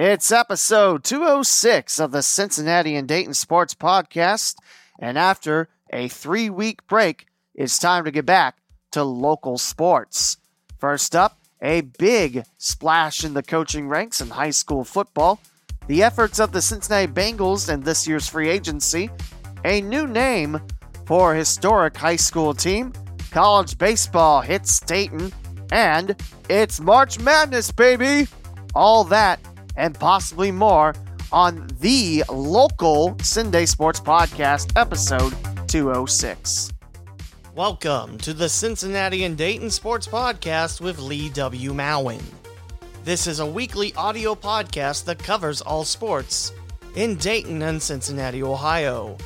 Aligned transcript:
It's 0.00 0.30
episode 0.30 1.02
206 1.02 1.98
of 1.98 2.12
the 2.12 2.22
Cincinnati 2.22 2.94
and 2.94 3.08
Dayton 3.08 3.34
Sports 3.34 3.74
Podcast, 3.74 4.54
and 4.96 5.18
after 5.18 5.68
a 5.92 6.06
three 6.06 6.48
week 6.48 6.86
break, 6.86 7.26
it's 7.52 7.80
time 7.80 8.04
to 8.04 8.12
get 8.12 8.24
back 8.24 8.58
to 8.92 9.02
local 9.02 9.58
sports. 9.58 10.36
First 10.78 11.16
up, 11.16 11.40
a 11.60 11.80
big 11.80 12.44
splash 12.58 13.24
in 13.24 13.34
the 13.34 13.42
coaching 13.42 13.88
ranks 13.88 14.20
in 14.20 14.30
high 14.30 14.52
school 14.52 14.84
football, 14.84 15.40
the 15.88 16.04
efforts 16.04 16.38
of 16.38 16.52
the 16.52 16.62
Cincinnati 16.62 17.12
Bengals 17.12 17.68
in 17.68 17.80
this 17.80 18.06
year's 18.06 18.28
free 18.28 18.48
agency, 18.48 19.10
a 19.64 19.80
new 19.80 20.06
name 20.06 20.60
for 21.06 21.34
a 21.34 21.38
historic 21.38 21.96
high 21.96 22.14
school 22.14 22.54
team, 22.54 22.92
college 23.32 23.76
baseball 23.76 24.42
hits 24.42 24.78
Dayton, 24.78 25.32
and 25.72 26.14
it's 26.48 26.78
March 26.78 27.18
Madness, 27.18 27.72
baby! 27.72 28.28
All 28.76 29.02
that 29.04 29.40
and 29.78 29.98
possibly 29.98 30.50
more 30.50 30.94
on 31.32 31.66
the 31.80 32.24
local 32.28 33.14
CinDay 33.16 33.66
Sports 33.66 34.00
Podcast, 34.00 34.72
episode 34.76 35.32
206. 35.68 36.72
Welcome 37.54 38.18
to 38.18 38.34
the 38.34 38.48
Cincinnati 38.48 39.24
and 39.24 39.38
Dayton 39.38 39.70
Sports 39.70 40.06
Podcast 40.06 40.80
with 40.80 40.98
Lee 40.98 41.28
W. 41.30 41.72
Mowen. 41.72 42.22
This 43.04 43.26
is 43.26 43.40
a 43.40 43.46
weekly 43.46 43.94
audio 43.94 44.34
podcast 44.34 45.04
that 45.04 45.18
covers 45.18 45.60
all 45.60 45.84
sports 45.84 46.52
in 46.96 47.16
Dayton 47.16 47.62
and 47.62 47.80
Cincinnati, 47.80 48.42
Ohio, 48.42 49.16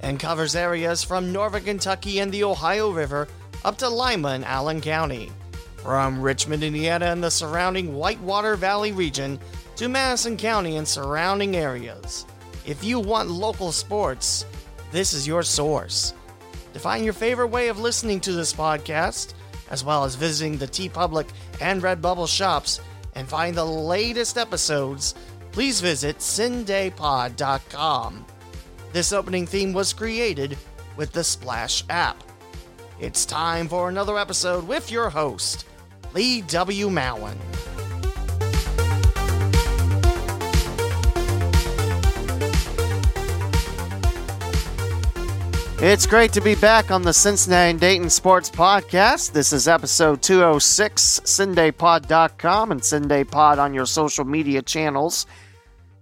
and 0.00 0.20
covers 0.20 0.54
areas 0.54 1.02
from 1.02 1.32
northern 1.32 1.64
Kentucky 1.64 2.20
and 2.20 2.30
the 2.30 2.44
Ohio 2.44 2.90
River 2.90 3.28
up 3.64 3.78
to 3.78 3.88
Lima 3.88 4.28
and 4.28 4.44
Allen 4.44 4.80
County, 4.80 5.30
from 5.76 6.20
Richmond, 6.20 6.62
Indiana, 6.62 7.06
and 7.06 7.22
the 7.22 7.30
surrounding 7.30 7.94
Whitewater 7.94 8.56
Valley 8.56 8.92
region 8.92 9.38
to 9.82 9.88
Madison 9.88 10.36
County 10.36 10.76
and 10.76 10.86
surrounding 10.86 11.56
areas. 11.56 12.24
If 12.64 12.84
you 12.84 13.00
want 13.00 13.32
local 13.32 13.72
sports, 13.72 14.46
this 14.92 15.12
is 15.12 15.26
your 15.26 15.42
source. 15.42 16.14
To 16.72 16.78
find 16.78 17.02
your 17.02 17.14
favorite 17.14 17.48
way 17.48 17.66
of 17.66 17.80
listening 17.80 18.20
to 18.20 18.30
this 18.30 18.52
podcast, 18.52 19.34
as 19.72 19.84
well 19.84 20.04
as 20.04 20.14
visiting 20.14 20.56
the 20.56 20.68
TeePublic 20.68 21.26
and 21.60 21.82
Redbubble 21.82 22.28
shops 22.28 22.78
and 23.16 23.28
find 23.28 23.56
the 23.56 23.64
latest 23.64 24.38
episodes, 24.38 25.16
please 25.50 25.80
visit 25.80 26.18
cindaypod.com. 26.18 28.24
This 28.92 29.12
opening 29.12 29.48
theme 29.48 29.72
was 29.72 29.92
created 29.92 30.56
with 30.96 31.10
the 31.10 31.24
Splash 31.24 31.82
app. 31.90 32.22
It's 33.00 33.26
time 33.26 33.66
for 33.66 33.88
another 33.88 34.16
episode 34.16 34.68
with 34.68 34.92
your 34.92 35.10
host, 35.10 35.66
Lee 36.14 36.42
W. 36.42 36.88
Mowen. 36.88 37.71
It's 45.82 46.06
great 46.06 46.32
to 46.34 46.40
be 46.40 46.54
back 46.54 46.92
on 46.92 47.02
the 47.02 47.12
Cincinnati 47.12 47.72
and 47.72 47.80
Dayton 47.80 48.08
Sports 48.08 48.48
Podcast. 48.48 49.32
This 49.32 49.52
is 49.52 49.66
episode 49.66 50.22
206, 50.22 51.22
CindayPod.com 51.24 52.70
and 52.70 52.80
CindayPod 52.80 53.58
on 53.58 53.74
your 53.74 53.86
social 53.86 54.24
media 54.24 54.62
channels. 54.62 55.26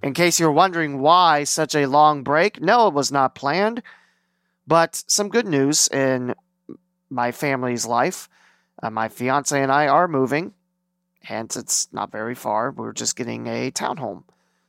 In 0.03 0.13
case 0.13 0.39
you're 0.39 0.53
wondering 0.53 0.99
why 1.01 1.45
such 1.45 1.75
a 1.75 1.87
long 1.87 2.23
break, 2.23 2.61
no, 2.61 2.89
it 2.89 2.93
was 2.93 3.11
not 3.11 3.35
planned. 3.35 3.83
But 4.67 5.03
some 5.07 5.31
good 5.31 5.47
news 5.47 5.89
in 5.89 6.35
my 7.09 7.33
family's 7.33 7.87
life. 7.87 8.29
Uh, 8.83 8.91
my 8.91 9.09
fiance 9.09 9.59
and 9.59 9.73
I 9.73 9.89
are 9.89 10.07
moving, 10.07 10.53
hence, 11.23 11.57
it's 11.57 11.89
not 11.91 12.13
very 12.13 12.35
far. 12.35 12.71
We're 12.71 12.93
just 12.93 13.17
getting 13.17 13.47
a 13.47 13.71
townhome. 13.71 14.25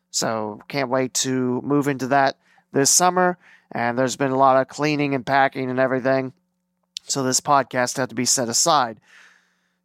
So, 0.09 0.61
can't 0.69 0.89
wait 0.89 1.13
to 1.15 1.61
move 1.63 1.89
into 1.89 2.07
that 2.07 2.37
this 2.71 2.89
summer 2.89 3.37
and 3.71 3.97
there's 3.97 4.15
been 4.15 4.31
a 4.31 4.37
lot 4.37 4.59
of 4.59 4.67
cleaning 4.67 5.15
and 5.15 5.25
packing 5.25 5.69
and 5.69 5.79
everything. 5.79 6.33
So 7.03 7.23
this 7.23 7.41
podcast 7.41 7.97
had 7.97 8.09
to 8.09 8.15
be 8.15 8.25
set 8.25 8.49
aside. 8.49 8.99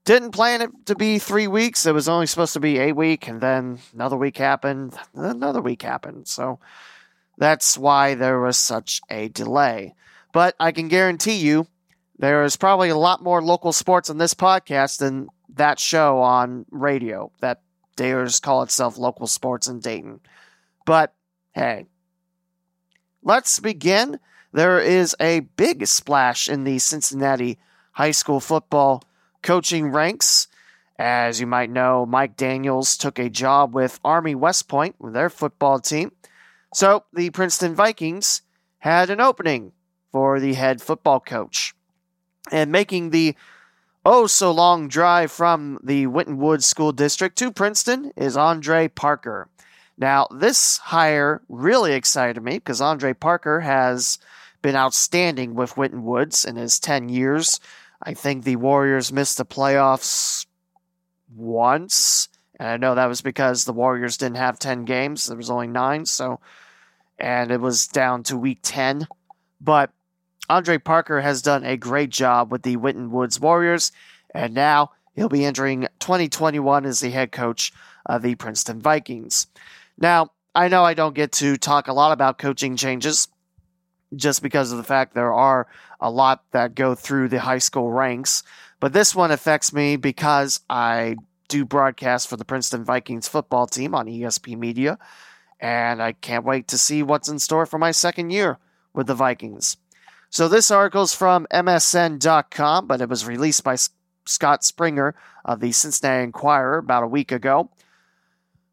Didn't 0.05 0.33
plan 0.33 0.63
it 0.63 0.71
to 0.87 0.95
be 0.95 1.19
three 1.19 1.49
weeks. 1.49 1.87
It 1.87 1.95
was 1.95 2.09
only 2.09 2.27
supposed 2.27 2.53
to 2.53 2.61
be 2.61 2.79
a 2.79 2.93
week, 2.93 3.27
and 3.27 3.41
then 3.41 3.81
another 3.93 4.17
week 4.17 4.37
happened. 4.37 4.97
Another 5.15 5.61
week 5.61 5.83
happened. 5.83 6.29
So 6.29 6.61
that's 7.39 7.77
why 7.77 8.15
there 8.15 8.39
was 8.41 8.57
such 8.57 9.01
a 9.11 9.29
delay. 9.29 9.95
But 10.33 10.55
I 10.61 10.71
can 10.71 10.89
guarantee 10.89 11.37
you 11.37 11.67
there 12.19 12.45
is 12.45 12.57
probably 12.57 12.89
a 12.89 12.97
lot 12.97 13.23
more 13.23 13.43
local 13.43 13.73
sports 13.73 14.09
on 14.09 14.19
this 14.19 14.35
podcast 14.35 14.99
than 14.99 15.29
that 15.55 15.79
show 15.81 16.21
on 16.21 16.67
radio 16.71 17.33
that 17.41 17.63
dares 17.97 18.41
call 18.41 18.63
itself 18.63 18.99
local 18.99 19.27
sports 19.27 19.67
in 19.67 19.81
Dayton. 19.81 20.21
But 20.85 21.15
hey, 21.53 21.87
Let's 23.27 23.59
begin. 23.59 24.21
There 24.53 24.79
is 24.79 25.17
a 25.19 25.41
big 25.41 25.85
splash 25.89 26.49
in 26.49 26.63
the 26.63 26.79
Cincinnati 26.79 27.59
high 27.91 28.13
school 28.13 28.39
football 28.39 29.03
coaching 29.43 29.89
ranks. 29.89 30.47
As 30.97 31.41
you 31.41 31.47
might 31.49 31.69
know, 31.69 32.07
Mike 32.07 32.37
Daniels 32.37 32.97
took 32.97 33.19
a 33.19 33.29
job 33.29 33.75
with 33.75 33.99
Army 34.05 34.37
West 34.37 34.69
Point 34.69 34.95
with 35.01 35.13
their 35.13 35.29
football 35.29 35.81
team. 35.81 36.13
So 36.73 37.03
the 37.13 37.31
Princeton 37.31 37.75
Vikings 37.75 38.43
had 38.79 39.11
an 39.11 39.21
opening 39.21 39.73
for 40.13 40.39
the 40.39 40.55
head 40.55 40.81
football 40.81 41.19
coach. 41.19 41.75
And 42.53 42.71
making 42.71 43.11
the 43.11 43.35
oh 44.05 44.29
so 44.29 44.53
long 44.53 44.87
drive 44.87 45.33
from 45.33 45.81
the 45.83 46.07
Winton 46.07 46.39
Woods 46.39 46.67
School 46.67 46.93
District 46.93 47.37
to 47.39 47.51
Princeton 47.51 48.13
is 48.15 48.37
Andre 48.37 48.87
Parker. 48.87 49.49
Now, 49.99 50.29
this 50.31 50.79
hire 50.79 51.41
really 51.49 51.95
excited 51.95 52.43
me 52.43 52.59
because 52.59 52.81
Andre 52.81 53.15
Parker 53.15 53.61
has 53.61 54.19
been 54.61 54.77
outstanding 54.77 55.55
with 55.55 55.77
Winton 55.77 56.05
Woods 56.05 56.45
in 56.45 56.57
his 56.57 56.79
10 56.79 57.09
years. 57.09 57.61
I 58.03 58.15
think 58.15 58.45
the 58.45 58.57
Warriors 58.57 59.13
missed 59.13 59.39
the 59.39 59.47
playoffs 59.47 60.47
once. 61.35 62.29
And 62.59 62.69
I 62.69 62.77
know 62.77 62.95
that 62.95 63.07
was 63.07 63.23
because 63.23 63.65
the 63.65 63.73
Warriors 63.73 64.17
didn't 64.17 64.37
have 64.37 64.59
10 64.59 64.85
games. 64.85 65.27
There 65.27 65.37
was 65.37 65.51
only 65.51 65.67
nine. 65.67 66.05
So, 66.05 66.41
and 67.19 67.51
it 67.51 67.61
was 67.61 67.87
down 67.87 68.23
to 68.25 68.37
week 68.37 68.59
10. 68.63 69.09
But 69.61 69.91
Andre 70.49 70.79
Parker 70.79 71.21
has 71.21 71.43
done 71.43 71.65
a 71.65 71.77
great 71.77 72.11
job 72.11 72.53
with 72.53 72.63
the 72.63 72.77
Winton 72.77 73.11
Woods 73.11 73.41
Warriors. 73.41 73.93
And 74.35 74.53
now 74.55 74.91
he'll 75.15 75.29
be 75.29 75.45
entering 75.45 75.89
2021 76.01 76.85
as 76.85 77.01
the 77.01 77.11
head 77.11 77.33
coach 77.33 77.73
of 78.05 78.23
the 78.23 78.35
Princeton 78.35 78.81
Vikings. 78.81 79.47
Now, 79.99 80.31
I 80.55 80.69
know 80.69 80.85
I 80.85 80.95
don't 80.95 81.15
get 81.15 81.33
to 81.33 81.57
talk 81.57 81.89
a 81.89 81.93
lot 81.93 82.13
about 82.13 82.39
coaching 82.39 82.77
changes 82.77 83.29
just 84.15 84.43
because 84.43 84.73
of 84.73 84.79
the 84.79 84.85
fact 84.85 85.15
there 85.15 85.33
are 85.33 85.67
a 86.01 86.11
lot 86.11 86.45
that 86.53 86.75
go 86.75 86.95
through 86.95 87.29
the 87.29 87.41
high 87.41 87.59
school 87.59 87.91
ranks, 87.91 88.43
but 88.81 88.93
this 88.93 89.15
one 89.15 89.31
affects 89.31 89.73
me 89.73 89.97
because 89.97 90.61
I 90.71 91.17
do 91.49 91.65
broadcast 91.65 92.29
for 92.29 92.37
the 92.37 92.45
Princeton 92.45 92.85
Vikings 92.85 93.29
football 93.29 93.67
team 93.67 93.95
on 93.95 94.07
ESP 94.07 94.57
Media, 94.57 94.99
and 95.61 96.03
I 96.03 96.13
can't 96.13 96.45
wait 96.45 96.69
to 96.69 96.79
see 96.79 97.03
what's 97.03 97.29
in 97.29 97.39
store 97.39 97.67
for 97.67 97.79
my 97.79 97.91
second 97.91 98.31
year 98.31 98.59
with 98.93 99.07
the 99.07 99.15
Vikings. 99.15 99.77
So 100.31 100.49
this 100.49 100.71
article 100.71 101.03
is 101.03 101.15
from 101.15 101.47
MSN.com, 101.53 102.87
but 102.87 103.01
it 103.01 103.09
was 103.09 103.27
released 103.27 103.65
by 103.65 103.77
Scott 104.27 104.65
Springer 104.65 105.15
of 105.45 105.61
the 105.61 105.73
Cincinnati 105.73 106.25
Enquirer 106.25 106.79
about 106.79 107.05
a 107.05 107.09
week 107.09 107.33
ago. 107.33 107.71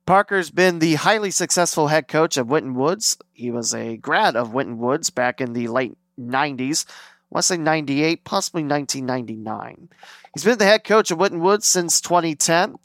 Parker's 0.06 0.52
been 0.52 0.80
the 0.80 0.96
highly 0.96 1.32
successful 1.32 1.88
head 1.88 2.10
coach 2.10 2.36
of 2.36 2.50
Winton 2.50 2.74
Woods. 2.74 3.18
He 3.32 3.52
was 3.52 3.74
a 3.74 3.96
grad 3.96 4.36
of 4.36 4.54
Winton 4.54 4.78
Woods 4.78 5.10
back 5.10 5.40
in 5.40 5.54
the 5.54 5.68
late 5.70 5.98
90s. 6.20 6.86
I 6.88 6.92
want 7.30 7.44
to 7.44 7.48
say 7.48 7.58
98, 7.58 8.26
possibly 8.26 8.64
1999. 8.64 9.90
He's 10.34 10.44
been 10.44 10.58
the 10.58 10.66
head 10.66 10.84
coach 10.84 11.10
of 11.10 11.20
Winton 11.20 11.40
Woods 11.40 11.66
since 11.66 12.02
2010, 12.02 12.76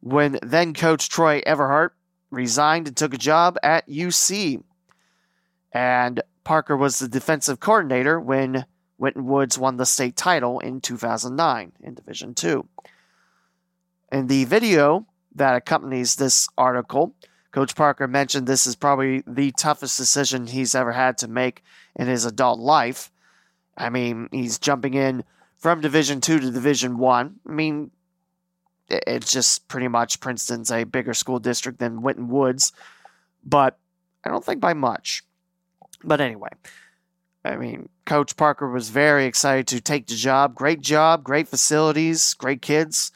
when 0.00 0.38
then 0.42 0.74
coach 0.74 1.08
Troy 1.08 1.40
Everhart 1.46 1.90
resigned 2.30 2.88
and 2.88 2.96
took 2.96 3.14
a 3.14 3.18
job 3.18 3.56
at 3.62 3.88
UC. 3.88 4.62
And 5.72 6.20
Parker 6.44 6.76
was 6.76 6.98
the 6.98 7.08
defensive 7.08 7.58
coordinator 7.58 8.20
when 8.20 8.66
Winton 8.98 9.24
Woods 9.24 9.58
won 9.58 9.78
the 9.78 9.86
state 9.86 10.16
title 10.16 10.60
in 10.60 10.82
2009 10.82 11.72
in 11.80 11.94
Division 11.94 12.34
Two. 12.34 12.68
In 14.12 14.26
the 14.26 14.44
video 14.44 15.06
that 15.36 15.56
accompanies 15.56 16.16
this 16.16 16.48
article. 16.58 17.14
Coach 17.52 17.74
Parker 17.74 18.06
mentioned 18.06 18.46
this 18.46 18.66
is 18.66 18.76
probably 18.76 19.22
the 19.26 19.52
toughest 19.52 19.96
decision 19.96 20.46
he's 20.46 20.74
ever 20.74 20.92
had 20.92 21.16
to 21.18 21.28
make 21.28 21.62
in 21.94 22.06
his 22.06 22.24
adult 22.24 22.58
life. 22.58 23.10
I 23.76 23.88
mean, 23.90 24.28
he's 24.30 24.58
jumping 24.58 24.94
in 24.94 25.24
from 25.56 25.80
Division 25.80 26.20
Two 26.20 26.38
to 26.38 26.50
Division 26.50 26.98
One. 26.98 27.36
I. 27.46 27.50
I 27.50 27.54
mean, 27.54 27.90
it's 28.88 29.32
just 29.32 29.68
pretty 29.68 29.88
much 29.88 30.20
Princeton's 30.20 30.70
a 30.70 30.84
bigger 30.84 31.14
school 31.14 31.38
district 31.38 31.78
than 31.78 32.02
Winton 32.02 32.28
Woods, 32.28 32.72
but 33.44 33.78
I 34.24 34.28
don't 34.28 34.44
think 34.44 34.60
by 34.60 34.74
much. 34.74 35.24
But 36.04 36.20
anyway, 36.20 36.50
I 37.44 37.56
mean, 37.56 37.88
Coach 38.04 38.36
Parker 38.36 38.70
was 38.70 38.90
very 38.90 39.26
excited 39.26 39.66
to 39.68 39.80
take 39.80 40.06
the 40.06 40.14
job. 40.14 40.54
Great 40.54 40.80
job, 40.80 41.24
great 41.24 41.48
facilities, 41.48 42.34
great 42.34 42.62
kids. 42.62 43.12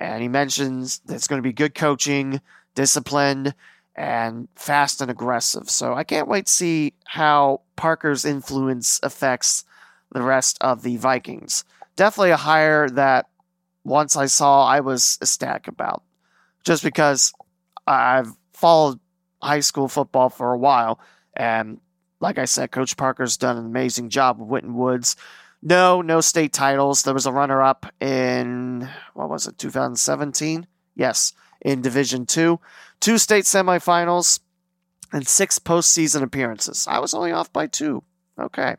And 0.00 0.22
he 0.22 0.28
mentions 0.28 0.98
that 1.00 1.14
it's 1.14 1.28
going 1.28 1.42
to 1.42 1.46
be 1.46 1.52
good 1.52 1.74
coaching, 1.74 2.40
disciplined, 2.74 3.54
and 3.94 4.48
fast 4.56 5.02
and 5.02 5.10
aggressive. 5.10 5.68
So 5.68 5.92
I 5.94 6.04
can't 6.04 6.26
wait 6.26 6.46
to 6.46 6.52
see 6.52 6.94
how 7.04 7.60
Parker's 7.76 8.24
influence 8.24 8.98
affects 9.02 9.64
the 10.10 10.22
rest 10.22 10.56
of 10.62 10.82
the 10.82 10.96
Vikings. 10.96 11.64
Definitely 11.96 12.30
a 12.30 12.38
hire 12.38 12.88
that 12.88 13.28
once 13.84 14.16
I 14.16 14.26
saw, 14.26 14.66
I 14.66 14.80
was 14.80 15.18
ecstatic 15.20 15.68
about. 15.68 16.02
Just 16.64 16.82
because 16.82 17.32
I've 17.86 18.32
followed 18.54 19.00
high 19.42 19.60
school 19.60 19.88
football 19.88 20.30
for 20.30 20.52
a 20.52 20.58
while, 20.58 20.98
and 21.34 21.78
like 22.20 22.38
I 22.38 22.44
said, 22.44 22.70
Coach 22.70 22.96
Parker's 22.96 23.36
done 23.36 23.56
an 23.56 23.66
amazing 23.66 24.10
job 24.10 24.38
with 24.38 24.48
Winton 24.48 24.74
Woods. 24.74 25.16
No, 25.62 26.00
no 26.00 26.20
state 26.20 26.52
titles. 26.52 27.02
There 27.02 27.14
was 27.14 27.26
a 27.26 27.32
runner 27.32 27.62
up 27.62 27.86
in, 28.00 28.88
what 29.14 29.28
was 29.28 29.46
it, 29.46 29.58
2017? 29.58 30.66
Yes, 30.94 31.32
in 31.60 31.82
Division 31.82 32.26
Two. 32.26 32.60
Two 33.00 33.18
state 33.18 33.44
semifinals 33.44 34.40
and 35.12 35.26
six 35.26 35.58
postseason 35.58 36.22
appearances. 36.22 36.86
I 36.88 36.98
was 36.98 37.14
only 37.14 37.32
off 37.32 37.52
by 37.52 37.66
two. 37.66 38.02
Okay. 38.38 38.76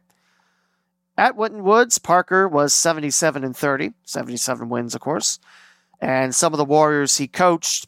At 1.17 1.35
Winton 1.35 1.63
Woods, 1.63 1.99
Parker 1.99 2.47
was 2.47 2.73
77 2.73 3.43
and 3.43 3.55
30, 3.55 3.93
77 4.05 4.69
wins, 4.69 4.95
of 4.95 5.01
course. 5.01 5.39
And 5.99 6.33
some 6.33 6.53
of 6.53 6.57
the 6.57 6.65
Warriors 6.65 7.17
he 7.17 7.27
coached 7.27 7.87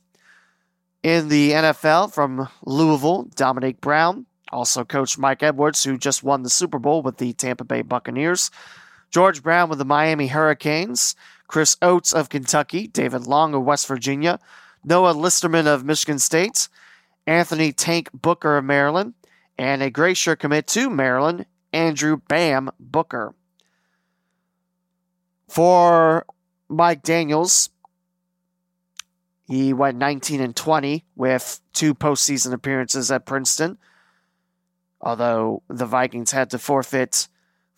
in 1.02 1.30
the 1.30 1.52
NFL 1.52 2.14
from 2.14 2.48
Louisville, 2.64 3.24
Dominic 3.36 3.82
Brown, 3.82 4.26
also 4.52 4.86
coached 4.86 5.18
Mike 5.18 5.42
Edwards, 5.42 5.84
who 5.84 5.98
just 5.98 6.24
won 6.24 6.44
the 6.44 6.50
Super 6.50 6.80
Bowl 6.80 7.02
with 7.02 7.18
the 7.18 7.34
Tampa 7.34 7.64
Bay 7.64 7.82
Buccaneers. 7.82 8.52
George 9.14 9.44
Brown 9.44 9.70
with 9.70 9.78
the 9.78 9.86
Miami 9.86 10.26
Hurricanes, 10.26 11.16
Chris 11.46 11.78
Oates 11.84 12.14
of 12.14 12.30
Kentucky, 12.30 12.88
David 12.88 13.28
Long 13.28 13.54
of 13.54 13.64
West 13.64 13.86
Virginia, 13.86 14.40
Noah 14.84 15.14
Listerman 15.14 15.68
of 15.68 15.86
Michigan 15.86 16.18
State, 16.18 16.68
Anthony 17.28 17.72
Tank 17.72 18.10
Booker 18.12 18.58
of 18.58 18.66
Maryland, 18.66 19.14
and 19.56 19.84
a 19.84 20.16
shirt 20.16 20.40
commit 20.40 20.66
to 20.66 20.90
Maryland, 20.90 21.46
Andrew 21.72 22.22
Bam 22.28 22.72
Booker. 22.80 23.36
For 25.48 26.26
Mike 26.68 27.04
Daniels, 27.04 27.70
he 29.48 29.74
went 29.74 30.00
19 30.00 30.42
and 30.42 30.56
20 30.56 31.06
with 31.16 31.62
two 31.72 31.94
postseason 31.94 32.52
appearances 32.52 33.12
at 33.12 33.28
Princeton. 33.28 33.78
Although 35.00 35.62
the 35.68 35.86
Vikings 35.86 36.32
had 36.32 36.50
to 36.50 36.58
forfeit 36.58 37.28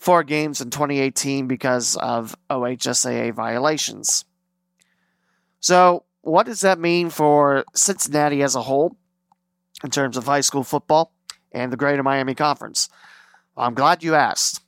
four 0.05 0.23
games 0.23 0.61
in 0.61 0.69
2018 0.69 1.47
because 1.47 1.95
of 1.95 2.35
OHSAA 2.51 3.33
violations. 3.33 4.23
So, 5.59 6.03
what 6.21 6.45
does 6.45 6.61
that 6.61 6.77
mean 6.77 7.09
for 7.09 7.65
Cincinnati 7.73 8.43
as 8.43 8.53
a 8.53 8.61
whole 8.61 8.95
in 9.83 9.89
terms 9.89 10.15
of 10.15 10.25
high 10.25 10.41
school 10.41 10.63
football 10.63 11.11
and 11.51 11.73
the 11.73 11.77
Greater 11.77 12.03
Miami 12.03 12.35
Conference? 12.35 12.87
I'm 13.57 13.73
glad 13.73 14.03
you 14.03 14.13
asked. 14.13 14.61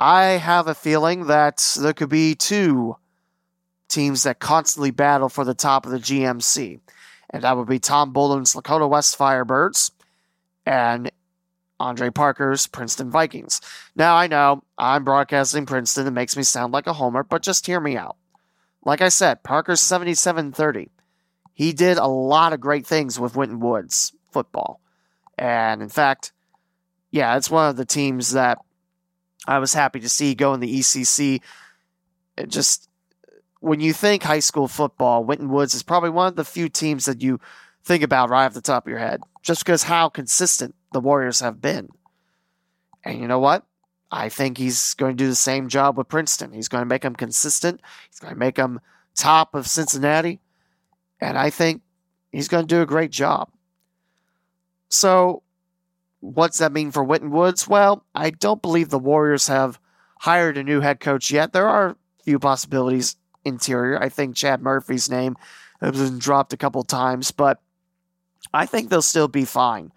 I 0.00 0.24
have 0.24 0.66
a 0.66 0.74
feeling 0.74 1.26
that 1.26 1.76
there 1.78 1.92
could 1.92 2.08
be 2.08 2.34
two 2.34 2.96
teams 3.90 4.22
that 4.22 4.38
constantly 4.38 4.90
battle 4.90 5.28
for 5.28 5.44
the 5.44 5.54
top 5.54 5.84
of 5.84 5.92
the 5.92 5.98
GMC, 5.98 6.80
and 7.28 7.42
that 7.42 7.54
would 7.54 7.68
be 7.68 7.78
Tom 7.78 8.14
Bolden's 8.14 8.54
Lakota 8.54 8.88
West 8.88 9.18
Firebirds 9.18 9.90
and 10.64 11.10
Andre 11.84 12.08
Parker's 12.08 12.66
Princeton 12.66 13.10
Vikings. 13.10 13.60
Now, 13.94 14.16
I 14.16 14.26
know 14.26 14.64
I'm 14.78 15.04
broadcasting 15.04 15.66
Princeton. 15.66 16.06
It 16.06 16.12
makes 16.12 16.34
me 16.34 16.42
sound 16.42 16.72
like 16.72 16.86
a 16.86 16.94
homer, 16.94 17.22
but 17.22 17.42
just 17.42 17.66
hear 17.66 17.78
me 17.78 17.94
out. 17.94 18.16
Like 18.84 19.02
I 19.02 19.10
said, 19.10 19.42
Parker's 19.42 19.82
77 19.82 20.52
30. 20.52 20.90
He 21.52 21.72
did 21.72 21.98
a 21.98 22.06
lot 22.06 22.54
of 22.54 22.60
great 22.60 22.86
things 22.86 23.20
with 23.20 23.36
Winton 23.36 23.60
Woods 23.60 24.12
football. 24.32 24.80
And 25.36 25.82
in 25.82 25.90
fact, 25.90 26.32
yeah, 27.10 27.36
it's 27.36 27.50
one 27.50 27.68
of 27.68 27.76
the 27.76 27.84
teams 27.84 28.32
that 28.32 28.58
I 29.46 29.58
was 29.58 29.74
happy 29.74 30.00
to 30.00 30.08
see 30.08 30.34
go 30.34 30.54
in 30.54 30.60
the 30.60 30.78
ECC. 30.78 31.42
It 32.38 32.48
just 32.48 32.88
when 33.60 33.80
you 33.80 33.92
think 33.92 34.22
high 34.22 34.40
school 34.40 34.68
football, 34.68 35.22
Winton 35.22 35.50
Woods 35.50 35.74
is 35.74 35.82
probably 35.82 36.10
one 36.10 36.28
of 36.28 36.36
the 36.36 36.44
few 36.44 36.70
teams 36.70 37.04
that 37.04 37.22
you 37.22 37.40
think 37.84 38.02
about 38.02 38.30
right 38.30 38.46
off 38.46 38.54
the 38.54 38.62
top 38.62 38.86
of 38.86 38.90
your 38.90 38.98
head, 38.98 39.20
just 39.42 39.64
because 39.64 39.82
how 39.82 40.08
consistent 40.08 40.74
the 40.94 41.00
Warriors 41.00 41.40
have 41.40 41.60
been. 41.60 41.90
And 43.04 43.20
you 43.20 43.28
know 43.28 43.40
what? 43.40 43.66
I 44.10 44.28
think 44.30 44.56
he's 44.56 44.94
going 44.94 45.16
to 45.16 45.22
do 45.22 45.28
the 45.28 45.34
same 45.34 45.68
job 45.68 45.98
with 45.98 46.08
Princeton. 46.08 46.52
He's 46.52 46.68
going 46.68 46.82
to 46.82 46.88
make 46.88 47.02
them 47.02 47.16
consistent. 47.16 47.80
He's 48.08 48.20
going 48.20 48.32
to 48.32 48.38
make 48.38 48.54
them 48.54 48.80
top 49.14 49.54
of 49.54 49.66
Cincinnati. 49.66 50.40
And 51.20 51.36
I 51.36 51.50
think 51.50 51.82
he's 52.30 52.48
going 52.48 52.66
to 52.66 52.74
do 52.74 52.80
a 52.80 52.86
great 52.86 53.10
job. 53.10 53.50
So, 54.88 55.42
what's 56.20 56.58
that 56.58 56.72
mean 56.72 56.92
for 56.92 57.02
Winton 57.02 57.30
Woods? 57.30 57.66
Well, 57.66 58.04
I 58.14 58.30
don't 58.30 58.62
believe 58.62 58.88
the 58.88 58.98
Warriors 58.98 59.48
have 59.48 59.80
hired 60.20 60.56
a 60.56 60.62
new 60.62 60.80
head 60.80 61.00
coach 61.00 61.30
yet. 61.30 61.52
There 61.52 61.68
are 61.68 61.88
a 61.90 61.96
few 62.22 62.38
possibilities 62.38 63.16
interior. 63.44 64.00
I 64.00 64.08
think 64.08 64.36
Chad 64.36 64.62
Murphy's 64.62 65.10
name 65.10 65.36
has 65.80 65.90
been 65.90 66.18
dropped 66.18 66.52
a 66.52 66.56
couple 66.56 66.84
times, 66.84 67.32
but 67.32 67.60
I 68.52 68.66
think 68.66 68.88
they'll 68.88 69.02
still 69.02 69.28
be 69.28 69.44
fine. 69.44 69.90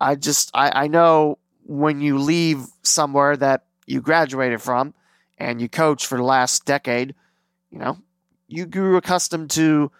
I 0.00 0.14
just 0.14 0.50
I, 0.54 0.84
I 0.84 0.86
know 0.88 1.38
when 1.64 2.00
you 2.00 2.18
leave 2.18 2.66
somewhere 2.82 3.36
that 3.36 3.64
you 3.86 4.00
graduated 4.00 4.62
from 4.62 4.94
and 5.38 5.60
you 5.60 5.68
coach 5.68 6.06
for 6.06 6.16
the 6.16 6.24
last 6.24 6.64
decade, 6.64 7.14
you 7.70 7.78
know, 7.78 7.98
you 8.48 8.66
grew 8.66 8.96
accustomed 8.96 9.50
to 9.50 9.90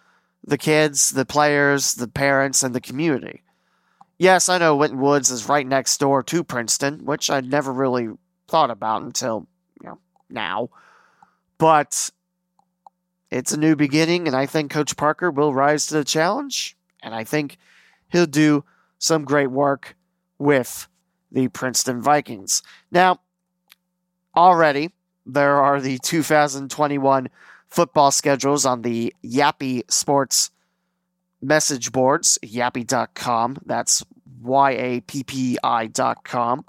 the 0.45 0.57
kids, 0.57 1.09
the 1.09 1.25
players, 1.25 1.95
the 1.95 2.07
parents, 2.07 2.63
and 2.63 2.73
the 2.73 2.81
community. 2.81 3.43
Yes, 4.17 4.49
I 4.49 4.57
know 4.57 4.75
Winton 4.75 4.99
Woods 4.99 5.29
is 5.29 5.49
right 5.49 5.67
next 5.67 5.99
door 5.99 6.23
to 6.23 6.43
Princeton, 6.43 7.05
which 7.05 7.29
I 7.29 7.41
never 7.41 7.71
really 7.71 8.09
thought 8.47 8.71
about 8.71 9.03
until, 9.03 9.47
you 9.81 9.89
know, 9.89 9.99
now. 10.29 10.69
But 11.57 12.09
it's 13.29 13.51
a 13.51 13.59
new 13.59 13.75
beginning, 13.75 14.27
and 14.27 14.35
I 14.35 14.45
think 14.45 14.71
Coach 14.71 14.95
Parker 14.95 15.29
will 15.29 15.53
rise 15.53 15.87
to 15.87 15.95
the 15.95 16.05
challenge, 16.05 16.77
and 17.03 17.13
I 17.13 17.25
think 17.25 17.57
he'll 18.09 18.25
do 18.25 18.63
some 18.99 19.25
great 19.25 19.51
work 19.51 19.95
with 20.39 20.87
the 21.31 21.47
Princeton 21.49 22.01
Vikings. 22.01 22.63
Now, 22.91 23.19
already 24.35 24.91
there 25.25 25.61
are 25.61 25.81
the 25.81 25.97
2021 25.99 27.29
football 27.67 28.11
schedules 28.11 28.65
on 28.65 28.81
the 28.81 29.13
Yappi 29.23 29.89
Sports 29.91 30.51
message 31.41 31.91
boards, 31.91 32.39
yappi.com. 32.43 33.57
That's 33.65 34.03
Y 34.41 34.71
A 34.71 35.01
P 35.01 35.23
P 35.23 35.57
I.com. 35.63 36.65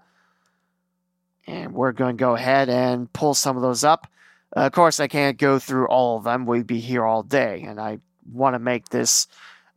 And 1.47 1.73
we're 1.73 1.93
going 1.93 2.17
to 2.17 2.21
go 2.21 2.35
ahead 2.35 2.69
and 2.69 3.11
pull 3.12 3.33
some 3.35 3.57
of 3.57 3.62
those 3.62 3.85
up. 3.85 4.07
Uh, 4.55 4.61
of 4.61 4.73
course, 4.73 5.00
I 5.00 5.09
can't 5.09 5.38
go 5.38 5.59
through 5.59 5.87
all 5.87 6.19
of 6.19 6.25
them. 6.25 6.45
We'd 6.45 6.67
be 6.67 6.81
here 6.81 7.05
all 7.05 7.23
day, 7.23 7.64
and 7.67 7.81
I 7.81 7.99
want 8.31 8.55
to 8.55 8.59
make 8.59 8.88
this 8.88 9.29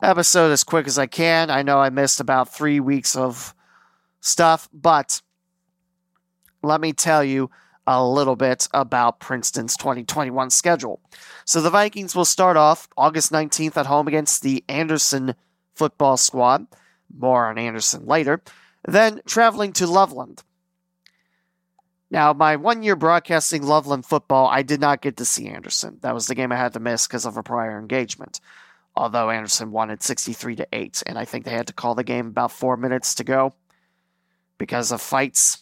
episode 0.02 0.50
as 0.50 0.64
quick 0.64 0.86
as 0.86 0.98
I 0.98 1.06
can. 1.06 1.50
I 1.50 1.62
know 1.62 1.78
I 1.78 1.90
missed 1.90 2.20
about 2.20 2.52
three 2.52 2.80
weeks 2.80 3.16
of 3.16 3.54
stuff, 4.20 4.68
but 4.72 5.22
let 6.62 6.80
me 6.80 6.92
tell 6.92 7.24
you 7.24 7.50
a 7.86 8.04
little 8.04 8.36
bit 8.36 8.68
about 8.72 9.20
Princeton's 9.20 9.76
2021 9.76 10.50
schedule. 10.50 11.00
So 11.44 11.60
the 11.60 11.70
Vikings 11.70 12.14
will 12.14 12.24
start 12.24 12.56
off 12.56 12.88
August 12.96 13.32
19th 13.32 13.76
at 13.76 13.86
home 13.86 14.08
against 14.08 14.42
the 14.42 14.64
Anderson 14.68 15.34
football 15.74 16.16
squad. 16.16 16.66
More 17.16 17.46
on 17.46 17.58
Anderson 17.58 18.06
later. 18.06 18.42
Then 18.86 19.20
traveling 19.26 19.72
to 19.74 19.86
Loveland. 19.86 20.42
Now, 22.10 22.32
my 22.32 22.56
one 22.56 22.82
year 22.82 22.94
broadcasting 22.94 23.62
Loveland 23.62 24.04
football, 24.04 24.46
I 24.46 24.62
did 24.62 24.80
not 24.80 25.00
get 25.00 25.16
to 25.16 25.24
see 25.24 25.48
Anderson. 25.48 25.98
That 26.02 26.14
was 26.14 26.26
the 26.26 26.34
game 26.34 26.52
I 26.52 26.56
had 26.56 26.74
to 26.74 26.80
miss 26.80 27.06
because 27.06 27.24
of 27.24 27.36
a 27.36 27.42
prior 27.42 27.78
engagement. 27.78 28.40
Although 28.94 29.30
Anderson 29.30 29.72
wanted 29.72 30.02
63 30.02 30.56
to 30.56 30.68
8, 30.72 31.02
and 31.06 31.18
I 31.18 31.24
think 31.24 31.44
they 31.44 31.52
had 31.52 31.68
to 31.68 31.72
call 31.72 31.94
the 31.94 32.04
game 32.04 32.26
about 32.26 32.52
four 32.52 32.76
minutes 32.76 33.14
to 33.16 33.24
go 33.24 33.54
because 34.58 34.92
of 34.92 35.00
fights. 35.00 35.58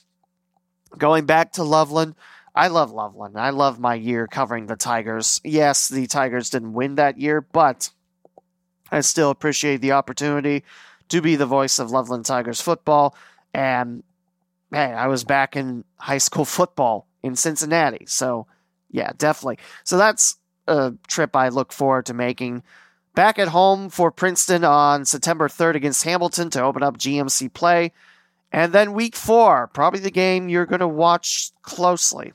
Going 0.98 1.26
back 1.26 1.52
to 1.52 1.62
Loveland, 1.62 2.16
I 2.54 2.68
love 2.68 2.90
Loveland. 2.90 3.38
I 3.38 3.50
love 3.50 3.78
my 3.78 3.94
year 3.94 4.26
covering 4.26 4.66
the 4.66 4.76
Tigers. 4.76 5.40
Yes, 5.44 5.88
the 5.88 6.06
Tigers 6.06 6.50
didn't 6.50 6.72
win 6.72 6.96
that 6.96 7.18
year, 7.18 7.40
but 7.40 7.90
I 8.90 9.00
still 9.00 9.30
appreciate 9.30 9.80
the 9.80 9.92
opportunity 9.92 10.64
to 11.10 11.20
be 11.20 11.36
the 11.36 11.46
voice 11.46 11.78
of 11.78 11.90
Loveland 11.90 12.24
Tigers 12.24 12.60
football. 12.60 13.14
And 13.54 14.02
hey, 14.72 14.92
I 14.92 15.06
was 15.06 15.24
back 15.24 15.56
in 15.56 15.84
high 15.96 16.18
school 16.18 16.44
football 16.58 17.06
in 17.22 17.36
Cincinnati. 17.36 18.06
So, 18.06 18.46
yeah, 18.90 19.12
definitely. 19.16 19.58
So 19.84 19.96
that's 19.96 20.36
a 20.66 20.94
trip 21.06 21.36
I 21.36 21.48
look 21.48 21.72
forward 21.72 22.06
to 22.06 22.14
making. 22.14 22.62
Back 23.14 23.38
at 23.38 23.48
home 23.48 23.90
for 23.90 24.10
Princeton 24.10 24.64
on 24.64 25.04
September 25.04 25.48
3rd 25.48 25.76
against 25.76 26.04
Hamilton 26.04 26.50
to 26.50 26.62
open 26.62 26.82
up 26.82 26.96
GMC 26.96 27.52
play. 27.52 27.92
And 28.52 28.72
then 28.72 28.92
week 28.92 29.16
four, 29.16 29.68
probably 29.68 30.00
the 30.00 30.10
game 30.10 30.48
you're 30.48 30.66
going 30.66 30.80
to 30.80 30.88
watch 30.88 31.50
closely. 31.62 32.32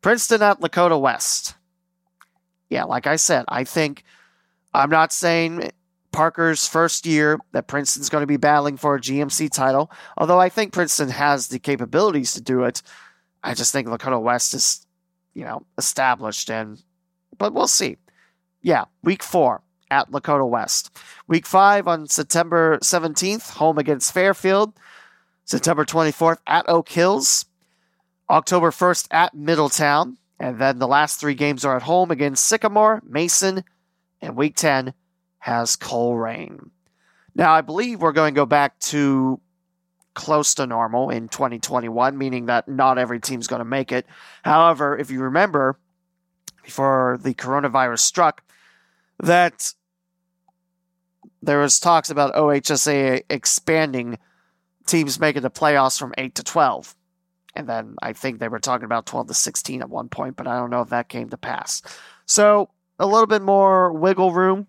Princeton 0.00 0.42
at 0.42 0.60
Lakota 0.60 1.00
West. 1.00 1.54
Yeah, 2.68 2.84
like 2.84 3.06
I 3.06 3.16
said, 3.16 3.44
I 3.48 3.64
think 3.64 4.02
I'm 4.74 4.90
not 4.90 5.12
saying 5.12 5.70
Parker's 6.12 6.66
first 6.66 7.06
year 7.06 7.38
that 7.52 7.66
Princeton's 7.66 8.08
going 8.08 8.22
to 8.22 8.26
be 8.26 8.36
battling 8.36 8.76
for 8.76 8.96
a 8.96 9.00
GMC 9.00 9.50
title. 9.50 9.90
Although 10.16 10.40
I 10.40 10.48
think 10.48 10.72
Princeton 10.72 11.08
has 11.08 11.48
the 11.48 11.58
capabilities 11.58 12.34
to 12.34 12.40
do 12.40 12.64
it, 12.64 12.82
I 13.42 13.54
just 13.54 13.72
think 13.72 13.88
Lakota 13.88 14.20
West 14.20 14.54
is, 14.54 14.86
you 15.34 15.44
know, 15.44 15.64
established 15.78 16.50
and, 16.50 16.82
but 17.38 17.52
we'll 17.52 17.68
see. 17.68 17.96
Yeah, 18.62 18.84
week 19.02 19.22
four 19.22 19.62
at 19.90 20.10
Lakota 20.10 20.48
West. 20.48 20.96
Week 21.26 21.46
five 21.46 21.86
on 21.88 22.06
September 22.06 22.78
17th, 22.78 23.50
home 23.54 23.78
against 23.78 24.12
Fairfield. 24.12 24.72
September 25.44 25.84
24th 25.84 26.38
at 26.46 26.68
Oak 26.68 26.88
Hills. 26.88 27.44
October 28.30 28.70
1st 28.70 29.08
at 29.10 29.34
Middletown. 29.34 30.16
And 30.38 30.58
then 30.58 30.78
the 30.78 30.88
last 30.88 31.20
three 31.20 31.34
games 31.34 31.64
are 31.64 31.76
at 31.76 31.82
home 31.82 32.10
against 32.10 32.46
Sycamore, 32.46 33.02
Mason, 33.06 33.62
and 34.20 34.36
week 34.36 34.56
10 34.56 34.94
has 35.38 35.76
Colerain. 35.76 36.70
Now, 37.34 37.52
I 37.52 37.60
believe 37.60 38.00
we're 38.00 38.12
going 38.12 38.34
to 38.34 38.38
go 38.38 38.46
back 38.46 38.78
to 38.80 39.40
close 40.14 40.54
to 40.54 40.66
normal 40.66 41.10
in 41.10 41.28
2021, 41.28 42.18
meaning 42.18 42.46
that 42.46 42.68
not 42.68 42.98
every 42.98 43.20
team's 43.20 43.46
going 43.46 43.60
to 43.60 43.64
make 43.64 43.92
it. 43.92 44.06
However, 44.42 44.96
if 44.98 45.10
you 45.10 45.20
remember, 45.20 45.78
before 46.62 47.18
the 47.22 47.34
coronavirus 47.34 48.00
struck, 48.00 48.42
that 49.22 49.72
there 51.42 51.58
was 51.58 51.80
talks 51.80 52.10
about 52.10 52.34
OHSA 52.34 53.22
expanding 53.30 54.18
teams 54.86 55.18
making 55.18 55.42
the 55.42 55.50
playoffs 55.50 55.98
from 55.98 56.12
8 56.18 56.34
to 56.34 56.42
12. 56.42 56.94
And 57.54 57.68
then 57.68 57.96
I 58.02 58.12
think 58.12 58.38
they 58.38 58.48
were 58.48 58.58
talking 58.58 58.84
about 58.84 59.06
12 59.06 59.28
to 59.28 59.34
16 59.34 59.82
at 59.82 59.90
one 59.90 60.08
point, 60.08 60.36
but 60.36 60.46
I 60.46 60.58
don't 60.58 60.70
know 60.70 60.80
if 60.80 60.90
that 60.90 61.08
came 61.08 61.28
to 61.30 61.36
pass. 61.36 61.82
So 62.26 62.70
a 62.98 63.06
little 63.06 63.26
bit 63.26 63.42
more 63.42 63.92
wiggle 63.92 64.32
room 64.32 64.66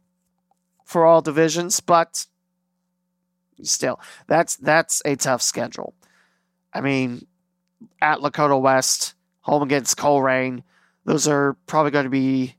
for 0.86 1.06
all 1.06 1.22
divisions, 1.22 1.80
but 1.80 2.26
still, 3.62 4.00
that's 4.28 4.58
that's 4.58 5.02
a 5.06 5.16
tough 5.16 5.42
schedule. 5.42 5.94
I 6.74 6.82
mean, 6.82 7.26
at 8.02 8.20
Lakota 8.20 8.60
West, 8.60 9.14
home 9.42 9.64
against 9.64 9.98
Colerain, 9.98 10.64
those 11.06 11.28
are 11.28 11.56
probably 11.68 11.92
going 11.92 12.06
to 12.06 12.10
be 12.10 12.56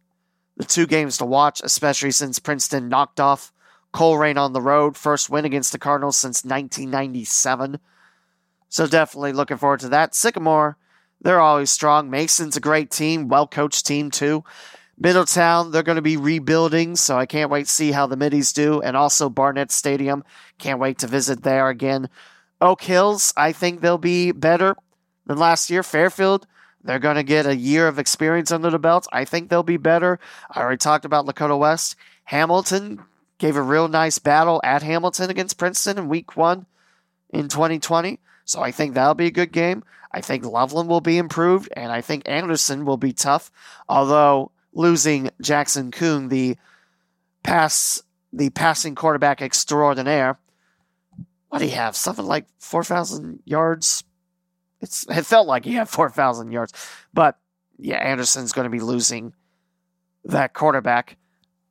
the 0.56 0.64
two 0.64 0.87
games 0.87 1.18
to 1.18 1.25
watch, 1.25 1.61
especially 1.64 2.11
since 2.11 2.38
Princeton 2.38 2.88
knocked 2.88 3.20
off 3.20 3.52
Colerain 3.92 4.37
on 4.37 4.52
the 4.52 4.61
road, 4.61 4.96
first 4.96 5.30
win 5.30 5.44
against 5.44 5.73
the 5.73 5.78
Cardinals 5.78 6.16
since 6.16 6.44
1997. 6.44 7.78
So 8.68 8.87
definitely 8.87 9.32
looking 9.32 9.56
forward 9.56 9.80
to 9.80 9.88
that. 9.90 10.14
Sycamore, 10.14 10.76
they're 11.20 11.40
always 11.40 11.70
strong. 11.70 12.11
Mason's 12.11 12.56
a 12.56 12.61
great 12.61 12.90
team, 12.90 13.28
well 13.28 13.46
coached 13.46 13.87
team 13.87 14.11
too. 14.11 14.44
Middletown, 14.99 15.70
they're 15.70 15.82
going 15.82 15.96
to 15.96 16.02
be 16.02 16.16
rebuilding, 16.16 16.96
so 16.96 17.16
I 17.16 17.26
can't 17.26 17.50
wait 17.50 17.66
to 17.66 17.73
see 17.73 17.92
how 17.92 18.06
the 18.06 18.16
Middies 18.16 18.52
do. 18.52 18.80
And 18.80 18.96
also 18.96 19.28
Barnitz 19.28 19.73
Stadium, 19.73 20.25
can't 20.58 20.78
wait 20.78 20.99
to 20.99 21.06
visit 21.06 21.42
there 21.42 21.68
again. 21.68 22.08
Oak 22.61 22.82
Hills, 22.82 23.32
I 23.37 23.52
think 23.52 23.80
they'll 23.80 23.99
be 23.99 24.32
better 24.32 24.76
than 25.26 25.38
last 25.38 25.68
year. 25.70 25.82
Fairfield, 25.82 26.46
they're 26.85 26.99
going 26.99 27.17
to 27.17 27.23
get 27.23 27.47
a 27.47 27.57
year 27.57 27.88
of 27.88 27.99
experience 27.99 28.53
under 28.53 28.71
the 28.71 28.79
belt. 28.79 29.07
I 29.11 29.25
think 29.25 29.49
they'll 29.49 29.62
be 29.62 29.79
better. 29.79 30.21
I 30.50 30.61
already 30.61 30.79
talked 30.79 31.05
about 31.05 31.26
Lakota 31.26 31.59
West. 31.59 31.97
Hamilton 32.25 33.03
gave 33.38 33.57
a 33.57 33.62
real 33.62 33.88
nice 33.88 34.19
battle 34.19 34.61
at 34.62 34.83
Hamilton 34.83 35.31
against 35.31 35.59
Princeton 35.59 35.99
in 35.99 36.09
week 36.09 36.37
one 36.37 36.67
in 37.31 37.49
2020. 37.49 38.21
So 38.45 38.61
I 38.61 38.71
think 38.71 38.95
that'll 38.95 39.14
be 39.14 39.26
a 39.26 39.33
good 39.33 39.50
game. 39.50 39.83
I 40.12 40.21
think 40.21 40.45
Loveland 40.45 40.88
will 40.88 41.00
be 41.00 41.19
improved, 41.19 41.71
and 41.76 41.91
I 41.91 42.00
think 42.00 42.29
Anderson 42.29 42.85
will 42.85 42.99
be 42.99 43.12
tough. 43.12 43.50
Although 43.88 44.53
losing 44.73 45.31
Jackson 45.41 45.91
Coon, 45.91 46.29
the 46.29 46.57
pass, 47.43 48.03
the 48.33 48.50
passing 48.50 48.95
quarterback 48.95 49.43
extraordinaire, 49.43 50.38
what 51.49 51.59
do 51.59 51.64
he 51.64 51.73
have? 51.73 51.97
Something 51.97 52.26
like 52.26 52.47
four 52.59 52.85
thousand 52.85 53.41
yards. 53.45 54.05
It's 54.81 55.07
it 55.09 55.25
felt 55.26 55.47
like 55.47 55.64
he 55.64 55.75
had 55.75 55.88
four 55.88 56.11
thousand 56.11 56.52
yards, 56.52 56.73
but 57.12 57.38
yeah, 57.78 57.97
Anderson's 57.97 58.52
going 58.52 58.64
to 58.64 58.71
be 58.71 58.81
losing 58.81 59.33
that 60.25 60.52
quarterback. 60.52 61.16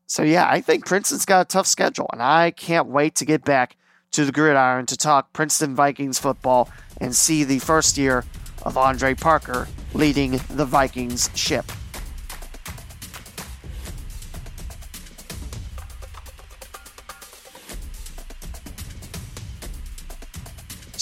So 0.07 0.23
yeah, 0.23 0.47
I 0.49 0.61
think 0.61 0.85
Princeton's 0.85 1.25
got 1.25 1.41
a 1.41 1.45
tough 1.45 1.67
schedule, 1.67 2.09
and 2.11 2.21
I 2.21 2.51
can't 2.51 2.87
wait 2.87 3.15
to 3.15 3.25
get 3.25 3.43
back 3.43 3.77
to 4.11 4.25
the 4.25 4.31
gridiron 4.31 4.85
to 4.87 4.97
talk 4.97 5.33
Princeton 5.33 5.75
Vikings 5.75 6.19
football 6.19 6.69
and 7.01 7.15
see 7.15 7.43
the 7.43 7.59
first 7.59 7.97
year 7.97 8.23
of 8.63 8.77
Andre 8.77 9.13
Parker 9.15 9.67
leading 9.93 10.39
the 10.49 10.65
Vikings 10.65 11.29
ship. 11.33 11.71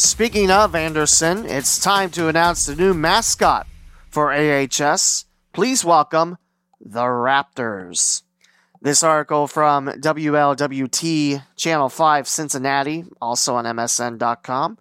Speaking 0.04 0.50
of 0.50 0.74
Anderson, 0.74 1.46
it's 1.46 1.80
time 1.80 2.10
to 2.10 2.28
announce 2.28 2.66
the 2.66 2.76
new 2.76 2.92
mascot 2.92 3.68
for 4.10 4.34
AHS. 4.34 5.26
Please 5.54 5.86
welcome 5.86 6.40
the 6.84 7.04
Raptors. 7.04 8.24
This 8.82 9.04
article 9.04 9.46
from 9.46 9.86
WLWT 9.86 11.44
Channel 11.56 11.90
5 11.90 12.28
Cincinnati, 12.28 13.06
also 13.22 13.54
on 13.54 13.66
MSN.com. 13.66 14.80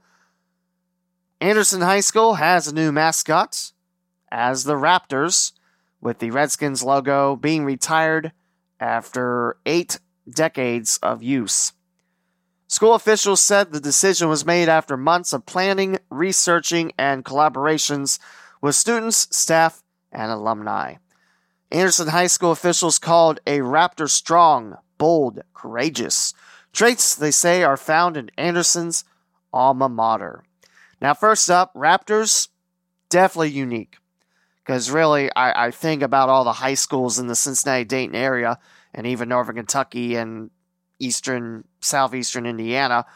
Anderson 1.39 1.83
High 1.83 2.01
School 2.01 2.37
has 2.37 2.67
a 2.67 2.75
new 2.75 2.91
mascot 2.91 3.73
as 4.33 4.65
the 4.65 4.77
Raptors, 4.77 5.53
with 6.01 6.21
the 6.21 6.31
Redskins 6.31 6.83
logo 6.83 7.37
being 7.37 7.67
retired 7.67 8.33
after 8.81 9.59
eight 9.67 10.01
decades 10.27 10.99
of 11.03 11.23
use. 11.23 11.75
School 12.71 12.95
officials 12.95 13.41
said 13.41 13.73
the 13.73 13.81
decision 13.81 14.29
was 14.29 14.47
made 14.47 14.69
after 14.69 14.97
months 14.97 15.33
of 15.33 15.45
planning, 15.45 15.99
researching, 16.09 16.93
and 16.97 17.25
collaborations 17.25 18.21
with 18.61 18.77
students, 18.77 19.27
staff, 19.37 19.83
and 20.13 20.31
alumni. 20.31 20.95
Anderson 21.73 22.07
High 22.07 22.29
School 22.29 22.53
officials 22.53 23.01
called 23.01 23.41
a 23.45 23.59
Raptor 23.59 24.09
strong, 24.09 24.77
bold, 24.99 25.41
courageous. 25.53 26.33
Traits 26.73 27.17
they 27.17 27.33
say 27.33 27.65
are 27.65 27.77
found 27.77 28.17
in 28.17 28.31
Anderson's 28.39 29.03
alma 29.53 29.89
mater. 29.89 30.45
Now, 31.03 31.15
first 31.15 31.51
up, 31.51 31.75
Raptors, 31.75 32.51
definitely 33.09 33.51
unique. 33.51 33.97
Because 34.65 34.93
really, 34.93 35.29
I, 35.35 35.67
I 35.67 35.71
think 35.73 36.03
about 36.03 36.29
all 36.29 36.45
the 36.45 36.53
high 36.53 36.75
schools 36.75 37.19
in 37.19 37.27
the 37.27 37.35
Cincinnati 37.35 37.85
Dayton 37.85 38.15
area, 38.15 38.61
and 38.95 39.09
even 39.09 39.29
Northern 39.29 39.57
Kentucky 39.57 40.15
and 40.15 40.53
Eastern, 41.01 41.65
Southeastern 41.81 42.47
Indiana. 42.47 43.07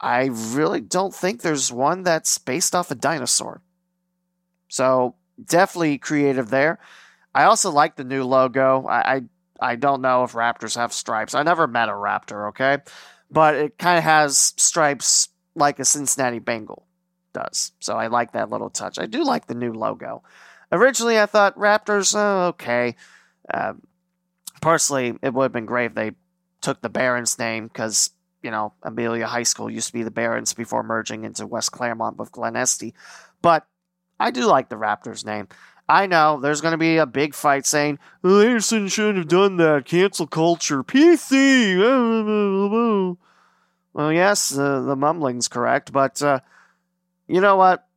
I 0.00 0.30
really 0.32 0.80
don't 0.80 1.14
think 1.14 1.42
there's 1.42 1.70
one 1.70 2.02
that's 2.04 2.38
based 2.38 2.74
off 2.74 2.90
a 2.90 2.94
dinosaur. 2.94 3.60
So, 4.68 5.16
definitely 5.44 5.98
creative 5.98 6.48
there. 6.48 6.78
I 7.34 7.44
also 7.44 7.70
like 7.70 7.96
the 7.96 8.04
new 8.04 8.24
logo. 8.24 8.86
I, 8.86 9.14
I, 9.14 9.22
I 9.60 9.76
don't 9.76 10.00
know 10.00 10.24
if 10.24 10.32
raptors 10.32 10.76
have 10.76 10.92
stripes. 10.92 11.34
I 11.34 11.42
never 11.42 11.66
met 11.66 11.88
a 11.88 11.92
raptor, 11.92 12.48
okay? 12.48 12.78
But 13.30 13.56
it 13.56 13.78
kind 13.78 13.98
of 13.98 14.04
has 14.04 14.54
stripes 14.56 15.28
like 15.54 15.78
a 15.78 15.84
Cincinnati 15.84 16.38
Bengal 16.38 16.86
does. 17.32 17.72
So 17.80 17.96
I 17.96 18.08
like 18.08 18.32
that 18.32 18.50
little 18.50 18.70
touch. 18.70 18.98
I 18.98 19.06
do 19.06 19.24
like 19.24 19.46
the 19.46 19.54
new 19.54 19.72
logo. 19.72 20.22
Originally, 20.72 21.18
I 21.18 21.26
thought 21.26 21.58
Raptors, 21.58 22.14
oh, 22.16 22.48
okay. 22.48 22.96
Uh, 23.52 23.74
personally, 24.60 25.18
it 25.22 25.34
would 25.34 25.44
have 25.44 25.52
been 25.52 25.66
great 25.66 25.86
if 25.86 25.94
they 25.94 26.12
took 26.60 26.80
the 26.80 26.88
Barons 26.88 27.38
name 27.38 27.66
because, 27.66 28.10
you 28.42 28.50
know, 28.50 28.72
Amelia 28.82 29.26
High 29.26 29.44
School 29.44 29.70
used 29.70 29.88
to 29.88 29.92
be 29.92 30.02
the 30.02 30.10
Barons 30.10 30.54
before 30.54 30.82
merging 30.82 31.24
into 31.24 31.46
West 31.46 31.72
Clermont 31.72 32.16
with 32.16 32.32
Glen 32.32 32.56
Este. 32.56 32.92
But 33.42 33.66
I 34.18 34.30
do 34.30 34.46
like 34.46 34.68
the 34.68 34.76
Raptors 34.76 35.24
name. 35.24 35.48
I 35.88 36.06
know 36.06 36.38
there's 36.40 36.60
going 36.60 36.72
to 36.72 36.78
be 36.78 36.98
a 36.98 37.06
big 37.06 37.34
fight 37.34 37.66
saying, 37.66 37.98
Anderson 38.22 38.86
shouldn't 38.86 39.18
have 39.18 39.28
done 39.28 39.56
that. 39.56 39.86
Cancel 39.86 40.28
culture. 40.28 40.84
PC. 40.84 41.78
Well, 43.92 44.12
yes, 44.12 44.56
uh, 44.56 44.82
the 44.82 44.94
mumbling's 44.94 45.48
correct, 45.48 45.92
but 45.92 46.22
uh, 46.22 46.40
you 47.26 47.40
know 47.40 47.56
what? 47.56 47.88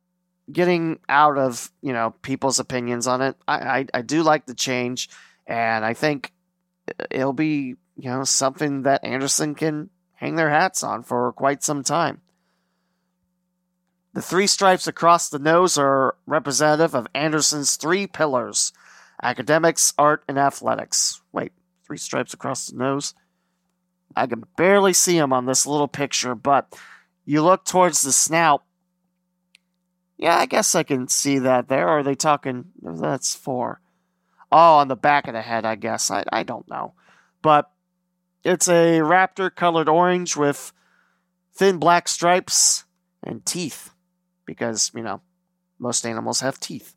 Getting 0.50 0.98
out 1.08 1.38
of, 1.38 1.70
you 1.82 1.92
know, 1.92 2.14
people's 2.22 2.58
opinions 2.58 3.06
on 3.06 3.22
it, 3.22 3.36
I, 3.46 3.58
I, 3.58 3.86
I 3.94 4.02
do 4.02 4.24
like 4.24 4.46
the 4.46 4.54
change, 4.54 5.08
and 5.46 5.84
I 5.84 5.94
think 5.94 6.32
it'll 7.12 7.32
be, 7.32 7.76
you 7.96 8.10
know, 8.10 8.24
something 8.24 8.82
that 8.82 9.04
Anderson 9.04 9.54
can 9.54 9.90
hang 10.14 10.36
their 10.36 10.50
hats 10.50 10.82
on 10.82 11.02
for 11.02 11.32
quite 11.32 11.62
some 11.62 11.82
time. 11.82 12.20
The 14.14 14.22
three 14.22 14.46
stripes 14.46 14.86
across 14.86 15.28
the 15.28 15.38
nose 15.38 15.76
are 15.76 16.16
representative 16.26 16.94
of 16.94 17.08
Anderson's 17.14 17.76
three 17.76 18.06
pillars 18.06 18.72
academics, 19.22 19.92
art, 19.96 20.22
and 20.28 20.38
athletics. 20.38 21.20
Wait, 21.32 21.52
three 21.86 21.96
stripes 21.96 22.34
across 22.34 22.66
the 22.66 22.76
nose? 22.76 23.14
I 24.16 24.26
can 24.26 24.44
barely 24.56 24.92
see 24.92 25.18
them 25.18 25.32
on 25.32 25.46
this 25.46 25.66
little 25.66 25.88
picture, 25.88 26.34
but 26.34 26.78
you 27.24 27.42
look 27.42 27.64
towards 27.64 28.02
the 28.02 28.12
snout. 28.12 28.62
Yeah, 30.16 30.36
I 30.36 30.46
guess 30.46 30.74
I 30.74 30.82
can 30.82 31.08
see 31.08 31.38
that 31.40 31.68
there. 31.68 31.88
Are 31.88 32.02
they 32.02 32.14
talking? 32.14 32.66
That's 32.80 33.34
four. 33.34 33.80
Oh, 34.52 34.76
on 34.76 34.88
the 34.88 34.96
back 34.96 35.26
of 35.26 35.34
the 35.34 35.42
head, 35.42 35.64
I 35.64 35.74
guess. 35.74 36.10
I, 36.10 36.22
I 36.30 36.44
don't 36.44 36.68
know. 36.68 36.94
But 37.42 37.70
It's 38.44 38.68
a 38.68 39.00
raptor 39.00 39.54
colored 39.54 39.88
orange 39.88 40.36
with 40.36 40.72
thin 41.54 41.78
black 41.78 42.08
stripes 42.08 42.84
and 43.22 43.44
teeth, 43.46 43.90
because, 44.44 44.92
you 44.94 45.02
know, 45.02 45.22
most 45.78 46.04
animals 46.04 46.40
have 46.40 46.60
teeth. 46.60 46.94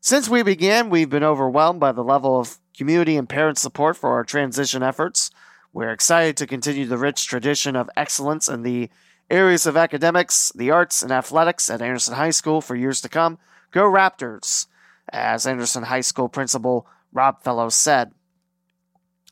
Since 0.00 0.28
we 0.28 0.42
began, 0.42 0.88
we've 0.88 1.10
been 1.10 1.24
overwhelmed 1.24 1.80
by 1.80 1.92
the 1.92 2.04
level 2.04 2.40
of 2.40 2.58
community 2.76 3.16
and 3.16 3.28
parent 3.28 3.58
support 3.58 3.96
for 3.96 4.12
our 4.12 4.24
transition 4.24 4.82
efforts. 4.82 5.30
We're 5.72 5.90
excited 5.90 6.36
to 6.38 6.46
continue 6.46 6.86
the 6.86 6.96
rich 6.96 7.26
tradition 7.26 7.76
of 7.76 7.90
excellence 7.96 8.48
in 8.48 8.62
the 8.62 8.88
areas 9.28 9.66
of 9.66 9.76
academics, 9.76 10.50
the 10.54 10.70
arts, 10.70 11.02
and 11.02 11.12
athletics 11.12 11.68
at 11.68 11.82
Anderson 11.82 12.14
High 12.14 12.30
School 12.30 12.62
for 12.62 12.74
years 12.74 13.02
to 13.02 13.08
come. 13.10 13.38
Go 13.70 13.82
Raptors, 13.82 14.66
as 15.12 15.46
Anderson 15.46 15.82
High 15.82 16.00
School 16.00 16.30
principal 16.30 16.86
Rob 17.12 17.42
Fellows 17.42 17.74
said. 17.74 18.12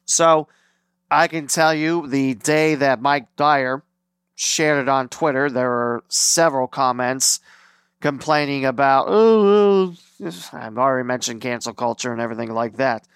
So, 0.05 0.49
I 1.11 1.29
can 1.29 1.47
tell 1.47 1.75
you 1.75 2.07
the 2.09 2.35
day 2.35 2.75
that 2.75 3.01
Mike 3.01 3.35
Dyer 3.37 3.83
shared 4.35 4.83
it 4.83 4.89
on 4.89 5.09
Twitter, 5.09 5.49
there 5.49 5.69
were 5.69 6.05
several 6.09 6.67
comments 6.67 7.41
complaining 8.01 8.65
about, 8.65 9.07
oh, 9.09 9.95
I've 10.53 10.79
already 10.79 11.07
mentioned 11.07 11.41
cancel 11.41 11.75
culture 11.75 12.13
and 12.13 12.21
everything 12.21 12.53
like 12.53 12.77
that. 12.77 13.07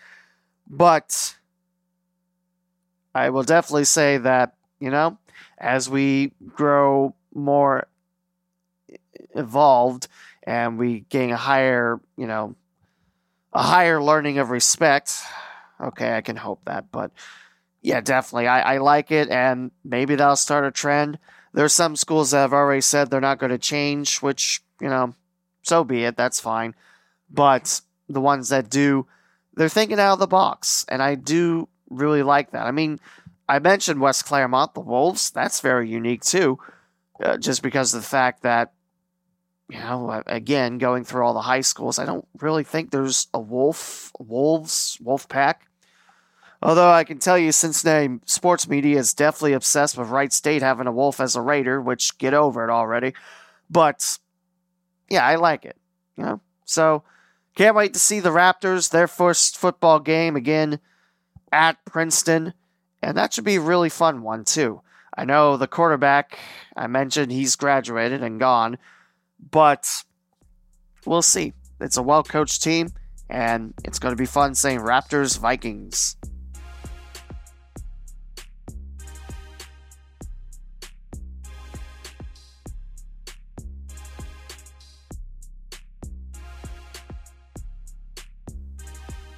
But 0.69 1.37
I 3.15 3.31
will 3.31 3.43
definitely 3.43 3.85
say 3.85 4.19
that, 4.19 4.55
you 4.79 4.91
know, 4.91 5.19
as 5.59 5.91
we 5.91 6.33
grow 6.55 7.15
more 7.35 7.87
evolved 9.35 10.09
and 10.43 10.79
we 10.79 11.01
gain 11.11 11.31
a 11.31 11.37
higher, 11.37 12.01
you 12.17 12.27
know, 12.27 12.55
a 13.53 13.63
higher 13.63 14.03
learning 14.03 14.39
of 14.39 14.51
respect. 14.51 15.19
Okay, 15.81 16.17
I 16.17 16.21
can 16.21 16.37
hope 16.37 16.65
that, 16.67 16.91
but 16.93 17.11
yeah, 17.83 18.01
definitely. 18.01 18.47
I, 18.47 18.75
I 18.75 18.79
like 18.79 19.11
it, 19.11 19.29
and 19.29 19.71
maybe 19.85 20.15
that'll 20.15 20.37
start 20.37 20.65
a 20.65 20.71
trend. 20.71 21.19
There's 21.53 21.73
some 21.73 21.97
schools 21.97 22.31
that 22.31 22.39
have 22.39 22.53
already 22.53 22.81
said 22.81 23.11
they're 23.11 23.21
not 23.21 23.39
going 23.39 23.51
to 23.51 23.59
change, 23.59 24.19
which, 24.19 24.63
you 24.81 24.89
know, 24.89 25.15
so 25.63 25.83
be 25.83 26.05
it. 26.05 26.17
That's 26.17 26.41
fine. 26.41 26.75
But 27.31 27.81
the 28.09 28.21
ones 28.21 28.51
that 28.51 28.71
do, 28.71 29.07
they're 29.55 29.69
thinking 29.69 29.99
out 29.99 30.15
of 30.15 30.19
the 30.19 30.27
box, 30.27 30.85
and 30.89 31.03
I 31.03 31.15
do 31.15 31.69
really 31.89 32.23
like 32.23 32.53
that. 32.53 32.67
I 32.67 32.71
mean, 32.71 33.01
I 33.49 33.59
mentioned 33.59 34.01
West 34.01 34.27
Clermont, 34.27 34.75
the 34.75 34.81
Wolves. 34.81 35.31
That's 35.31 35.61
very 35.61 35.89
unique 35.89 36.23
too, 36.23 36.59
uh, 37.23 37.37
just 37.37 37.63
because 37.63 37.95
of 37.95 38.03
the 38.03 38.07
fact 38.07 38.43
that, 38.43 38.73
you 39.69 39.79
know, 39.79 40.23
again, 40.27 40.79
going 40.79 41.05
through 41.05 41.25
all 41.25 41.35
the 41.35 41.41
high 41.41 41.61
schools, 41.63 41.99
I 41.99 42.05
don't 42.05 42.27
really 42.41 42.65
think 42.65 42.91
there's 42.91 43.29
a 43.33 43.41
Wolf, 43.41 44.13
Wolves, 44.19 44.99
Wolf 45.01 45.29
Pack. 45.29 45.67
Although 46.63 46.91
I 46.91 47.05
can 47.05 47.19
tell 47.19 47.39
you, 47.39 47.53
Cincinnati 47.53 48.21
sports 48.27 48.69
media 48.69 48.99
is 48.99 49.15
definitely 49.15 49.55
obsessed 49.55 49.97
with 49.97 50.09
Wright 50.09 50.33
State 50.33 50.63
having 50.63 50.87
a 50.87 50.93
Wolf 50.93 51.19
as 51.19 51.35
a 51.35 51.41
Raider, 51.41 51.81
which 51.81 52.19
get 52.19 52.35
over 52.35 52.63
it 52.65 52.71
already. 52.71 53.15
But 53.71 54.19
yeah, 55.09 55.25
I 55.25 55.37
like 55.37 55.65
it. 55.65 55.77
You 56.17 56.25
know, 56.25 56.41
so 56.67 57.03
can't 57.55 57.77
wait 57.77 57.95
to 57.95 57.99
see 57.99 58.21
the 58.21 58.31
Raptors, 58.31 58.91
their 58.91 59.09
first 59.09 59.57
football 59.57 60.01
game 60.01 60.37
again 60.37 60.81
at 61.51 61.85
Princeton. 61.85 62.53
And 63.03 63.17
that 63.17 63.33
should 63.33 63.45
be 63.45 63.57
a 63.57 63.61
really 63.61 63.89
fun 63.89 64.23
one, 64.23 64.45
too. 64.45 64.83
I 65.17 65.25
know 65.25 65.57
the 65.57 65.67
quarterback, 65.67 66.39
I 66.77 66.87
mentioned 66.87 67.33
he's 67.33 67.57
graduated 67.57 68.23
and 68.23 68.39
gone, 68.39 68.79
but 69.51 70.05
we'll 71.05 71.23
see. 71.23 71.55
It's 71.81 71.97
a 71.97 72.03
well 72.03 72.23
coached 72.23 72.63
team, 72.63 72.91
and 73.29 73.75
it's 73.85 73.99
going 73.99 74.15
to 74.15 74.21
be 74.21 74.27
fun 74.27 74.55
saying 74.55 74.81
Raptors 74.81 75.39
Vikings. 75.39 76.17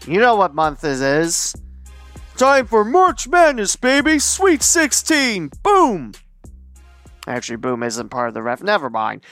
You 0.06 0.18
know 0.18 0.34
what 0.34 0.54
month 0.54 0.80
this 0.80 1.00
is. 1.00 1.54
Time 2.36 2.66
for 2.66 2.84
March 2.84 3.28
Madness, 3.28 3.76
baby! 3.76 4.18
Sweet 4.18 4.62
16! 4.62 5.50
Boom! 5.62 6.12
Actually, 7.26 7.56
boom 7.56 7.84
isn't 7.84 8.08
part 8.08 8.26
of 8.26 8.34
the 8.34 8.42
ref. 8.42 8.62
Never 8.62 8.90
mind. 8.90 9.22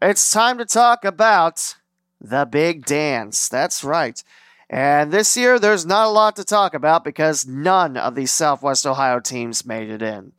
It's 0.00 0.30
time 0.30 0.56
to 0.58 0.64
talk 0.64 1.04
about 1.04 1.74
the 2.20 2.46
big 2.46 2.86
dance. 2.86 3.50
That's 3.50 3.84
right. 3.84 4.22
And 4.70 5.12
this 5.12 5.36
year, 5.36 5.58
there's 5.58 5.84
not 5.84 6.06
a 6.06 6.10
lot 6.10 6.36
to 6.36 6.44
talk 6.44 6.72
about 6.72 7.04
because 7.04 7.46
none 7.46 7.98
of 7.98 8.14
these 8.14 8.32
Southwest 8.32 8.86
Ohio 8.86 9.20
teams 9.20 9.66
made 9.66 9.90
it 9.90 10.00
in. 10.00 10.32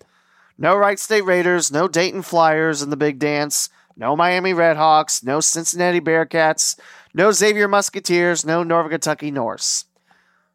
No 0.58 0.76
Wright 0.76 0.98
State 0.98 1.26
Raiders, 1.26 1.72
no 1.72 1.88
Dayton 1.88 2.24
Flyers 2.24 2.82
in 2.82 2.90
the 2.90 2.98
big 2.98 3.20
dance, 3.20 3.70
no 3.96 4.16
Miami 4.16 4.54
Redhawks, 4.54 5.24
no 5.24 5.40
Cincinnati 5.40 6.02
Bearcats, 6.02 6.80
no 7.14 7.32
Xavier 7.32 7.68
Musketeers, 7.68 8.46
no 8.46 8.64
Northern 8.64 8.92
Kentucky 8.92 9.32
Norse. 9.32 9.86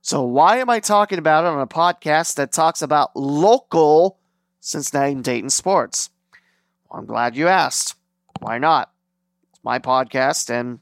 So, 0.01 0.23
why 0.23 0.59
am 0.59 0.71
I 0.71 0.81
talking 0.81 1.19
about 1.19 1.45
it 1.45 1.49
on 1.49 1.61
a 1.61 1.67
podcast 1.67 2.37
that 2.37 2.53
talks 2.53 2.83
about 2.83 3.17
local 3.17 4.19
Cincinnati 4.61 5.13
and 5.13 5.25
Dayton 5.25 5.51
sports? 5.51 6.11
Well, 6.89 7.01
I'm 7.01 7.07
glad 7.07 7.37
you 7.37 7.49
asked. 7.49 7.95
Why 8.41 8.59
not? 8.59 8.91
It's 9.51 9.63
my 9.63 9.79
podcast 9.79 10.51
and 10.51 10.79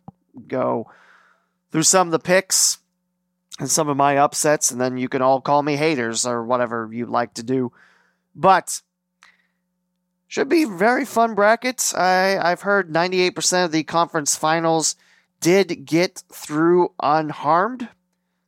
go 0.46 0.90
through 1.72 1.82
some 1.82 2.08
of 2.08 2.12
the 2.12 2.18
picks 2.18 2.78
and 3.58 3.70
some 3.70 3.88
of 3.88 3.96
my 3.96 4.18
upsets, 4.18 4.70
and 4.70 4.80
then 4.80 4.98
you 4.98 5.08
can 5.08 5.22
all 5.22 5.40
call 5.40 5.62
me 5.62 5.76
haters 5.76 6.26
or 6.26 6.44
whatever 6.44 6.88
you'd 6.92 7.08
like 7.08 7.34
to 7.34 7.42
do. 7.42 7.72
But 8.34 8.82
should 10.28 10.48
be 10.48 10.64
very 10.64 11.04
fun 11.04 11.34
brackets. 11.34 11.94
I, 11.94 12.38
I've 12.38 12.62
heard 12.62 12.92
98% 12.92 13.64
of 13.64 13.72
the 13.72 13.84
conference 13.84 14.36
finals 14.36 14.96
did 15.40 15.84
get 15.84 16.22
through 16.32 16.92
unharmed. 17.00 17.88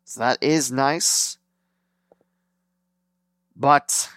So 0.04 0.20
that 0.20 0.42
is 0.42 0.72
nice. 0.72 1.38
But 3.54 4.08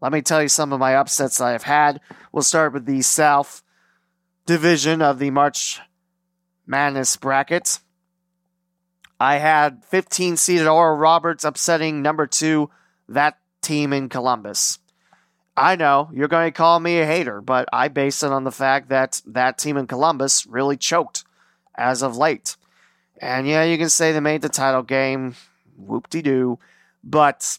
let 0.00 0.12
me 0.12 0.22
tell 0.22 0.42
you 0.42 0.48
some 0.48 0.72
of 0.72 0.80
my 0.80 0.94
upsets 0.94 1.40
I've 1.40 1.64
had. 1.64 2.00
We'll 2.32 2.42
start 2.42 2.72
with 2.72 2.86
the 2.86 3.02
South 3.02 3.62
Division 4.46 5.02
of 5.02 5.18
the 5.18 5.30
March 5.30 5.80
Madness 6.66 7.16
bracket. 7.16 7.80
I 9.18 9.36
had 9.36 9.84
15 9.86 10.36
seeded 10.36 10.66
Oral 10.66 10.96
Roberts 10.96 11.44
upsetting 11.44 12.02
number 12.02 12.26
two, 12.26 12.70
that 13.08 13.38
team 13.62 13.92
in 13.92 14.08
Columbus. 14.08 14.78
I 15.56 15.76
know 15.76 16.10
you're 16.12 16.28
going 16.28 16.48
to 16.48 16.56
call 16.56 16.78
me 16.78 16.98
a 17.00 17.06
hater, 17.06 17.40
but 17.40 17.68
I 17.72 17.88
base 17.88 18.22
it 18.22 18.32
on 18.32 18.44
the 18.44 18.52
fact 18.52 18.90
that 18.90 19.22
that 19.26 19.56
team 19.56 19.76
in 19.76 19.86
Columbus 19.86 20.46
really 20.46 20.76
choked 20.76 21.24
as 21.74 22.02
of 22.02 22.16
late. 22.16 22.56
And 23.20 23.48
yeah, 23.48 23.64
you 23.64 23.78
can 23.78 23.88
say 23.88 24.12
they 24.12 24.20
made 24.20 24.42
the 24.42 24.50
title 24.50 24.82
game, 24.82 25.34
whoop 25.76 26.10
de 26.10 26.20
doo, 26.20 26.58
but 27.02 27.58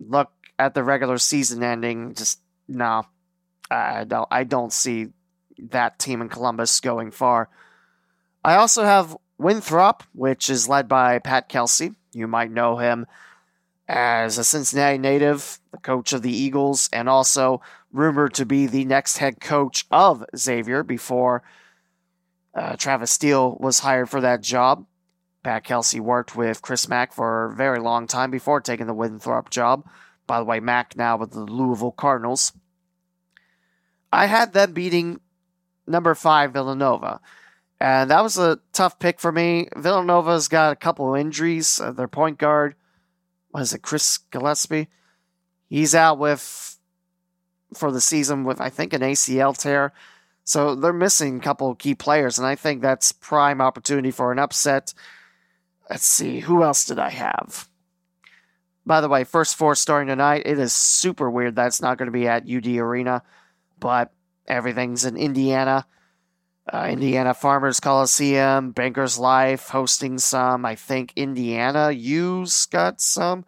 look 0.00 0.32
at 0.58 0.74
the 0.74 0.82
regular 0.82 1.18
season 1.18 1.62
ending. 1.62 2.14
Just 2.14 2.40
no, 2.66 3.06
I 3.70 4.04
don't. 4.04 4.28
I 4.30 4.42
don't 4.44 4.72
see 4.72 5.08
that 5.70 5.98
team 6.00 6.20
in 6.20 6.28
Columbus 6.28 6.80
going 6.80 7.12
far. 7.12 7.48
I 8.44 8.56
also 8.56 8.82
have 8.82 9.16
Winthrop, 9.38 10.02
which 10.12 10.50
is 10.50 10.68
led 10.68 10.88
by 10.88 11.18
Pat 11.20 11.48
Kelsey. 11.48 11.92
You 12.12 12.26
might 12.26 12.50
know 12.50 12.78
him 12.78 13.06
as 13.86 14.38
a 14.38 14.44
Cincinnati 14.44 14.98
native, 14.98 15.58
the 15.70 15.78
coach 15.78 16.12
of 16.12 16.22
the 16.22 16.34
Eagles, 16.34 16.88
and 16.92 17.08
also 17.08 17.60
rumored 17.92 18.34
to 18.34 18.46
be 18.46 18.66
the 18.66 18.84
next 18.84 19.18
head 19.18 19.40
coach 19.40 19.86
of 19.90 20.24
Xavier 20.36 20.82
before 20.82 21.42
uh, 22.54 22.76
Travis 22.76 23.10
Steele 23.10 23.56
was 23.60 23.80
hired 23.80 24.08
for 24.08 24.20
that 24.20 24.40
job. 24.40 24.86
Pat 25.42 25.64
Kelsey 25.64 26.00
worked 26.00 26.34
with 26.34 26.62
Chris 26.62 26.88
Mack 26.88 27.12
for 27.12 27.46
a 27.46 27.54
very 27.54 27.78
long 27.78 28.06
time 28.06 28.30
before 28.30 28.60
taking 28.60 28.86
the 28.86 28.94
Winthrop 28.94 29.50
job. 29.50 29.86
By 30.26 30.38
the 30.38 30.44
way, 30.44 30.60
Mack 30.60 30.96
now 30.96 31.18
with 31.18 31.32
the 31.32 31.40
Louisville 31.40 31.92
Cardinals. 31.92 32.52
I 34.10 34.26
had 34.26 34.52
them 34.52 34.72
beating 34.72 35.20
number 35.86 36.14
five 36.14 36.52
Villanova. 36.52 37.20
And 37.80 38.10
that 38.10 38.22
was 38.22 38.38
a 38.38 38.60
tough 38.72 38.98
pick 38.98 39.20
for 39.20 39.32
me. 39.32 39.68
Villanova's 39.76 40.48
got 40.48 40.72
a 40.72 40.76
couple 40.76 41.14
of 41.14 41.20
injuries. 41.20 41.80
Uh, 41.80 41.92
their 41.92 42.08
point 42.08 42.38
guard, 42.38 42.76
was 43.60 43.72
it, 43.72 43.82
Chris 43.82 44.18
Gillespie? 44.18 44.88
He's 45.68 45.94
out 45.94 46.18
with 46.18 46.78
for 47.74 47.90
the 47.90 48.00
season 48.00 48.44
with 48.44 48.60
I 48.60 48.68
think 48.68 48.92
an 48.92 49.00
ACL 49.00 49.56
tear. 49.56 49.92
So 50.44 50.74
they're 50.74 50.92
missing 50.92 51.38
a 51.38 51.40
couple 51.40 51.74
key 51.74 51.94
players, 51.94 52.38
and 52.38 52.46
I 52.46 52.54
think 52.54 52.82
that's 52.82 53.12
prime 53.12 53.62
opportunity 53.62 54.10
for 54.10 54.30
an 54.30 54.38
upset. 54.38 54.92
Let's 55.88 56.06
see, 56.06 56.40
who 56.40 56.62
else 56.62 56.84
did 56.84 56.98
I 56.98 57.10
have? 57.10 57.68
By 58.84 59.00
the 59.00 59.08
way, 59.08 59.24
first 59.24 59.56
four 59.56 59.74
starting 59.74 60.08
tonight. 60.08 60.42
It 60.44 60.58
is 60.58 60.74
super 60.74 61.30
weird 61.30 61.56
that 61.56 61.68
it's 61.68 61.80
not 61.80 61.96
going 61.96 62.06
to 62.06 62.12
be 62.12 62.28
at 62.28 62.48
UD 62.48 62.66
Arena, 62.66 63.22
but 63.80 64.12
everything's 64.46 65.06
in 65.06 65.16
Indiana. 65.16 65.86
Uh, 66.72 66.88
Indiana 66.90 67.34
Farmers 67.34 67.78
Coliseum, 67.78 68.70
Bankers 68.70 69.18
Life 69.18 69.68
hosting 69.68 70.18
some. 70.18 70.64
I 70.64 70.74
think 70.74 71.12
Indiana 71.14 71.90
U's 71.90 72.66
got 72.66 73.00
some. 73.00 73.44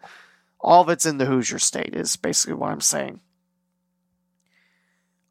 All 0.59 0.81
of 0.81 0.89
it's 0.89 1.05
in 1.05 1.17
the 1.17 1.25
Hoosier 1.25 1.59
State, 1.59 1.95
is 1.95 2.15
basically 2.15 2.55
what 2.55 2.71
I'm 2.71 2.81
saying. 2.81 3.19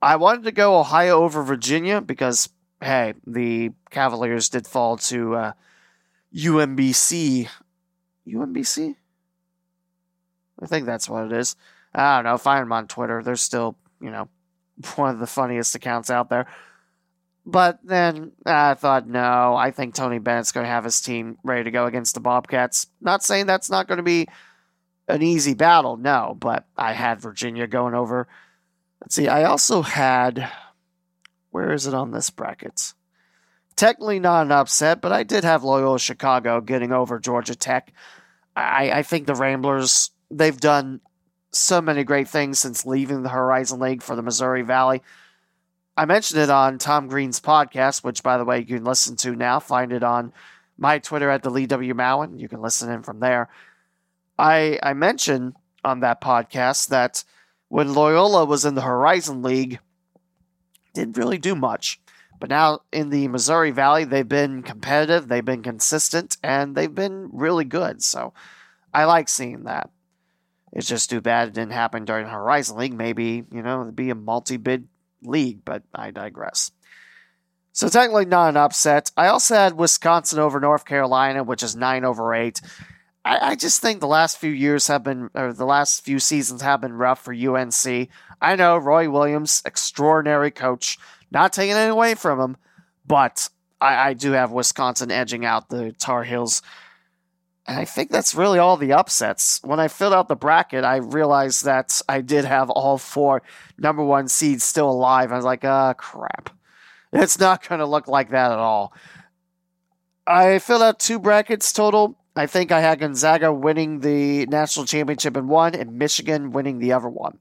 I 0.02 0.16
wanted 0.16 0.44
to 0.44 0.52
go 0.52 0.78
Ohio 0.78 1.22
over 1.22 1.42
Virginia 1.42 2.00
because, 2.00 2.48
hey, 2.80 3.14
the 3.26 3.72
Cavaliers 3.90 4.48
did 4.48 4.66
fall 4.66 4.96
to 4.98 5.34
uh, 5.34 5.52
UMBC. 6.34 7.48
UMBC? 8.26 8.96
I 10.60 10.66
think 10.66 10.86
that's 10.86 11.08
what 11.08 11.26
it 11.26 11.32
is. 11.32 11.56
I 11.94 12.16
don't 12.16 12.24
know. 12.24 12.38
Find 12.38 12.62
them 12.62 12.72
on 12.72 12.88
Twitter. 12.88 13.22
They're 13.22 13.36
still, 13.36 13.76
you 14.00 14.10
know, 14.10 14.28
one 14.96 15.10
of 15.10 15.18
the 15.20 15.26
funniest 15.26 15.74
accounts 15.74 16.10
out 16.10 16.28
there. 16.28 16.46
But 17.48 17.78
then 17.84 18.32
uh, 18.44 18.50
I 18.50 18.74
thought, 18.74 19.06
no, 19.06 19.54
I 19.54 19.70
think 19.70 19.94
Tony 19.94 20.18
Bennett's 20.18 20.50
going 20.50 20.64
to 20.64 20.70
have 20.70 20.82
his 20.82 21.00
team 21.00 21.38
ready 21.44 21.62
to 21.62 21.70
go 21.70 21.86
against 21.86 22.14
the 22.14 22.20
Bobcats. 22.20 22.88
Not 23.00 23.22
saying 23.22 23.46
that's 23.46 23.70
not 23.70 23.86
going 23.86 23.98
to 23.98 24.02
be 24.02 24.26
an 25.06 25.22
easy 25.22 25.54
battle, 25.54 25.96
no, 25.96 26.36
but 26.38 26.66
I 26.76 26.92
had 26.92 27.20
Virginia 27.20 27.68
going 27.68 27.94
over. 27.94 28.26
Let's 29.00 29.14
see, 29.14 29.28
I 29.28 29.44
also 29.44 29.82
had, 29.82 30.50
where 31.50 31.72
is 31.72 31.86
it 31.86 31.94
on 31.94 32.10
this 32.10 32.30
bracket? 32.30 32.94
Technically 33.76 34.18
not 34.18 34.46
an 34.46 34.52
upset, 34.52 35.00
but 35.00 35.12
I 35.12 35.22
did 35.22 35.44
have 35.44 35.62
Loyola 35.62 36.00
Chicago 36.00 36.60
getting 36.60 36.90
over 36.90 37.20
Georgia 37.20 37.54
Tech. 37.54 37.92
I, 38.56 38.90
I 38.90 39.02
think 39.04 39.26
the 39.26 39.34
Ramblers, 39.36 40.10
they've 40.32 40.58
done 40.58 41.00
so 41.52 41.80
many 41.80 42.02
great 42.02 42.26
things 42.26 42.58
since 42.58 42.84
leaving 42.84 43.22
the 43.22 43.28
Horizon 43.28 43.78
League 43.78 44.02
for 44.02 44.16
the 44.16 44.22
Missouri 44.22 44.62
Valley. 44.62 45.02
I 45.96 46.04
mentioned 46.04 46.42
it 46.42 46.50
on 46.50 46.78
Tom 46.78 47.08
Green's 47.08 47.40
podcast, 47.40 48.04
which, 48.04 48.22
by 48.22 48.36
the 48.36 48.44
way, 48.44 48.58
you 48.58 48.66
can 48.66 48.84
listen 48.84 49.16
to 49.16 49.34
now. 49.34 49.60
Find 49.60 49.92
it 49.92 50.02
on 50.02 50.32
my 50.76 50.98
Twitter 50.98 51.30
at 51.30 51.42
the 51.42 51.50
Lee 51.50 51.66
W. 51.66 51.94
Mowen. 51.94 52.38
You 52.38 52.48
can 52.48 52.60
listen 52.60 52.90
in 52.90 53.02
from 53.02 53.20
there. 53.20 53.48
I, 54.38 54.78
I 54.82 54.92
mentioned 54.92 55.54
on 55.84 56.00
that 56.00 56.20
podcast 56.20 56.88
that 56.88 57.24
when 57.68 57.94
Loyola 57.94 58.44
was 58.44 58.64
in 58.64 58.74
the 58.74 58.82
Horizon 58.82 59.42
League, 59.42 59.78
didn't 60.92 61.16
really 61.16 61.38
do 61.38 61.54
much. 61.54 61.98
But 62.38 62.50
now 62.50 62.80
in 62.92 63.08
the 63.08 63.28
Missouri 63.28 63.70
Valley, 63.70 64.04
they've 64.04 64.28
been 64.28 64.62
competitive, 64.62 65.28
they've 65.28 65.44
been 65.44 65.62
consistent, 65.62 66.36
and 66.42 66.74
they've 66.74 66.94
been 66.94 67.30
really 67.32 67.64
good. 67.64 68.02
So 68.02 68.34
I 68.92 69.04
like 69.04 69.30
seeing 69.30 69.64
that. 69.64 69.88
It's 70.72 70.88
just 70.88 71.08
too 71.08 71.22
bad 71.22 71.48
it 71.48 71.54
didn't 71.54 71.72
happen 71.72 72.04
during 72.04 72.26
Horizon 72.26 72.76
League. 72.76 72.92
Maybe, 72.92 73.44
you 73.50 73.62
know, 73.62 73.80
it'd 73.80 73.96
be 73.96 74.10
a 74.10 74.14
multi 74.14 74.58
bid 74.58 74.88
league, 75.26 75.64
but 75.64 75.82
I 75.94 76.10
digress. 76.10 76.70
So 77.72 77.88
technically 77.88 78.24
not 78.24 78.48
an 78.48 78.56
upset. 78.56 79.10
I 79.16 79.26
also 79.26 79.54
had 79.54 79.74
Wisconsin 79.74 80.38
over 80.38 80.58
North 80.58 80.86
Carolina, 80.86 81.44
which 81.44 81.62
is 81.62 81.76
nine 81.76 82.04
over 82.04 82.34
eight. 82.34 82.60
I, 83.24 83.50
I 83.50 83.54
just 83.54 83.82
think 83.82 84.00
the 84.00 84.06
last 84.06 84.38
few 84.38 84.50
years 84.50 84.86
have 84.86 85.02
been, 85.02 85.28
or 85.34 85.52
the 85.52 85.66
last 85.66 86.02
few 86.02 86.18
seasons 86.18 86.62
have 86.62 86.80
been 86.80 86.94
rough 86.94 87.22
for 87.22 87.34
UNC. 87.34 88.08
I 88.40 88.56
know 88.56 88.78
Roy 88.78 89.10
Williams, 89.10 89.62
extraordinary 89.66 90.50
coach, 90.50 90.96
not 91.30 91.52
taking 91.52 91.76
it 91.76 91.90
away 91.90 92.14
from 92.14 92.40
him, 92.40 92.56
but 93.06 93.48
I, 93.80 94.10
I 94.10 94.14
do 94.14 94.32
have 94.32 94.52
Wisconsin 94.52 95.10
edging 95.10 95.44
out 95.44 95.68
the 95.68 95.92
Tar 95.92 96.24
Heels. 96.24 96.62
And 97.66 97.78
I 97.78 97.84
think 97.84 98.10
that's 98.10 98.34
really 98.34 98.58
all 98.58 98.76
the 98.76 98.92
upsets. 98.92 99.60
When 99.64 99.80
I 99.80 99.88
filled 99.88 100.12
out 100.12 100.28
the 100.28 100.36
bracket, 100.36 100.84
I 100.84 100.96
realized 100.96 101.64
that 101.64 102.00
I 102.08 102.20
did 102.20 102.44
have 102.44 102.70
all 102.70 102.96
four 102.96 103.42
number 103.76 104.04
one 104.04 104.28
seeds 104.28 104.62
still 104.62 104.90
alive. 104.90 105.32
I 105.32 105.36
was 105.36 105.44
like, 105.44 105.64
ah, 105.64 105.92
crap. 105.94 106.50
It's 107.12 107.38
not 107.38 107.66
going 107.66 107.78
to 107.78 107.86
look 107.86 108.08
like 108.08 108.30
that 108.30 108.52
at 108.52 108.58
all. 108.58 108.92
I 110.26 110.58
filled 110.58 110.82
out 110.82 110.98
two 110.98 111.18
brackets 111.18 111.72
total. 111.72 112.18
I 112.34 112.46
think 112.46 112.70
I 112.70 112.80
had 112.80 113.00
Gonzaga 113.00 113.52
winning 113.52 114.00
the 114.00 114.46
national 114.46 114.86
championship 114.86 115.36
in 115.36 115.48
one 115.48 115.74
and 115.74 115.98
Michigan 115.98 116.52
winning 116.52 116.78
the 116.78 116.92
other 116.92 117.08
one. 117.08 117.38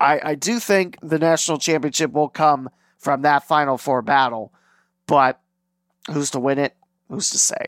I, 0.00 0.20
I 0.22 0.34
do 0.34 0.58
think 0.58 0.98
the 1.00 1.18
national 1.18 1.58
championship 1.58 2.12
will 2.12 2.28
come 2.28 2.70
from 2.98 3.22
that 3.22 3.46
Final 3.46 3.78
Four 3.78 4.02
battle, 4.02 4.52
but 5.06 5.40
who's 6.10 6.30
to 6.30 6.40
win 6.40 6.58
it? 6.58 6.74
Who's 7.08 7.30
to 7.30 7.38
say? 7.38 7.66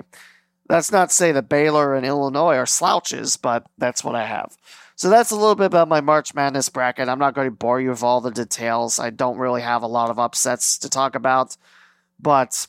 That's 0.69 0.91
not 0.91 1.11
to 1.11 1.15
say 1.15 1.33
that 1.33 1.49
Baylor 1.49 1.95
and 1.95 2.05
Illinois 2.05 2.57
are 2.57 2.67
slouches, 2.67 3.37
but 3.37 3.67
that's 3.79 4.03
what 4.03 4.15
I 4.15 4.27
have. 4.27 4.57
So 4.97 5.11
that's 5.11 5.31
a 5.31 5.37
little 5.37 5.55
bit 5.55 5.67
about 5.67 5.89
my 5.89 6.01
March 6.01 6.35
Madness 6.35 6.71
bracket. 6.71 7.09
I'm 7.09 7.19
not 7.19 7.35
going 7.35 7.49
to 7.49 7.55
bore 7.55 7.81
you 7.81 7.91
with 7.91 8.03
all 8.03 8.21
the 8.21 8.31
details. 8.31 8.99
I 8.99 9.11
don't 9.11 9.39
really 9.39 9.61
have 9.61 9.83
a 9.83 9.87
lot 9.87 10.11
of 10.11 10.19
upsets 10.19 10.79
to 10.79 10.89
talk 10.89 11.15
about, 11.15 11.57
but 12.19 12.67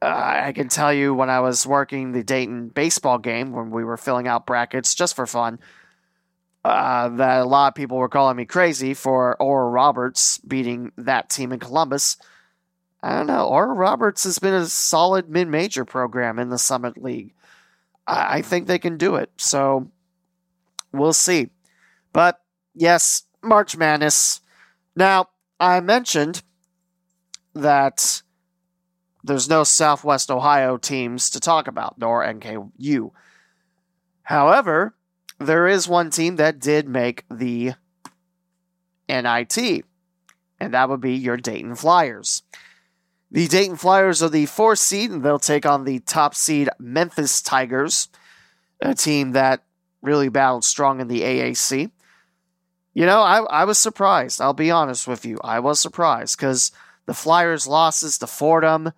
uh, 0.00 0.06
I 0.44 0.52
can 0.52 0.68
tell 0.68 0.92
you 0.92 1.14
when 1.14 1.28
I 1.28 1.40
was 1.40 1.66
working 1.66 2.12
the 2.12 2.22
Dayton 2.22 2.68
baseball 2.68 3.18
game 3.18 3.52
when 3.52 3.70
we 3.70 3.82
were 3.82 3.96
filling 3.96 4.28
out 4.28 4.46
brackets 4.46 4.94
just 4.94 5.16
for 5.16 5.26
fun, 5.26 5.58
uh, 6.64 7.08
that 7.08 7.40
a 7.40 7.44
lot 7.44 7.68
of 7.68 7.74
people 7.74 7.96
were 7.96 8.08
calling 8.08 8.36
me 8.36 8.44
crazy 8.44 8.94
for 8.94 9.40
Oral 9.40 9.70
Roberts 9.70 10.38
beating 10.38 10.92
that 10.96 11.28
team 11.28 11.52
in 11.52 11.58
Columbus. 11.58 12.18
I 13.06 13.14
don't 13.14 13.28
know. 13.28 13.46
Oral 13.46 13.76
Roberts 13.76 14.24
has 14.24 14.40
been 14.40 14.52
a 14.52 14.66
solid 14.66 15.30
mid 15.30 15.46
major 15.46 15.84
program 15.84 16.40
in 16.40 16.48
the 16.48 16.58
Summit 16.58 17.00
League. 17.00 17.34
I, 18.04 18.38
I 18.38 18.42
think 18.42 18.66
they 18.66 18.80
can 18.80 18.96
do 18.96 19.14
it. 19.14 19.30
So 19.36 19.92
we'll 20.92 21.12
see. 21.12 21.50
But 22.12 22.40
yes, 22.74 23.22
March 23.44 23.76
Madness. 23.76 24.40
Now, 24.96 25.28
I 25.60 25.78
mentioned 25.78 26.42
that 27.54 28.22
there's 29.22 29.48
no 29.48 29.62
Southwest 29.62 30.28
Ohio 30.28 30.76
teams 30.76 31.30
to 31.30 31.38
talk 31.38 31.68
about, 31.68 31.98
nor 31.98 32.24
NKU. 32.24 33.12
However, 34.24 34.96
there 35.38 35.68
is 35.68 35.86
one 35.86 36.10
team 36.10 36.36
that 36.36 36.58
did 36.58 36.88
make 36.88 37.22
the 37.30 37.74
NIT, 39.08 39.84
and 40.58 40.74
that 40.74 40.88
would 40.88 41.00
be 41.00 41.14
your 41.14 41.36
Dayton 41.36 41.76
Flyers. 41.76 42.42
The 43.30 43.48
Dayton 43.48 43.76
Flyers 43.76 44.22
are 44.22 44.28
the 44.28 44.46
fourth 44.46 44.78
seed, 44.78 45.10
and 45.10 45.22
they'll 45.22 45.38
take 45.38 45.66
on 45.66 45.84
the 45.84 45.98
top 46.00 46.34
seed 46.34 46.68
Memphis 46.78 47.42
Tigers, 47.42 48.08
a 48.80 48.94
team 48.94 49.32
that 49.32 49.64
really 50.00 50.28
battled 50.28 50.64
strong 50.64 51.00
in 51.00 51.08
the 51.08 51.22
AAC. 51.22 51.90
You 52.94 53.04
know, 53.04 53.20
I, 53.20 53.40
I 53.42 53.64
was 53.64 53.78
surprised. 53.78 54.40
I'll 54.40 54.54
be 54.54 54.70
honest 54.70 55.08
with 55.08 55.26
you. 55.26 55.38
I 55.42 55.60
was 55.60 55.80
surprised 55.80 56.38
because 56.38 56.72
the 57.06 57.14
Flyers' 57.14 57.66
losses 57.66 58.16
to 58.18 58.26
Fordham, 58.26 58.92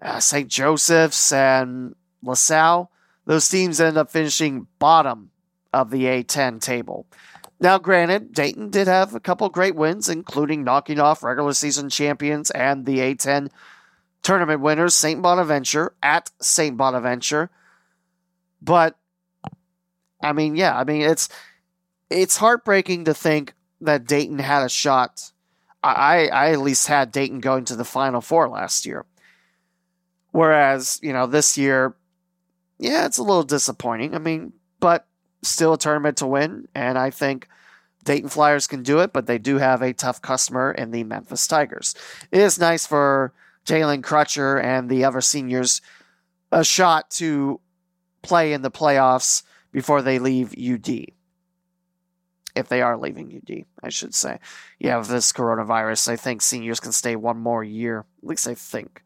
uh, 0.00 0.20
St. 0.20 0.48
Joseph's, 0.48 1.32
and 1.32 1.94
LaSalle, 2.22 2.90
those 3.24 3.48
teams 3.48 3.80
ended 3.80 3.98
up 3.98 4.10
finishing 4.10 4.66
bottom 4.78 5.30
of 5.72 5.90
the 5.90 6.04
A10 6.04 6.60
table. 6.60 7.06
Now, 7.58 7.78
granted, 7.78 8.32
Dayton 8.32 8.70
did 8.70 8.86
have 8.86 9.14
a 9.14 9.20
couple 9.20 9.48
great 9.48 9.74
wins, 9.74 10.08
including 10.08 10.62
knocking 10.62 11.00
off 11.00 11.22
regular 11.22 11.54
season 11.54 11.88
champions 11.88 12.50
and 12.50 12.84
the 12.84 12.98
A10 12.98 13.50
tournament 14.22 14.60
winners, 14.60 14.94
St. 14.94 15.22
Bonaventure, 15.22 15.94
at 16.02 16.30
St. 16.40 16.76
Bonaventure. 16.76 17.50
But, 18.60 18.98
I 20.22 20.32
mean, 20.32 20.54
yeah, 20.54 20.76
I 20.78 20.84
mean, 20.84 21.02
it's 21.02 21.28
it's 22.10 22.36
heartbreaking 22.36 23.04
to 23.04 23.14
think 23.14 23.54
that 23.80 24.06
Dayton 24.06 24.38
had 24.38 24.62
a 24.62 24.68
shot. 24.68 25.32
I, 25.82 26.28
I 26.28 26.52
at 26.52 26.60
least 26.60 26.88
had 26.88 27.12
Dayton 27.12 27.40
going 27.40 27.64
to 27.66 27.76
the 27.76 27.84
Final 27.84 28.20
Four 28.20 28.48
last 28.48 28.86
year. 28.86 29.06
Whereas, 30.32 30.98
you 31.02 31.12
know, 31.12 31.26
this 31.26 31.56
year, 31.56 31.94
yeah, 32.78 33.06
it's 33.06 33.18
a 33.18 33.22
little 33.22 33.42
disappointing. 33.42 34.14
I 34.14 34.18
mean, 34.18 34.52
but 34.80 35.06
still 35.42 35.74
a 35.74 35.78
tournament 35.78 36.18
to 36.18 36.26
win, 36.26 36.68
and 36.74 36.98
I 36.98 37.10
think 37.10 37.48
Dayton 38.04 38.30
Flyers 38.30 38.66
can 38.66 38.82
do 38.82 39.00
it, 39.00 39.12
but 39.12 39.26
they 39.26 39.38
do 39.38 39.58
have 39.58 39.82
a 39.82 39.92
tough 39.92 40.22
customer 40.22 40.70
in 40.70 40.92
the 40.92 41.04
Memphis 41.04 41.46
Tigers. 41.46 41.94
It 42.30 42.40
is 42.40 42.58
nice 42.58 42.86
for 42.86 43.32
Jalen 43.66 44.02
Crutcher 44.02 44.62
and 44.62 44.88
the 44.88 45.04
other 45.04 45.20
seniors 45.20 45.82
a 46.52 46.64
shot 46.64 47.10
to 47.10 47.60
play 48.22 48.52
in 48.52 48.62
the 48.62 48.70
playoffs 48.70 49.42
before 49.72 50.02
they 50.02 50.18
leave 50.18 50.54
UD. 50.56 51.06
If 52.54 52.68
they 52.68 52.80
are 52.80 52.96
leaving 52.96 53.42
UD, 53.42 53.64
I 53.82 53.90
should 53.90 54.14
say. 54.14 54.38
Yeah, 54.78 54.96
with 54.96 55.08
this 55.08 55.32
coronavirus, 55.32 56.08
I 56.08 56.16
think 56.16 56.40
seniors 56.40 56.80
can 56.80 56.92
stay 56.92 57.14
one 57.14 57.38
more 57.38 57.62
year. 57.62 58.06
At 58.22 58.28
least 58.28 58.48
I 58.48 58.54
think. 58.54 59.02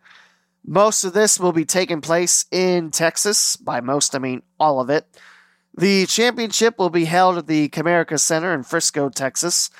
Most 0.65 1.05
of 1.05 1.15
this 1.15 1.41
will 1.41 1.53
be 1.53 1.65
taking 1.65 2.01
place 2.01 2.45
in 2.53 2.91
Texas. 2.91 3.57
By 3.57 3.81
most, 3.81 4.15
I 4.15 4.19
mean 4.19 4.43
all 4.61 4.81
of 4.81 4.91
it. 4.91 5.07
The 5.75 6.07
championship 6.07 6.79
will 6.79 6.91
be 6.91 7.05
held 7.05 7.39
at 7.39 7.47
the 7.47 7.69
Comerica 7.69 8.19
Center 8.19 8.53
in 8.53 8.63
Frisco, 8.63 9.09
Texas. 9.09 9.71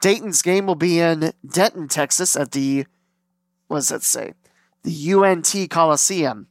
Dayton's 0.00 0.42
game 0.42 0.66
will 0.66 0.74
be 0.74 1.00
in 1.00 1.32
Denton, 1.46 1.88
Texas 1.88 2.36
at 2.36 2.52
the, 2.52 2.86
what 3.68 3.78
does 3.78 3.88
that 3.88 4.02
say? 4.02 4.34
The 4.82 5.12
UNT 5.12 5.70
Coliseum, 5.70 6.48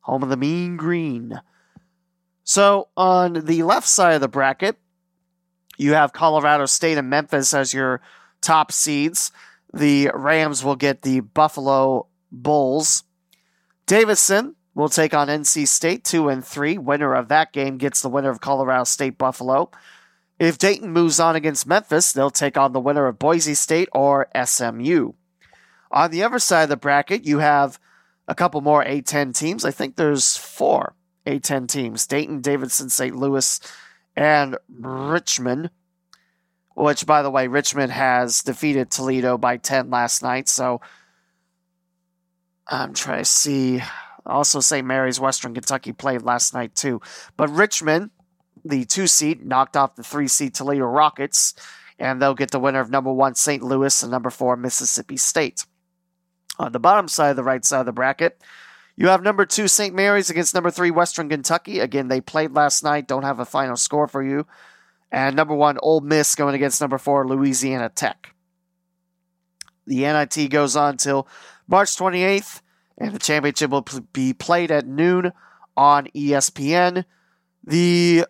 home 0.00 0.22
of 0.22 0.28
the 0.28 0.36
Mean 0.36 0.76
Green. 0.76 1.40
So 2.42 2.88
on 2.96 3.44
the 3.44 3.62
left 3.62 3.86
side 3.86 4.14
of 4.14 4.20
the 4.20 4.28
bracket, 4.28 4.76
you 5.76 5.92
have 5.92 6.12
Colorado 6.12 6.66
State 6.66 6.98
and 6.98 7.08
Memphis 7.08 7.54
as 7.54 7.72
your 7.72 8.00
top 8.40 8.72
seeds. 8.72 9.30
The 9.72 10.10
Rams 10.14 10.64
will 10.64 10.76
get 10.76 11.02
the 11.02 11.20
Buffalo 11.20 12.06
Bulls. 12.32 13.04
Davidson 13.86 14.56
will 14.78 14.88
take 14.88 15.12
on 15.12 15.26
NC 15.26 15.66
State 15.66 16.04
2 16.04 16.28
and 16.28 16.44
3. 16.44 16.78
Winner 16.78 17.12
of 17.12 17.26
that 17.28 17.52
game 17.52 17.78
gets 17.78 18.00
the 18.00 18.08
winner 18.08 18.30
of 18.30 18.40
Colorado 18.40 18.84
State 18.84 19.18
Buffalo. 19.18 19.72
If 20.38 20.56
Dayton 20.56 20.92
moves 20.92 21.18
on 21.18 21.34
against 21.34 21.66
Memphis, 21.66 22.12
they'll 22.12 22.30
take 22.30 22.56
on 22.56 22.72
the 22.72 22.80
winner 22.80 23.08
of 23.08 23.18
Boise 23.18 23.54
State 23.54 23.88
or 23.92 24.28
SMU. 24.44 25.14
On 25.90 26.12
the 26.12 26.22
other 26.22 26.38
side 26.38 26.62
of 26.62 26.68
the 26.68 26.76
bracket, 26.76 27.26
you 27.26 27.40
have 27.40 27.80
a 28.28 28.36
couple 28.36 28.60
more 28.60 28.84
A10 28.84 29.36
teams. 29.36 29.64
I 29.64 29.72
think 29.72 29.96
there's 29.96 30.36
four 30.36 30.94
A10 31.26 31.66
teams 31.66 32.06
Dayton, 32.06 32.40
Davidson, 32.40 32.88
St. 32.88 33.16
Louis, 33.16 33.58
and 34.14 34.56
Richmond. 34.68 35.70
Which, 36.76 37.04
by 37.04 37.22
the 37.22 37.30
way, 37.32 37.48
Richmond 37.48 37.90
has 37.90 38.44
defeated 38.44 38.92
Toledo 38.92 39.38
by 39.38 39.56
10 39.56 39.90
last 39.90 40.22
night. 40.22 40.48
So 40.48 40.80
I'm 42.68 42.94
trying 42.94 43.24
to 43.24 43.24
see. 43.24 43.82
Also, 44.28 44.60
St. 44.60 44.86
Mary's, 44.86 45.18
Western 45.18 45.54
Kentucky 45.54 45.92
played 45.92 46.22
last 46.22 46.54
night 46.54 46.74
too. 46.74 47.00
But 47.36 47.50
Richmond, 47.50 48.10
the 48.64 48.84
two 48.84 49.06
seed, 49.06 49.44
knocked 49.44 49.76
off 49.76 49.96
the 49.96 50.02
three 50.02 50.28
seed 50.28 50.54
Toledo 50.54 50.84
Rockets, 50.84 51.54
and 51.98 52.20
they'll 52.20 52.34
get 52.34 52.50
the 52.50 52.60
winner 52.60 52.80
of 52.80 52.90
number 52.90 53.12
one 53.12 53.34
St. 53.34 53.62
Louis 53.62 54.02
and 54.02 54.12
number 54.12 54.30
four 54.30 54.56
Mississippi 54.56 55.16
State. 55.16 55.64
On 56.58 56.72
the 56.72 56.80
bottom 56.80 57.08
side 57.08 57.30
of 57.30 57.36
the 57.36 57.44
right 57.44 57.64
side 57.64 57.80
of 57.80 57.86
the 57.86 57.92
bracket, 57.92 58.42
you 58.96 59.08
have 59.08 59.22
number 59.22 59.46
two 59.46 59.68
St. 59.68 59.94
Mary's 59.94 60.28
against 60.28 60.54
number 60.54 60.70
three 60.72 60.90
Western 60.90 61.28
Kentucky. 61.28 61.78
Again, 61.78 62.08
they 62.08 62.20
played 62.20 62.52
last 62.52 62.82
night. 62.82 63.06
Don't 63.06 63.22
have 63.22 63.38
a 63.38 63.44
final 63.44 63.76
score 63.76 64.08
for 64.08 64.22
you. 64.22 64.44
And 65.12 65.36
number 65.36 65.54
one 65.54 65.78
Ole 65.80 66.00
Miss 66.00 66.34
going 66.34 66.54
against 66.54 66.80
number 66.80 66.98
four 66.98 67.26
Louisiana 67.26 67.88
Tech. 67.88 68.34
The 69.86 70.00
NIT 70.00 70.50
goes 70.50 70.76
on 70.76 70.96
till 70.96 71.28
March 71.68 71.96
28th, 71.96 72.60
and 72.98 73.14
the 73.14 73.18
championship 73.18 73.70
will 73.70 73.86
be 74.12 74.34
played 74.34 74.70
at 74.70 74.86
noon 74.86 75.32
on 75.76 76.08
ESPN. 76.08 77.04
The 77.64 78.26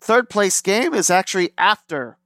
third 0.00 0.30
place 0.30 0.60
game 0.60 0.94
is 0.94 1.10
actually 1.10 1.50
after 1.58 2.16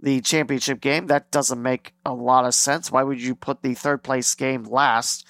the 0.00 0.20
championship 0.20 0.80
game. 0.80 1.08
That 1.08 1.30
doesn't 1.30 1.60
make 1.60 1.92
a 2.06 2.14
lot 2.14 2.44
of 2.44 2.54
sense. 2.54 2.90
Why 2.90 3.02
would 3.02 3.20
you 3.20 3.34
put 3.34 3.62
the 3.62 3.74
third 3.74 4.02
place 4.02 4.34
game 4.34 4.64
last? 4.64 5.26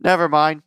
Never 0.00 0.28
mind. 0.28 0.62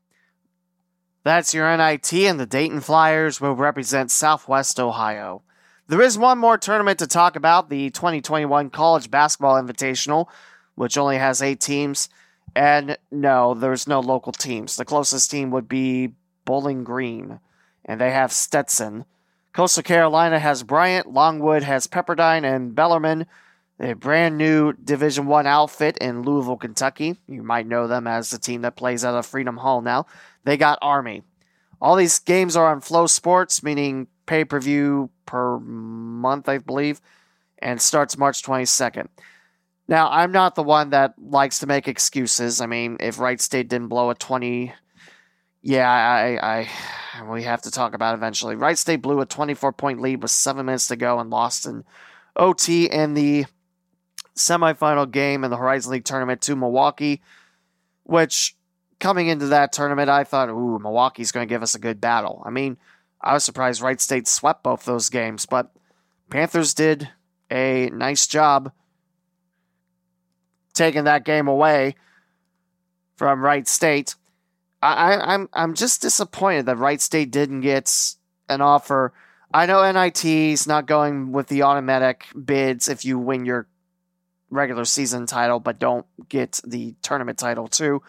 That's 1.23 1.53
your 1.53 1.75
NIT, 1.75 2.13
and 2.13 2.39
the 2.39 2.47
Dayton 2.47 2.81
Flyers 2.81 3.39
will 3.39 3.55
represent 3.55 4.09
Southwest 4.09 4.79
Ohio. 4.79 5.43
There 5.87 6.01
is 6.01 6.17
one 6.17 6.37
more 6.37 6.57
tournament 6.57 6.99
to 6.99 7.07
talk 7.07 7.35
about 7.35 7.69
the 7.69 7.89
2021 7.91 8.69
College 8.69 9.11
Basketball 9.11 9.61
Invitational, 9.61 10.27
which 10.75 10.97
only 10.97 11.17
has 11.17 11.41
eight 11.41 11.59
teams. 11.59 12.09
And 12.55 12.97
no, 13.11 13.53
there's 13.53 13.87
no 13.87 13.99
local 13.99 14.33
teams. 14.33 14.75
The 14.75 14.85
closest 14.85 15.31
team 15.31 15.51
would 15.51 15.69
be 15.69 16.13
Bowling 16.45 16.83
Green, 16.83 17.39
and 17.85 17.99
they 17.99 18.11
have 18.11 18.31
Stetson. 18.31 19.05
Coastal 19.53 19.83
Carolina 19.83 20.39
has 20.39 20.63
Bryant, 20.63 21.07
Longwood 21.11 21.63
has 21.63 21.87
Pepperdine, 21.87 22.43
and 22.43 22.73
Bellarmine, 22.73 23.25
a 23.79 23.93
brand 23.93 24.37
new 24.37 24.73
Division 24.73 25.25
One 25.25 25.47
outfit 25.47 25.97
in 25.97 26.21
Louisville, 26.21 26.57
Kentucky. 26.57 27.17
You 27.27 27.43
might 27.43 27.67
know 27.67 27.87
them 27.87 28.07
as 28.07 28.29
the 28.29 28.37
team 28.37 28.61
that 28.61 28.75
plays 28.75 29.03
out 29.03 29.15
of 29.15 29.25
Freedom 29.25 29.57
Hall 29.57 29.81
now. 29.81 30.05
They 30.43 30.57
got 30.57 30.79
Army. 30.81 31.23
All 31.81 31.95
these 31.95 32.19
games 32.19 32.55
are 32.55 32.71
on 32.71 32.81
FloSports, 32.81 33.63
meaning 33.63 34.07
pay 34.25 34.45
per 34.45 34.59
view 34.59 35.09
per 35.25 35.59
month, 35.59 36.47
I 36.47 36.59
believe, 36.59 37.01
and 37.59 37.81
starts 37.81 38.17
March 38.17 38.43
22nd. 38.43 39.07
Now, 39.91 40.09
I'm 40.09 40.31
not 40.31 40.55
the 40.55 40.63
one 40.63 40.91
that 40.91 41.15
likes 41.21 41.59
to 41.59 41.67
make 41.67 41.89
excuses. 41.89 42.61
I 42.61 42.65
mean, 42.65 42.95
if 43.01 43.19
Wright 43.19 43.41
State 43.41 43.67
didn't 43.67 43.89
blow 43.89 44.09
a 44.09 44.15
20, 44.15 44.71
yeah, 45.63 45.91
I, 45.91 46.69
I, 47.19 47.29
we 47.29 47.43
have 47.43 47.63
to 47.63 47.71
talk 47.71 47.93
about 47.93 48.15
eventually. 48.15 48.55
Wright 48.55 48.77
State 48.77 49.01
blew 49.01 49.19
a 49.19 49.25
24 49.25 49.73
point 49.73 49.99
lead 49.99 50.21
with 50.21 50.31
seven 50.31 50.67
minutes 50.67 50.87
to 50.87 50.95
go 50.95 51.19
and 51.19 51.29
lost 51.29 51.65
in 51.65 51.83
OT 52.37 52.85
in 52.85 53.15
the 53.15 53.47
semifinal 54.33 55.11
game 55.11 55.43
in 55.43 55.51
the 55.51 55.57
Horizon 55.57 55.91
League 55.91 56.05
tournament 56.05 56.39
to 56.43 56.55
Milwaukee, 56.55 57.21
which 58.03 58.55
coming 59.01 59.27
into 59.27 59.47
that 59.47 59.73
tournament, 59.73 60.09
I 60.09 60.23
thought, 60.23 60.47
ooh, 60.47 60.79
Milwaukee's 60.79 61.33
going 61.33 61.45
to 61.45 61.53
give 61.53 61.63
us 61.63 61.75
a 61.75 61.79
good 61.79 61.99
battle. 61.99 62.41
I 62.45 62.49
mean, 62.49 62.77
I 63.19 63.33
was 63.33 63.43
surprised 63.43 63.81
Wright 63.81 63.99
State 63.99 64.29
swept 64.29 64.63
both 64.63 64.85
those 64.85 65.09
games, 65.09 65.45
but 65.45 65.69
Panthers 66.29 66.73
did 66.73 67.09
a 67.51 67.89
nice 67.89 68.25
job 68.25 68.71
taking 70.73 71.05
that 71.05 71.25
game 71.25 71.47
away 71.47 71.95
from 73.15 73.41
Wright 73.43 73.67
State. 73.67 74.15
I, 74.81 75.13
I, 75.13 75.33
I'm 75.33 75.49
I'm 75.53 75.73
just 75.75 76.01
disappointed 76.01 76.65
that 76.65 76.77
Wright 76.77 77.01
State 77.01 77.31
didn't 77.31 77.61
get 77.61 78.15
an 78.49 78.61
offer. 78.61 79.13
I 79.53 79.65
know 79.65 79.89
NIT's 79.91 80.65
not 80.65 80.85
going 80.85 81.31
with 81.31 81.47
the 81.47 81.63
automatic 81.63 82.27
bids 82.45 82.87
if 82.87 83.03
you 83.03 83.19
win 83.19 83.45
your 83.45 83.67
regular 84.49 84.85
season 84.85 85.25
title, 85.25 85.59
but 85.59 85.79
don't 85.79 86.05
get 86.29 86.59
the 86.65 86.95
tournament 87.01 87.37
title 87.37 87.67
too. 87.67 88.01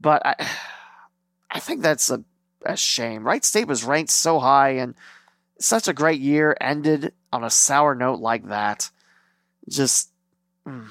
But 0.00 0.24
I, 0.24 0.34
I 1.50 1.58
think 1.58 1.82
that's 1.82 2.10
a, 2.10 2.22
a 2.64 2.76
shame. 2.76 3.24
Wright 3.24 3.44
State 3.44 3.66
was 3.66 3.84
ranked 3.84 4.12
so 4.12 4.38
high 4.38 4.70
and 4.70 4.94
such 5.58 5.88
a 5.88 5.92
great 5.92 6.20
year 6.20 6.56
ended 6.60 7.12
on 7.32 7.44
a 7.44 7.50
sour 7.50 7.94
note 7.94 8.20
like 8.20 8.48
that. 8.48 8.90
Just, 9.68 10.10
mm, 10.66 10.88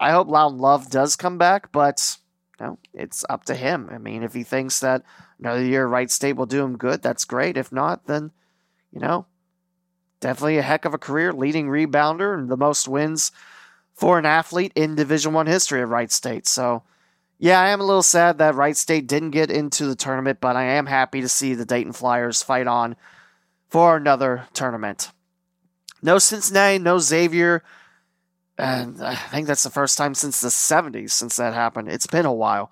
I 0.00 0.10
hope 0.10 0.28
Loudon 0.28 0.58
Love 0.58 0.90
does 0.90 1.16
come 1.16 1.38
back, 1.38 1.72
but 1.72 2.16
you 2.58 2.66
know, 2.66 2.78
it's 2.92 3.24
up 3.28 3.44
to 3.46 3.54
him. 3.54 3.88
I 3.90 3.98
mean, 3.98 4.22
if 4.22 4.34
he 4.34 4.42
thinks 4.42 4.80
that 4.80 5.02
another 5.38 5.64
year 5.64 5.86
Wright 5.86 6.10
State 6.10 6.36
will 6.36 6.46
do 6.46 6.62
him 6.62 6.76
good, 6.76 7.02
that's 7.02 7.24
great. 7.24 7.56
If 7.56 7.72
not, 7.72 8.06
then, 8.06 8.32
you 8.92 9.00
know, 9.00 9.26
definitely 10.20 10.58
a 10.58 10.62
heck 10.62 10.84
of 10.84 10.94
a 10.94 10.98
career, 10.98 11.32
leading 11.32 11.68
rebounder 11.68 12.36
and 12.36 12.48
the 12.48 12.56
most 12.56 12.88
wins 12.88 13.32
for 13.94 14.18
an 14.18 14.26
athlete 14.26 14.72
in 14.74 14.94
Division 14.94 15.32
One 15.32 15.46
history 15.46 15.80
of 15.82 15.90
Wright 15.90 16.10
State. 16.10 16.46
So, 16.46 16.82
yeah, 17.38 17.60
I 17.60 17.68
am 17.68 17.80
a 17.80 17.84
little 17.84 18.02
sad 18.02 18.38
that 18.38 18.54
Wright 18.54 18.76
State 18.76 19.06
didn't 19.06 19.30
get 19.30 19.50
into 19.50 19.86
the 19.86 19.96
tournament, 19.96 20.38
but 20.40 20.56
I 20.56 20.64
am 20.64 20.86
happy 20.86 21.20
to 21.20 21.28
see 21.28 21.54
the 21.54 21.64
Dayton 21.64 21.92
Flyers 21.92 22.42
fight 22.42 22.66
on 22.66 22.96
for 23.68 23.96
another 23.96 24.46
tournament. 24.52 25.10
No 26.02 26.18
Cincinnati, 26.18 26.78
no 26.78 26.98
Xavier. 26.98 27.62
And 28.56 29.02
I 29.02 29.16
think 29.16 29.46
that's 29.46 29.64
the 29.64 29.70
first 29.70 29.98
time 29.98 30.14
since 30.14 30.40
the 30.40 30.48
70s 30.48 31.10
since 31.10 31.36
that 31.36 31.54
happened. 31.54 31.88
It's 31.88 32.06
been 32.06 32.26
a 32.26 32.32
while. 32.32 32.70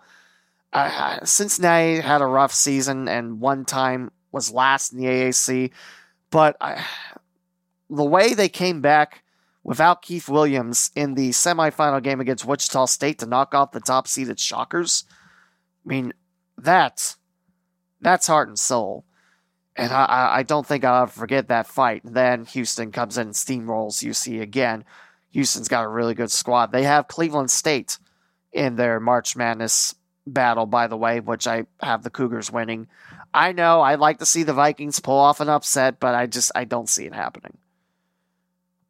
Uh, 0.73 1.25
Cincinnati 1.25 2.01
had 2.01 2.23
a 2.23 2.27
rough 2.27 2.53
season 2.53 3.09
and 3.09 3.41
one 3.41 3.65
time 3.65 4.11
was 4.31 4.51
last 4.51 4.93
in 4.93 5.01
the 5.01 5.07
AAC, 5.07 5.71
but 6.31 6.57
I, 6.61 6.83
the 7.91 8.05
way 8.05 8.33
they 8.33 8.49
came 8.49 8.81
back 8.81 9.23
without 9.65 10.03
Keith 10.03 10.29
Williams 10.29 10.91
in 10.97 11.15
the 11.15 11.31
semifinal 11.31 12.03
game 12.03 12.21
against 12.21 12.47
Wichita 12.47 12.87
State 12.87 13.19
to 13.19 13.27
knock 13.27 13.55
off 13.55 13.73
the 13.73 13.81
top 13.81 14.09
seeded 14.09 14.41
Shockers, 14.41 15.05
I 15.85 15.89
mean, 15.89 16.13
that 16.57 17.17
that's 18.01 18.27
heart 18.27 18.49
and 18.49 18.59
soul. 18.59 19.05
And 19.77 19.93
I, 19.93 20.31
I 20.37 20.43
don't 20.43 20.67
think 20.67 20.85
I'll 20.85 21.05
ever 21.05 21.11
forget 21.11 21.49
that 21.49 21.67
fight. 21.67 22.05
And 22.05 22.15
then 22.15 22.45
Houston 22.47 22.93
comes 22.93 23.17
in 23.17 23.29
and 23.29 23.35
steamrolls 23.35 24.05
UC 24.05 24.41
again. 24.41 24.85
Houston's 25.33 25.69
got 25.69 25.85
a 25.85 25.89
really 25.89 26.15
good 26.15 26.31
squad. 26.31 26.73
They 26.73 26.85
have 26.85 27.09
Cleveland 27.09 27.51
State 27.51 27.99
in 28.53 28.77
their 28.77 29.01
March 29.01 29.35
Madness 29.35 29.95
battle, 30.27 30.67
by 30.67 30.87
the 30.87 30.97
way, 30.97 31.21
which 31.21 31.47
I 31.47 31.67
have 31.81 32.03
the 32.03 32.11
Cougars 32.11 32.51
winning. 32.51 32.87
I 33.35 33.53
know 33.53 33.81
I'd 33.81 33.99
like 33.99 34.19
to 34.19 34.27
see 34.27 34.43
the 34.43 34.53
Vikings 34.53 35.01
pull 35.01 35.19
off 35.19 35.41
an 35.41 35.49
upset, 35.49 35.99
but 35.99 36.15
I 36.15 36.27
just 36.27 36.53
I 36.55 36.65
don't 36.65 36.89
see 36.89 37.07
it 37.07 37.15
happening. 37.15 37.57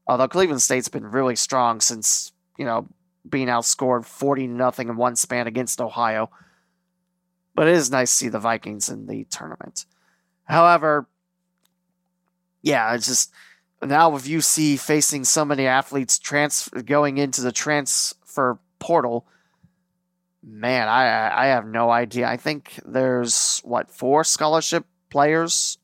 Although 0.06 0.28
Cleveland 0.28 0.62
State's 0.62 0.88
been 0.88 1.06
really 1.06 1.36
strong 1.36 1.80
since, 1.80 2.32
you 2.58 2.64
know, 2.64 2.88
being 3.28 3.46
outscored 3.46 4.04
40 4.04 4.48
nothing 4.48 4.88
in 4.88 4.96
one 4.96 5.14
span 5.14 5.46
against 5.46 5.80
Ohio. 5.80 6.30
But 7.54 7.68
it 7.68 7.74
is 7.74 7.90
nice 7.90 8.10
to 8.10 8.16
see 8.16 8.28
the 8.28 8.40
Vikings 8.40 8.88
in 8.88 9.06
the 9.06 9.24
tournament. 9.24 9.86
However, 10.44 11.06
yeah, 12.62 12.94
it's 12.94 13.06
just 13.06 13.32
now 13.84 14.10
with 14.10 14.24
UC 14.24 14.78
facing 14.78 15.24
so 15.24 15.44
many 15.44 15.66
athletes 15.66 16.18
transfer 16.18 16.82
going 16.82 17.18
into 17.18 17.40
the 17.40 17.52
transfer 17.52 18.58
portal, 18.78 19.26
man, 20.42 20.88
I 20.88 21.44
I 21.44 21.46
have 21.46 21.66
no 21.66 21.90
idea. 21.90 22.28
I 22.28 22.36
think 22.36 22.80
there's 22.84 23.60
what 23.64 23.90
four 23.90 24.24
scholarship 24.24 24.86
players. 25.10 25.78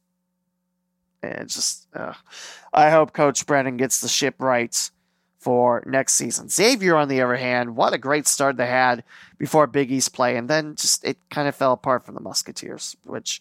And 1.20 1.48
just, 1.48 1.88
uh, 1.94 2.12
I 2.72 2.90
hope 2.90 3.12
Coach 3.12 3.44
Brannen 3.44 3.76
gets 3.76 4.00
the 4.00 4.08
ship 4.08 4.36
right 4.38 4.90
for 5.40 5.82
next 5.84 6.14
season. 6.14 6.48
Xavier, 6.48 6.96
on 6.96 7.08
the 7.08 7.20
other 7.22 7.34
hand, 7.34 7.74
what 7.74 7.92
a 7.92 7.98
great 7.98 8.28
start 8.28 8.56
they 8.56 8.68
had 8.68 9.02
before 9.36 9.66
Big 9.66 9.90
East 9.90 10.12
play, 10.12 10.36
and 10.36 10.48
then 10.48 10.76
just 10.76 11.04
it 11.04 11.18
kind 11.28 11.48
of 11.48 11.56
fell 11.56 11.72
apart 11.72 12.04
from 12.04 12.14
the 12.14 12.20
Musketeers, 12.20 12.96
which 13.04 13.40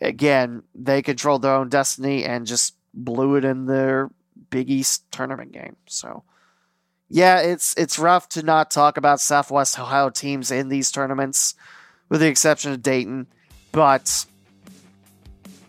again 0.00 0.62
they 0.74 1.02
controlled 1.02 1.42
their 1.42 1.54
own 1.54 1.68
destiny 1.68 2.24
and 2.24 2.46
just 2.46 2.74
blew 2.94 3.36
it 3.36 3.44
in 3.44 3.66
their 3.66 4.10
Big 4.50 4.70
East 4.70 5.10
tournament 5.10 5.52
game. 5.52 5.76
So 5.86 6.24
yeah, 7.08 7.40
it's 7.40 7.74
it's 7.76 7.98
rough 7.98 8.28
to 8.30 8.42
not 8.42 8.70
talk 8.70 8.96
about 8.96 9.20
Southwest 9.20 9.78
Ohio 9.78 10.08
teams 10.08 10.50
in 10.50 10.68
these 10.68 10.90
tournaments, 10.90 11.54
with 12.08 12.20
the 12.20 12.26
exception 12.26 12.72
of 12.72 12.82
Dayton. 12.82 13.26
But, 13.70 14.26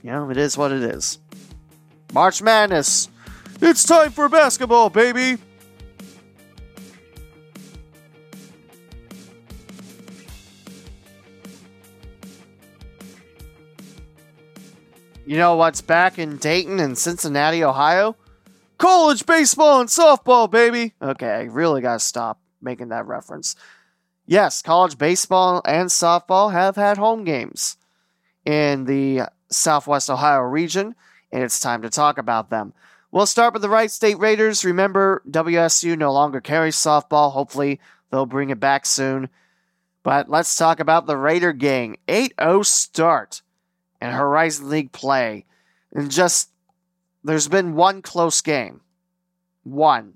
you 0.01 0.11
know, 0.11 0.29
it 0.29 0.37
is 0.37 0.57
what 0.57 0.71
it 0.71 0.83
is. 0.83 1.19
March 2.13 2.41
Madness. 2.41 3.09
It's 3.61 3.83
time 3.85 4.11
for 4.11 4.27
basketball, 4.29 4.89
baby. 4.89 5.37
You 15.25 15.37
know 15.37 15.55
what's 15.55 15.79
back 15.79 16.19
in 16.19 16.35
Dayton 16.35 16.81
and 16.81 16.97
Cincinnati, 16.97 17.63
Ohio? 17.63 18.17
College 18.77 19.25
baseball 19.25 19.79
and 19.79 19.87
softball, 19.87 20.51
baby. 20.51 20.95
Okay, 21.01 21.29
I 21.29 21.43
really 21.43 21.79
got 21.79 21.93
to 21.93 22.05
stop 22.05 22.41
making 22.61 22.89
that 22.89 23.07
reference. 23.07 23.55
Yes, 24.25 24.61
college 24.61 24.97
baseball 24.97 25.61
and 25.63 25.87
softball 25.87 26.51
have 26.51 26.75
had 26.75 26.97
home 26.97 27.23
games 27.23 27.77
in 28.43 28.83
the 28.83 29.21
Southwest 29.49 30.09
Ohio 30.09 30.41
region, 30.41 30.93
and 31.31 31.41
it's 31.41 31.61
time 31.61 31.83
to 31.83 31.89
talk 31.89 32.17
about 32.17 32.49
them. 32.49 32.73
We'll 33.09 33.25
start 33.25 33.53
with 33.53 33.61
the 33.61 33.69
Wright 33.69 33.91
State 33.91 34.19
Raiders. 34.19 34.65
Remember, 34.65 35.21
WSU 35.29 35.97
no 35.97 36.11
longer 36.11 36.41
carries 36.41 36.75
softball. 36.75 37.31
Hopefully, 37.31 37.79
they'll 38.11 38.25
bring 38.25 38.49
it 38.49 38.59
back 38.59 38.85
soon. 38.85 39.29
But 40.03 40.29
let's 40.29 40.57
talk 40.57 40.81
about 40.81 41.07
the 41.07 41.15
Raider 41.15 41.53
gang. 41.53 41.95
8 42.09 42.33
0 42.41 42.63
start 42.63 43.41
in 44.03 44.11
Horizon 44.11 44.69
League 44.69 44.91
play. 44.91 45.45
And 45.93 46.11
just, 46.11 46.49
there's 47.23 47.47
been 47.47 47.75
one 47.75 48.01
close 48.01 48.41
game. 48.41 48.81
One. 49.63 50.15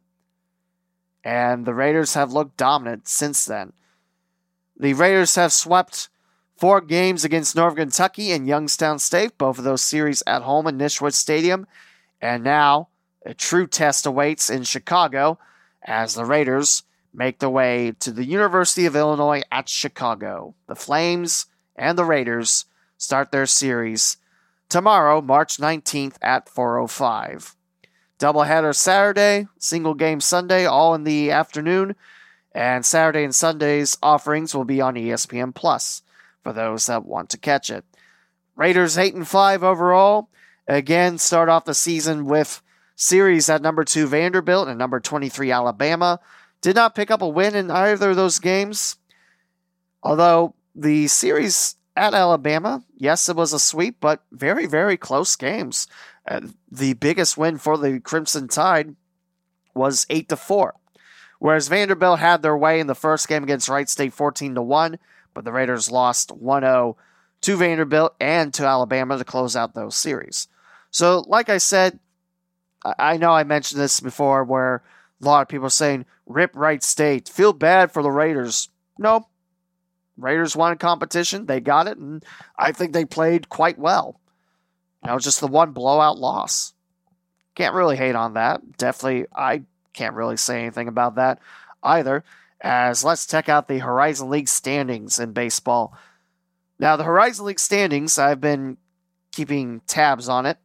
And 1.24 1.66
the 1.66 1.74
Raiders 1.74 2.14
have 2.14 2.34
looked 2.34 2.58
dominant 2.58 3.08
since 3.08 3.46
then. 3.46 3.72
The 4.78 4.94
Raiders 4.94 5.36
have 5.36 5.54
swept 5.54 6.10
four 6.58 6.82
games 6.82 7.24
against 7.24 7.56
Northern 7.56 7.88
Kentucky 7.88 8.32
and 8.32 8.46
Youngstown 8.46 9.00
State, 9.00 9.38
both 9.38 9.58
of 9.58 9.64
those 9.64 9.82
series 9.82 10.22
at 10.28 10.42
home 10.42 10.68
in 10.68 10.78
Nischwitz 10.78 11.14
Stadium. 11.14 11.66
And 12.22 12.44
now 12.44 12.90
a 13.26 13.34
true 13.34 13.68
test 13.68 14.06
awaits 14.06 14.50
in 14.50 14.64
Chicago 14.64 15.40
as 15.82 16.14
the 16.14 16.26
Raiders 16.26 16.84
make 17.14 17.40
their 17.40 17.50
way 17.50 17.94
to 18.00 18.12
the 18.12 18.26
University 18.26 18.86
of 18.86 18.98
Illinois 18.98 19.44
at 19.50 19.70
Chicago. 19.70 20.56
The 20.68 20.76
Flames 20.76 21.46
and 21.76 21.98
the 21.98 22.06
Raiders 22.06 22.66
start 22.98 23.32
their 23.32 23.46
series 23.46 24.18
tomorrow, 24.70 25.22
March 25.22 25.58
19th 25.58 26.18
at 26.22 26.48
4:05. 26.50 27.56
Doubleheader 28.20 28.76
Saturday, 28.76 29.48
single 29.60 29.94
game 29.94 30.20
Sunday, 30.20 30.66
all 30.66 30.96
in 30.96 31.04
the 31.04 31.32
afternoon, 31.32 31.96
and 32.54 32.86
Saturday 32.86 33.24
and 33.24 33.36
Sunday's 33.36 33.98
offerings 34.02 34.56
will 34.56 34.66
be 34.66 34.82
on 34.82 34.96
ESPN 34.96 35.54
Plus 35.54 36.02
for 36.44 36.52
those 36.52 36.88
that 36.88 37.06
want 37.06 37.30
to 37.30 37.38
catch 37.38 37.70
it. 37.70 37.86
Raiders 38.56 38.98
8 38.98 39.14
and 39.14 39.28
5 39.28 39.64
overall. 39.64 40.30
Again, 40.68 41.18
start 41.20 41.48
off 41.48 41.66
the 41.66 41.76
season 41.76 42.26
with 42.26 42.62
series 42.96 43.50
at 43.50 43.62
number 43.62 43.84
2 43.84 44.08
Vanderbilt 44.08 44.68
and 44.68 44.78
number 44.78 45.00
23 45.00 45.52
Alabama. 45.52 46.20
Did 46.62 46.76
not 46.76 46.96
pick 46.96 47.12
up 47.12 47.22
a 47.22 47.28
win 47.28 47.56
in 47.56 47.70
either 47.70 48.10
of 48.10 48.16
those 48.16 48.40
games. 48.40 48.98
Although 50.02 50.56
the 50.74 51.08
series 51.08 51.76
at 51.98 52.14
Alabama. 52.14 52.84
Yes, 52.96 53.28
it 53.28 53.36
was 53.36 53.54
a 53.54 53.60
sweep, 53.60 53.98
but 54.00 54.24
very, 54.32 54.66
very 54.66 54.98
close 54.98 55.36
games. 55.36 55.88
Uh, 56.28 56.42
the 56.72 56.94
biggest 56.94 57.38
win 57.38 57.58
for 57.58 57.78
the 57.78 58.00
Crimson 58.00 58.48
Tide 58.48 58.96
was 59.74 60.06
eight 60.10 60.30
to 60.30 60.38
four, 60.38 60.76
whereas 61.40 61.68
Vanderbilt 61.68 62.20
had 62.20 62.42
their 62.42 62.58
way 62.58 62.80
in 62.80 62.88
the 62.88 62.96
first 62.96 63.28
game 63.28 63.44
against 63.44 63.70
Wright 63.70 63.90
State, 63.90 64.14
fourteen 64.14 64.56
to 64.56 64.62
one, 64.62 64.98
but 65.34 65.46
the 65.46 65.52
Raiders 65.52 65.92
lost 65.92 66.30
1-0 66.30 66.96
to 67.42 67.56
Vanderbilt 67.56 68.16
and 68.20 68.54
to 68.56 68.66
Alabama 68.66 69.18
to 69.18 69.24
close 69.24 69.56
out 69.56 69.76
those 69.76 69.96
series. 69.96 70.48
So, 70.90 71.24
like 71.28 71.50
I 71.50 71.60
said, 71.60 72.00
I 72.84 73.18
know 73.18 73.32
I 73.32 73.44
mentioned 73.44 73.80
this 73.80 74.00
before, 74.00 74.44
where 74.44 74.84
a 75.22 75.26
lot 75.26 75.42
of 75.42 75.48
people 75.48 75.68
are 75.68 75.72
saying, 75.72 76.06
"Rip 76.26 76.56
Wright 76.56 76.84
State, 76.84 77.30
feel 77.30 77.54
bad 77.54 77.92
for 77.92 78.02
the 78.02 78.12
Raiders." 78.12 78.70
No, 78.98 79.28
Raiders 80.18 80.56
wanted 80.56 80.80
competition. 80.80 81.46
They 81.46 81.60
got 81.60 81.88
it, 81.88 81.98
and 81.98 82.24
I 82.58 82.72
think 82.72 82.94
they 82.94 83.06
played 83.06 83.50
quite 83.50 83.78
well. 83.78 84.20
You 85.04 85.12
know, 85.12 85.20
just 85.20 85.40
the 85.40 85.48
one 85.48 85.72
blowout 85.72 86.18
loss. 86.18 86.74
Can't 87.56 87.76
really 87.76 87.98
hate 87.98 88.16
on 88.16 88.34
that. 88.34 88.78
Definitely, 88.78 89.28
I 89.36 89.64
can't 89.94 90.16
really 90.16 90.38
say 90.38 90.62
anything 90.62 90.88
about 90.88 91.16
that 91.16 91.40
either. 91.84 92.24
As 92.62 93.04
let's 93.04 93.28
check 93.28 93.50
out 93.50 93.68
the 93.68 93.80
Horizon 93.80 94.30
League 94.30 94.50
standings 94.50 95.20
in 95.20 95.34
baseball. 95.34 95.96
Now, 96.80 96.96
the 96.96 97.04
Horizon 97.04 97.46
League 97.46 97.60
standings, 97.60 98.18
I've 98.18 98.42
been 98.42 98.78
keeping 99.32 99.82
tabs 99.88 100.28
on 100.30 100.46
it. 100.46 100.58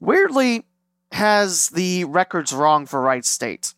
Weirdly, 0.00 0.64
has 1.12 1.68
the 1.68 2.04
records 2.04 2.52
wrong 2.52 2.86
for 2.86 3.00
Wright 3.00 3.24
State. 3.24 3.74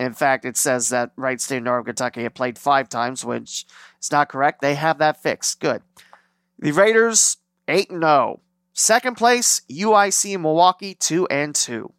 In 0.00 0.14
fact, 0.14 0.46
it 0.46 0.56
says 0.56 0.88
that 0.88 1.12
Wright 1.14 1.38
State 1.38 1.62
Northern 1.62 1.84
Kentucky 1.84 2.22
have 2.22 2.32
played 2.32 2.56
five 2.56 2.88
times, 2.88 3.22
which 3.22 3.66
is 4.00 4.10
not 4.10 4.30
correct. 4.30 4.62
They 4.62 4.74
have 4.74 4.96
that 4.96 5.22
fixed. 5.22 5.60
Good. 5.60 5.82
The 6.58 6.72
Raiders, 6.72 7.36
8 7.68 7.90
0. 7.90 8.40
Second 8.72 9.18
place, 9.18 9.60
UIC 9.70 10.40
Milwaukee, 10.40 10.94
2 10.94 11.26
and 11.26 11.54
2. 11.54 11.92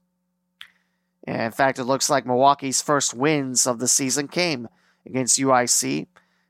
And 1.26 1.44
in 1.44 1.52
fact, 1.52 1.78
it 1.78 1.84
looks 1.84 2.10
like 2.10 2.26
Milwaukee's 2.26 2.82
first 2.82 3.14
wins 3.14 3.68
of 3.68 3.78
the 3.78 3.88
season 3.88 4.28
came 4.28 4.68
against 5.06 5.40
UIC. 5.40 6.08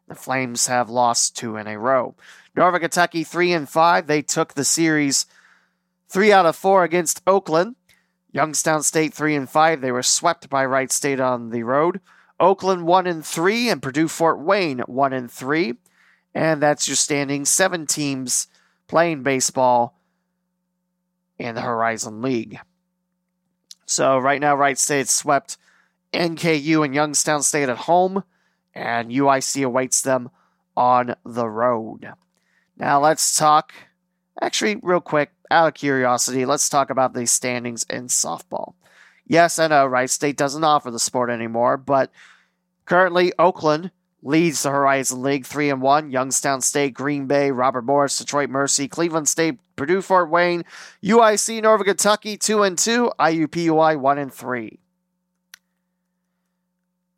The 0.07 0.15
Flames 0.15 0.67
have 0.67 0.89
lost 0.89 1.35
two 1.35 1.57
in 1.57 1.67
a 1.67 1.77
row. 1.77 2.15
Northern 2.55 2.79
Kentucky, 2.79 3.25
3 3.25 3.51
and 3.51 3.67
5. 3.67 4.07
They 4.07 4.21
took 4.21 4.53
the 4.53 4.63
series 4.63 5.25
3 6.07 6.31
out 6.31 6.45
of 6.45 6.55
4 6.55 6.85
against 6.85 7.21
Oakland. 7.27 7.75
Youngstown 8.31 8.83
State 8.83 9.13
3 9.13 9.35
and 9.35 9.49
5. 9.49 9.81
They 9.81 9.91
were 9.91 10.03
swept 10.03 10.49
by 10.49 10.65
Wright 10.65 10.91
State 10.91 11.19
on 11.19 11.49
the 11.49 11.63
road. 11.63 11.99
Oakland 12.39 12.85
1 12.85 13.07
and 13.07 13.25
3 13.25 13.69
and 13.69 13.81
Purdue 13.81 14.07
Fort 14.07 14.39
Wayne 14.39 14.79
1 14.79 15.13
and 15.13 15.31
3. 15.31 15.73
And 16.33 16.61
that's 16.61 16.87
your 16.87 16.95
standing. 16.95 17.45
Seven 17.45 17.85
teams 17.85 18.47
playing 18.87 19.23
baseball 19.23 19.99
in 21.37 21.55
the 21.55 21.61
Horizon 21.61 22.21
League. 22.21 22.59
So 23.85 24.17
right 24.17 24.39
now, 24.39 24.55
Wright 24.55 24.77
State 24.77 25.09
swept 25.09 25.57
NKU 26.13 26.85
and 26.85 26.95
Youngstown 26.95 27.43
State 27.43 27.69
at 27.69 27.77
home, 27.77 28.23
and 28.73 29.11
UIC 29.11 29.65
awaits 29.65 30.01
them 30.01 30.29
on 30.77 31.15
the 31.25 31.47
road. 31.47 32.13
Now 32.77 33.01
let's 33.01 33.37
talk. 33.37 33.73
Actually, 34.41 34.77
real 34.81 35.01
quick, 35.01 35.31
out 35.51 35.67
of 35.67 35.73
curiosity, 35.75 36.45
let's 36.45 36.69
talk 36.69 36.89
about 36.89 37.13
the 37.13 37.27
standings 37.27 37.85
in 37.89 38.07
softball. 38.07 38.73
Yes, 39.27 39.59
I 39.59 39.67
know 39.67 39.85
right? 39.85 40.09
State 40.09 40.37
doesn't 40.37 40.63
offer 40.63 40.89
the 40.89 40.99
sport 40.99 41.29
anymore, 41.29 41.77
but 41.77 42.11
currently 42.85 43.33
Oakland 43.37 43.91
leads 44.23 44.63
the 44.63 44.69
Horizon 44.69 45.21
League 45.21 45.45
3 45.45 45.69
and 45.69 45.81
1. 45.81 46.11
Youngstown 46.11 46.61
State, 46.61 46.93
Green 46.93 47.27
Bay, 47.27 47.51
Robert 47.51 47.83
Morris, 47.83 48.17
Detroit 48.17 48.49
Mercy, 48.49 48.87
Cleveland 48.87 49.27
State, 49.27 49.59
Purdue 49.75 50.01
Fort 50.01 50.29
Wayne, 50.29 50.63
UIC 51.03 51.61
Northern 51.61 51.85
Kentucky 51.85 52.37
2 52.37 52.63
and 52.63 52.77
2, 52.77 53.11
IUPUI 53.19 53.99
1 53.99 54.17
and 54.17 54.33
3. 54.33 54.79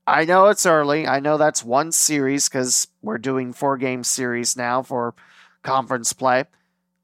I 0.05 0.25
know 0.25 0.47
it's 0.47 0.65
early. 0.65 1.07
I 1.07 1.19
know 1.19 1.37
that's 1.37 1.63
one 1.63 1.91
series 1.91 2.49
because 2.49 2.87
we're 3.01 3.17
doing 3.17 3.53
four 3.53 3.77
game 3.77 4.03
series 4.03 4.57
now 4.57 4.81
for 4.81 5.13
conference 5.61 6.11
play. 6.11 6.45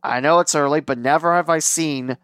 I 0.03 0.19
know 0.19 0.39
it's 0.39 0.55
early, 0.55 0.79
but 0.81 0.97
never 0.97 1.35
have 1.35 1.49
I 1.49 1.59
seen 1.59 2.17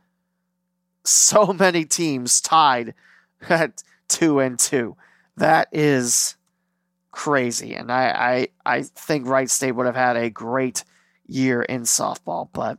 so 1.04 1.48
many 1.48 1.86
teams 1.86 2.42
tied 2.42 2.94
at 3.50 3.84
two 4.08 4.40
and 4.40 4.58
two. 4.58 4.96
That 5.38 5.68
is 5.72 6.36
crazy. 7.12 7.74
And 7.74 7.92
I, 7.92 8.48
I, 8.66 8.78
I 8.78 8.82
think 8.84 9.28
Wright 9.28 9.50
State 9.50 9.74
would 9.74 9.86
have 9.86 9.96
had 9.96 10.18
a 10.18 10.30
great 10.30 10.84
year 11.28 11.62
in 11.62 11.82
softball, 11.84 12.50
but 12.54 12.78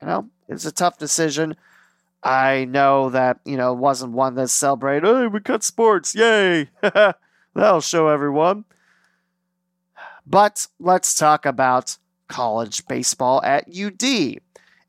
you 0.00 0.08
know, 0.08 0.28
it's 0.48 0.64
a 0.64 0.72
tough 0.72 0.98
decision. 0.98 1.56
I 2.22 2.64
know 2.66 3.10
that, 3.10 3.40
you 3.44 3.56
know, 3.56 3.72
it 3.72 3.78
wasn't 3.78 4.12
one 4.12 4.34
that 4.34 4.48
celebrated, 4.48 5.06
hey, 5.06 5.26
we 5.26 5.40
cut 5.40 5.62
sports, 5.62 6.14
yay! 6.14 6.68
That'll 7.54 7.80
show 7.80 8.08
everyone. 8.08 8.64
But 10.26 10.66
let's 10.78 11.14
talk 11.14 11.46
about 11.46 11.96
college 12.30 12.86
baseball 12.86 13.42
at 13.44 13.68
UD. 13.68 14.40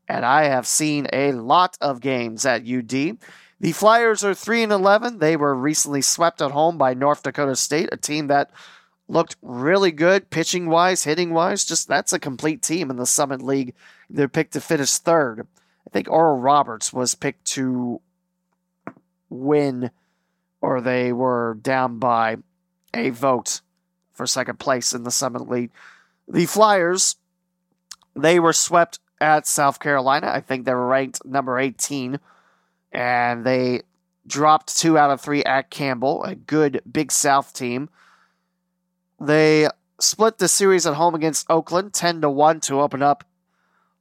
And 0.08 0.24
I 0.24 0.44
have 0.44 0.66
seen 0.66 1.06
a 1.12 1.32
lot 1.32 1.76
of 1.80 2.00
games 2.00 2.46
at 2.46 2.66
UD. 2.66 3.18
The 3.60 3.72
Flyers 3.72 4.24
are 4.24 4.34
3 4.34 4.64
and 4.64 4.72
11. 4.72 5.18
They 5.18 5.36
were 5.36 5.54
recently 5.54 6.02
swept 6.02 6.40
at 6.42 6.50
home 6.50 6.78
by 6.78 6.94
North 6.94 7.22
Dakota 7.22 7.54
State, 7.54 7.90
a 7.92 7.96
team 7.96 8.26
that 8.26 8.50
looked 9.08 9.36
really 9.42 9.92
good 9.92 10.30
pitching 10.30 10.68
wise, 10.68 11.04
hitting 11.04 11.32
wise. 11.32 11.64
Just 11.64 11.86
that's 11.86 12.12
a 12.12 12.18
complete 12.18 12.62
team 12.62 12.90
in 12.90 12.96
the 12.96 13.06
Summit 13.06 13.42
League. 13.42 13.74
They're 14.10 14.28
picked 14.28 14.54
to 14.54 14.60
finish 14.60 14.98
third. 14.98 15.46
I 15.86 15.90
think 15.90 16.10
Oral 16.10 16.38
Roberts 16.38 16.92
was 16.92 17.14
picked 17.14 17.44
to 17.52 18.00
win, 19.28 19.90
or 20.60 20.80
they 20.80 21.12
were 21.12 21.58
down 21.60 21.98
by 21.98 22.38
a 22.94 23.10
vote 23.10 23.60
for 24.12 24.26
second 24.26 24.58
place 24.58 24.92
in 24.92 25.04
the 25.04 25.10
Summit 25.10 25.48
League. 25.48 25.70
The 26.28 26.46
Flyers 26.46 27.16
They 28.14 28.38
were 28.38 28.52
swept 28.52 28.98
at 29.20 29.46
South 29.46 29.80
Carolina. 29.80 30.28
I 30.28 30.40
think 30.40 30.64
they 30.64 30.74
were 30.74 30.86
ranked 30.86 31.24
number 31.24 31.58
18, 31.58 32.18
and 32.92 33.44
they 33.44 33.82
dropped 34.26 34.76
two 34.76 34.98
out 34.98 35.10
of 35.10 35.20
three 35.20 35.44
at 35.44 35.70
Campbell, 35.70 36.24
a 36.24 36.34
good 36.34 36.82
Big 36.90 37.12
South 37.12 37.52
team. 37.52 37.88
They 39.20 39.68
split 40.00 40.38
the 40.38 40.48
series 40.48 40.86
at 40.86 40.94
home 40.94 41.14
against 41.14 41.46
Oakland 41.48 41.94
10 41.94 42.22
to 42.22 42.30
1 42.30 42.60
to 42.60 42.80
open 42.80 43.02
up 43.02 43.24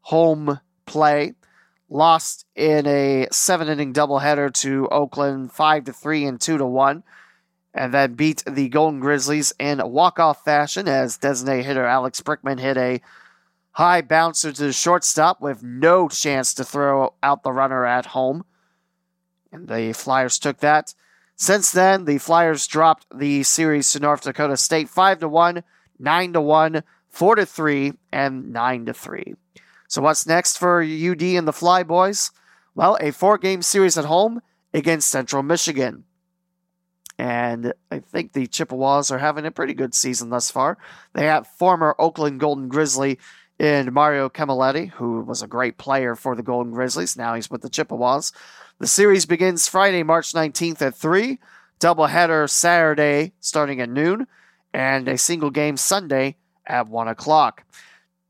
home 0.01 0.59
play. 0.86 1.34
Lost 1.89 2.45
in 2.55 2.88
a 2.88 3.28
seven 3.32 3.68
inning 3.68 3.93
doubleheader 3.93 4.53
to 4.62 4.88
Oakland 4.89 5.51
5 5.51 5.84
to 5.86 5.93
3 5.93 6.26
and 6.26 6.41
2 6.41 6.57
to 6.57 6.66
1. 6.66 7.03
And 7.74 7.93
then 7.93 8.14
beat 8.14 8.43
the 8.47 8.70
Golden 8.70 8.99
Grizzlies 8.99 9.53
in 9.59 9.82
walk 9.84 10.20
off 10.20 10.43
fashion 10.43 10.88
as 10.88 11.18
designated 11.18 11.66
hitter 11.66 11.86
Alex 11.86 12.22
Brickman 12.22 12.59
hit 12.59 12.78
a 12.78 13.01
high 13.74 14.01
bouncer 14.01 14.51
to 14.51 14.63
the 14.63 14.74
shortstop 14.74 15.41
with 15.41 15.63
no 15.63 16.09
chance 16.09 16.53
to 16.55 16.63
throw 16.63 17.13
out 17.24 17.43
the 17.43 17.51
runner 17.51 17.86
at 17.86 18.07
home. 18.07 18.45
And 19.51 19.67
the 19.67 19.93
Flyers 19.93 20.39
took 20.39 20.57
that. 20.59 20.93
Since 21.36 21.72
then, 21.72 22.05
the 22.05 22.17
Flyers 22.17 22.67
dropped 22.67 23.07
the 23.17 23.43
series 23.43 23.91
to 23.91 23.99
North 23.99 24.22
Dakota 24.22 24.57
State 24.57 24.89
5 24.89 25.19
to 25.19 25.28
1 25.28 25.63
9 25.99 26.34
to 26.34 26.41
1, 26.41 26.84
4 27.09 27.36
to 27.36 27.45
3, 27.45 27.93
and 28.11 28.51
9 28.51 28.86
to 28.88 28.93
3. 28.93 29.36
So 29.88 30.01
what's 30.01 30.26
next 30.26 30.57
for 30.57 30.82
UD 30.82 31.22
and 31.22 31.47
the 31.47 31.53
Fly 31.53 31.84
Boys? 31.84 32.32
Well, 32.74 32.97
a 33.01 33.11
four 33.11 33.38
game 33.38 33.61
series 33.61 33.97
at 33.97 34.05
home 34.05 34.41
against 34.74 35.09
Central 35.09 35.43
Michigan. 35.43 36.05
And 37.17 37.74
I 37.91 37.99
think 37.99 38.32
the 38.32 38.47
Chippewas 38.47 39.11
are 39.11 39.19
having 39.19 39.45
a 39.45 39.51
pretty 39.51 39.74
good 39.74 39.93
season 39.93 40.30
thus 40.30 40.49
far. 40.49 40.78
They 41.13 41.26
have 41.26 41.45
former 41.45 41.93
Oakland 41.99 42.39
Golden 42.39 42.69
Grizzly 42.69 43.19
in 43.62 43.93
Mario 43.93 44.28
Camilletti, 44.28 44.89
who 44.89 45.22
was 45.22 45.43
a 45.43 45.47
great 45.47 45.78
player 45.78 46.16
for 46.16 46.36
the 46.36 46.41
Golden 46.41 46.74
Grizzlies. 46.74 47.16
Now 47.16 47.36
he's 47.36 47.51
with 47.51 47.62
the 47.62 47.70
Chippewas. 47.70 48.32
The 48.80 48.88
series 48.88 49.28
begins 49.28 49.68
Friday, 49.68 50.01
March 50.01 50.34
19th 50.34 50.82
at 50.82 50.95
3, 50.95 51.38
doubleheader 51.80 52.49
Saturday 52.49 53.34
starting 53.39 53.80
at 53.80 53.88
noon, 53.88 54.26
and 54.74 55.07
a 55.07 55.16
single 55.16 55.51
game 55.51 55.78
Sunday 55.78 56.38
at 56.66 56.88
1 56.88 57.07
o'clock. 57.07 57.64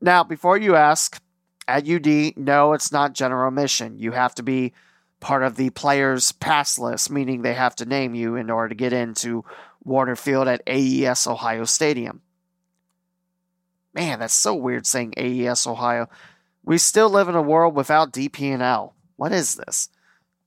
Now, 0.02 0.22
before 0.22 0.58
you 0.58 0.76
ask, 0.76 1.18
at 1.66 1.88
UD, 1.88 2.36
no, 2.36 2.74
it's 2.74 2.92
not 2.92 3.14
general 3.14 3.48
admission. 3.48 3.98
You 3.98 4.12
have 4.12 4.34
to 4.34 4.42
be 4.42 4.74
part 5.20 5.44
of 5.44 5.56
the 5.56 5.70
players' 5.70 6.32
pass 6.32 6.78
list, 6.78 7.10
meaning 7.10 7.40
they 7.40 7.54
have 7.54 7.74
to 7.76 7.86
name 7.86 8.14
you 8.14 8.36
in 8.36 8.50
order 8.50 8.68
to 8.68 8.74
get 8.74 8.92
into 8.92 9.46
Woerner 9.82 10.18
Field 10.18 10.46
at 10.46 10.60
AES 10.66 11.26
Ohio 11.26 11.64
Stadium. 11.64 12.20
Man, 13.94 14.20
that's 14.20 14.34
so 14.34 14.54
weird 14.54 14.86
saying 14.86 15.14
AES 15.16 15.66
Ohio. 15.66 16.08
We 16.64 16.78
still 16.78 17.10
live 17.10 17.28
in 17.28 17.34
a 17.34 17.42
world 17.42 17.74
without 17.74 18.12
DP&L. 18.12 18.94
What 19.16 19.32
is 19.32 19.56
this? 19.56 19.88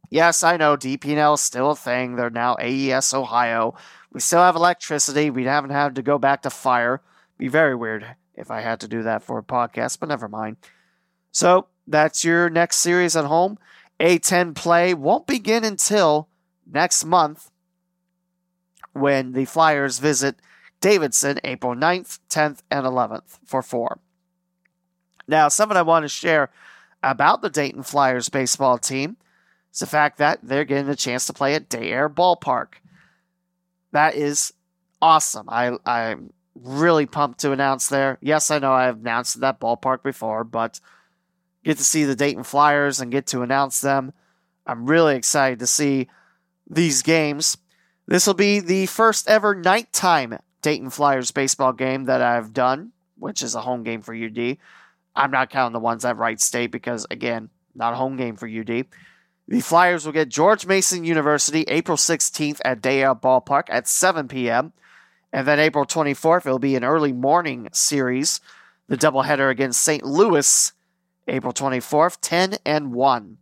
Yes, 0.10 0.44
I 0.44 0.58
know 0.58 0.78
DP&L 0.78 1.34
is 1.34 1.42
still 1.42 1.72
a 1.72 1.76
thing. 1.76 2.16
They're 2.16 2.30
now 2.30 2.56
AES 2.60 3.14
Ohio. 3.14 3.76
We 4.12 4.20
still 4.20 4.40
have 4.40 4.56
electricity. 4.56 5.30
We 5.30 5.44
haven't 5.44 5.72
had 5.72 5.96
to 5.96 6.02
go 6.02 6.18
back 6.18 6.42
to 6.44 6.50
fire. 6.50 7.02
Be 7.38 7.48
very 7.48 7.76
weird 7.76 8.16
if 8.36 8.50
I 8.50 8.62
had 8.62 8.80
to 8.82 8.88
do 8.88 9.04
that 9.04 9.24
for 9.24 9.38
a 9.38 9.44
podcast, 9.44 10.00
but 10.00 10.10
never 10.10 10.28
mind. 10.28 10.58
So 11.32 11.68
that's 11.88 12.24
your 12.24 12.50
next 12.50 12.78
series 12.78 13.16
at 13.16 13.26
home. 13.26 13.58
A10 14.00 14.56
play 14.56 14.94
won't 14.94 15.28
begin 15.28 15.64
until 15.64 16.30
next 16.66 17.06
month 17.06 17.52
when 18.94 19.34
the 19.34 19.46
Flyers 19.46 20.00
visit 20.00 20.38
Davidson 20.82 21.40
April 21.44 21.76
9th, 21.76 22.20
10th, 22.30 22.60
and 22.70 22.86
11th 22.86 23.40
for 23.46 23.62
four. 23.62 24.00
Now, 25.28 25.48
something 25.48 25.78
I 25.78 25.82
want 25.82 26.04
to 26.04 26.10
share 26.10 26.52
about 27.02 27.42
the 27.42 27.50
Dayton 27.50 27.84
Flyers 27.84 28.30
baseball 28.30 28.78
team 28.78 29.18
is 29.74 29.80
the 29.80 29.88
fact 29.88 30.18
that 30.18 30.40
they're 30.44 30.66
getting 30.66 30.90
a 30.90 30.96
chance 30.96 31.26
to 31.28 31.34
play 31.34 31.56
at 31.56 31.70
Day 31.70 31.92
Air 31.92 32.10
Ballpark. 32.10 32.76
That 33.92 34.16
is 34.16 34.54
awesome. 35.02 35.48
I 35.50 35.78
I'm 35.86 36.34
really 36.56 37.06
pumped 37.06 37.40
to 37.42 37.52
announce 37.52 37.90
there. 37.90 38.18
Yes, 38.22 38.50
I 38.50 38.60
know 38.60 38.72
I've 38.72 39.00
announced 39.00 39.40
that 39.40 39.60
ballpark 39.60 40.04
before, 40.04 40.44
but 40.44 40.80
get 41.64 41.78
to 41.78 41.84
see 41.84 42.04
the 42.06 42.16
Dayton 42.16 42.44
Flyers 42.44 43.00
and 43.00 43.12
get 43.12 43.28
to 43.28 43.42
announce 43.42 43.82
them. 43.82 44.14
I'm 44.66 44.86
really 44.86 45.16
excited 45.16 45.60
to 45.60 45.68
see 45.68 46.08
these 46.70 47.02
games. 47.02 47.58
This 48.08 48.26
will 48.26 48.36
be 48.36 48.60
the 48.60 48.86
first 48.86 49.28
ever 49.28 49.54
nighttime 49.54 50.38
Dayton 50.66 50.90
Flyers 50.90 51.30
baseball 51.30 51.74
game 51.74 52.06
that 52.06 52.24
I've 52.24 52.52
done, 52.52 52.92
which 53.20 53.44
is 53.44 53.54
a 53.54 53.62
home 53.62 53.84
game 53.84 54.02
for 54.02 54.16
UD. 54.16 54.58
I'm 55.16 55.30
not 55.30 55.52
counting 55.52 55.74
the 55.74 55.80
ones 55.80 56.04
at 56.04 56.18
Wright 56.18 56.42
State 56.42 56.72
because, 56.72 57.06
again, 57.12 57.52
not 57.76 57.94
a 57.94 57.98
home 57.98 58.18
game 58.18 58.36
for 58.36 58.48
UD. 58.48 58.88
The 59.48 59.62
Flyers 59.62 60.08
will 60.08 60.12
get 60.12 60.30
George 60.30 60.66
Mason 60.66 61.04
University 61.04 61.66
April 61.68 61.98
16th 61.98 62.62
at 62.66 62.82
Day 62.82 63.04
Air 63.04 63.14
Ballpark 63.14 63.66
at 63.70 63.88
7 63.88 64.28
p.m. 64.28 64.74
And 65.32 65.48
then 65.48 65.60
April 65.60 65.86
24th, 65.86 66.48
it'll 66.48 66.58
be 66.58 66.76
an 66.76 66.84
early 66.84 67.14
morning 67.14 67.70
series. 67.72 68.42
The 68.88 68.98
doubleheader 68.98 69.52
against 69.52 69.82
St. 69.82 70.04
Louis, 70.04 70.74
April 71.28 71.54
24th, 71.54 72.18
10 72.22 72.56
and 72.66 72.92
1. 72.92 73.38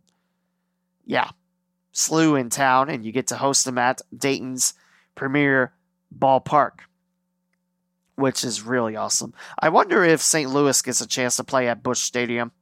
Yeah, 1.06 1.30
SLU 1.94 2.38
in 2.38 2.50
town, 2.50 2.90
and 2.90 3.02
you 3.02 3.12
get 3.12 3.28
to 3.28 3.36
host 3.36 3.64
them 3.64 3.78
at 3.78 4.02
Dayton's 4.14 4.74
premier 5.14 5.72
ballpark, 6.14 6.80
which 8.16 8.44
is 8.44 8.62
really 8.62 8.96
awesome. 8.96 9.34
I 9.58 9.68
wonder 9.68 10.04
if 10.04 10.22
St. 10.22 10.50
Louis 10.50 10.80
gets 10.82 11.00
a 11.00 11.06
chance 11.06 11.36
to 11.36 11.44
play 11.44 11.68
at 11.68 11.82
Busch 11.82 12.00
Stadium. 12.00 12.52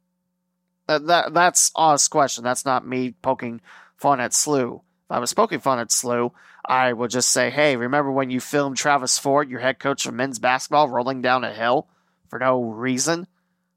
That 0.87 1.33
that's 1.33 1.71
honest 1.75 2.11
question. 2.11 2.45
That's 2.45 2.65
not 2.65 2.87
me 2.87 3.15
poking 3.23 3.61
fun 3.97 4.21
at 4.21 4.33
SLU. 4.33 4.77
If 4.77 5.11
I 5.11 5.19
was 5.19 5.33
poking 5.33 5.61
fun 5.61 5.79
at 5.79 5.89
SLU, 5.89 6.33
I 6.65 6.93
would 6.93 7.11
just 7.11 7.31
say, 7.31 7.51
hey, 7.51 7.77
remember 7.77 8.11
when 8.11 8.31
you 8.31 8.41
filmed 8.41 8.77
Travis 8.77 9.19
Ford, 9.19 9.51
your 9.51 9.61
head 9.61 9.79
coach 9.79 10.07
of 10.07 10.15
men's 10.15 10.39
basketball, 10.39 10.89
rolling 10.89 11.23
down 11.23 11.45
a 11.45 11.53
hill 11.53 11.89
for 12.29 12.39
no 12.39 12.63
reason? 12.63 13.27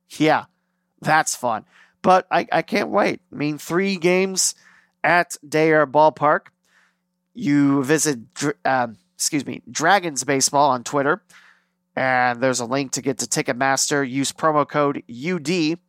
Yeah, 0.09 0.45
that's 1.01 1.35
fun. 1.35 1.65
But 2.01 2.27
I, 2.29 2.47
I 2.51 2.61
can't 2.61 2.89
wait. 2.89 3.21
I 3.31 3.35
mean, 3.35 3.57
three 3.57 3.97
games 3.97 4.53
at 5.03 5.37
Day 5.47 5.69
Air 5.69 5.87
Ballpark. 5.87 6.47
You 7.33 7.83
visit, 7.83 8.19
uh, 8.63 8.87
excuse 9.15 9.45
me, 9.45 9.61
Dragons 9.69 10.23
Baseball 10.23 10.69
on 10.69 10.83
Twitter, 10.83 11.23
and 11.95 12.41
there's 12.41 12.59
a 12.59 12.65
link 12.65 12.93
to 12.93 13.01
get 13.01 13.19
to 13.19 13.25
Ticketmaster. 13.25 14.07
Use 14.07 14.31
promo 14.31 14.67
code 14.67 15.03
UD 15.09 15.79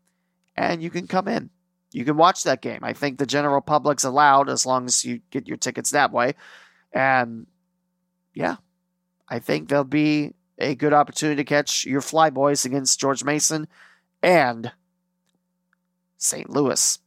and 0.57 0.83
you 0.83 0.91
can 0.91 1.07
come 1.07 1.29
in. 1.29 1.51
You 1.93 2.05
can 2.05 2.17
watch 2.17 2.45
that 2.45 2.63
game. 2.63 2.81
I 2.83 2.93
think 2.93 3.19
the 3.19 3.27
general 3.27 3.61
public's 3.61 4.05
allowed 4.05 4.49
as 4.49 4.67
long 4.67 4.87
as 4.87 5.05
you 5.05 5.21
get 5.31 5.49
your 5.49 5.57
tickets 5.57 5.91
that 5.91 6.13
way. 6.13 6.35
And 6.93 7.47
yeah, 8.35 8.57
I 9.29 9.39
think 9.39 9.69
there'll 9.69 9.85
be 9.85 10.35
a 10.59 10.75
good 10.75 10.93
opportunity 10.93 11.37
to 11.37 11.45
catch 11.45 11.85
your 11.85 12.01
Flyboys 12.01 12.65
against 12.65 13.01
George 13.01 13.25
Mason 13.25 13.67
and 14.23 14.73
St. 16.19 16.49
Louis. 16.49 16.99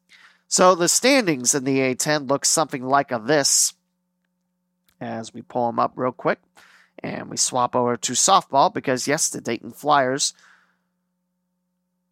So 0.47 0.75
the 0.75 0.87
standings 0.87 1.53
in 1.53 1.63
the 1.63 1.79
A10 1.79 2.29
look 2.29 2.45
something 2.45 2.83
like 2.83 3.11
a 3.11 3.19
this 3.19 3.73
as 4.99 5.33
we 5.33 5.41
pull 5.41 5.67
them 5.67 5.79
up 5.79 5.93
real 5.95 6.11
quick 6.11 6.39
and 7.03 7.29
we 7.29 7.37
swap 7.37 7.75
over 7.75 7.97
to 7.97 8.13
softball 8.13 8.73
because 8.73 9.07
yes, 9.07 9.29
the 9.29 9.41
Dayton 9.41 9.71
Flyers 9.71 10.33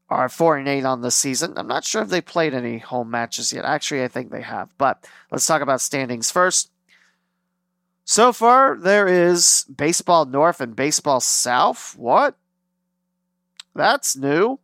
are 0.09 0.29
four 0.29 0.57
and 0.57 0.67
eight 0.67 0.85
on 0.85 1.01
the 1.01 1.11
season. 1.11 1.53
I'm 1.57 1.67
not 1.67 1.83
sure 1.83 2.01
if 2.01 2.09
they 2.09 2.21
played 2.21 2.53
any 2.53 2.77
home 2.77 3.11
matches 3.11 3.51
yet. 3.51 3.65
Actually, 3.65 4.03
I 4.03 4.07
think 4.07 4.31
they 4.31 4.41
have. 4.41 4.69
But 4.77 5.05
let's 5.31 5.45
talk 5.45 5.61
about 5.61 5.81
standings 5.81 6.31
first. 6.31 6.71
So 8.05 8.31
far, 8.31 8.77
there 8.77 9.07
is 9.07 9.65
Baseball 9.75 10.25
North 10.25 10.61
and 10.61 10.75
Baseball 10.75 11.19
South. 11.19 11.93
What? 11.97 12.37
That's 13.75 14.15
new. 14.15 14.59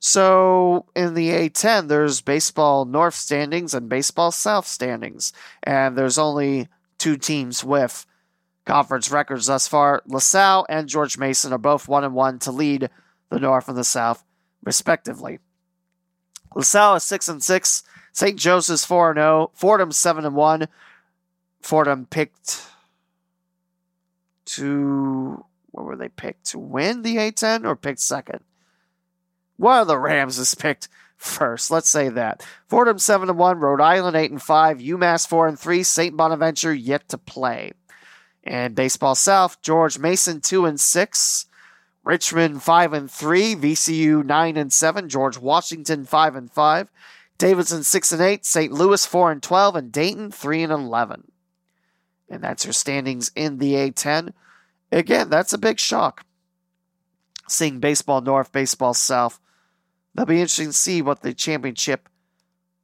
So 0.00 0.86
in 0.96 1.14
the 1.14 1.30
A10, 1.30 1.86
there's 1.86 2.20
Baseball 2.20 2.84
North 2.84 3.14
standings 3.14 3.74
and 3.74 3.88
Baseball 3.88 4.32
South 4.32 4.66
standings. 4.66 5.32
And 5.62 5.96
there's 5.96 6.18
only 6.18 6.68
two 6.98 7.16
teams 7.16 7.62
with 7.62 8.04
conference 8.66 9.10
records 9.10 9.46
thus 9.46 9.66
far. 9.66 10.02
LaSalle 10.06 10.66
and 10.68 10.88
George 10.88 11.16
Mason 11.16 11.52
are 11.52 11.58
both 11.58 11.88
1 11.88 12.04
and 12.04 12.14
1 12.14 12.40
to 12.40 12.52
lead 12.52 12.90
the 13.30 13.40
North 13.40 13.68
and 13.68 13.78
the 13.78 13.84
South, 13.84 14.24
respectively. 14.62 15.38
LaSalle 16.54 16.96
is 16.96 17.04
6 17.04 17.28
and 17.28 17.42
6. 17.42 17.82
St. 18.12 18.38
Joseph's 18.38 18.84
4 18.84 19.10
and 19.10 19.18
0. 19.18 19.50
Fordham 19.54 19.92
7 19.92 20.24
and 20.24 20.34
1. 20.34 20.68
Fordham 21.62 22.06
picked 22.06 22.62
to 24.46 25.44
what 25.70 25.84
were 25.84 25.96
they 25.96 26.08
picked 26.08 26.46
to 26.46 26.58
win 26.58 27.02
the 27.02 27.16
A10 27.16 27.66
or 27.66 27.76
picked 27.76 28.00
second? 28.00 28.40
One 29.56 29.80
of 29.80 29.86
the 29.86 29.98
Rams 29.98 30.38
is 30.38 30.54
picked 30.54 30.88
first. 31.16 31.70
Let's 31.70 31.90
say 31.90 32.08
that. 32.08 32.46
Fordham 32.68 32.98
7 32.98 33.28
and 33.28 33.38
1, 33.38 33.58
Rhode 33.58 33.80
Island 33.80 34.16
8 34.16 34.30
and 34.30 34.42
5, 34.42 34.78
UMass 34.78 35.28
4 35.28 35.48
and 35.48 35.58
3, 35.58 35.82
St. 35.82 36.16
Bonaventure 36.16 36.72
yet 36.72 37.08
to 37.10 37.18
play. 37.18 37.72
And 38.46 38.76
Baseball 38.76 39.16
South, 39.16 39.60
George 39.60 39.98
Mason 39.98 40.40
2 40.40 40.66
and 40.66 40.78
6, 40.78 41.46
Richmond 42.04 42.62
5 42.62 42.92
and 42.92 43.10
3, 43.10 43.56
VCU 43.56 44.24
9 44.24 44.56
and 44.56 44.72
7, 44.72 45.08
George 45.08 45.36
Washington 45.36 46.04
5 46.04 46.36
and 46.36 46.52
5, 46.52 46.88
Davidson 47.38 47.82
6 47.82 48.12
and 48.12 48.22
8, 48.22 48.46
St. 48.46 48.72
Louis 48.72 49.04
4 49.04 49.32
and 49.32 49.42
12, 49.42 49.76
and 49.76 49.92
Dayton 49.92 50.30
3 50.30 50.62
and 50.62 50.72
11. 50.72 51.32
And 52.28 52.42
that's 52.42 52.64
your 52.64 52.72
standings 52.72 53.32
in 53.34 53.58
the 53.58 53.74
A10. 53.74 54.32
Again, 54.92 55.28
that's 55.28 55.52
a 55.52 55.58
big 55.58 55.80
shock. 55.80 56.24
Seeing 57.48 57.80
baseball 57.80 58.20
north, 58.20 58.52
baseball 58.52 58.94
south. 58.94 59.40
That'll 60.14 60.28
be 60.28 60.40
interesting 60.40 60.68
to 60.68 60.72
see 60.72 61.02
what 61.02 61.22
the 61.22 61.34
championship 61.34 62.08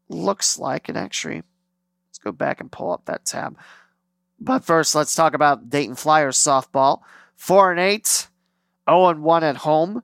looks 0.09 0.59
like. 0.59 0.89
And 0.89 0.99
actually, 0.99 1.43
let's 2.09 2.19
go 2.19 2.33
back 2.33 2.61
and 2.61 2.71
pull 2.71 2.93
up 2.93 3.05
that 3.05 3.25
tab. 3.25 3.57
But 4.45 4.65
first, 4.65 4.97
let's 4.97 5.15
talk 5.15 5.35
about 5.35 5.71
Dayton 5.71 5.95
Flyers 5.95 6.37
softball. 6.37 7.03
4 7.37 7.71
and 7.71 7.81
8, 7.81 8.29
0 8.91 9.07
and 9.09 9.23
1 9.23 9.45
at 9.45 9.57
home. 9.59 10.03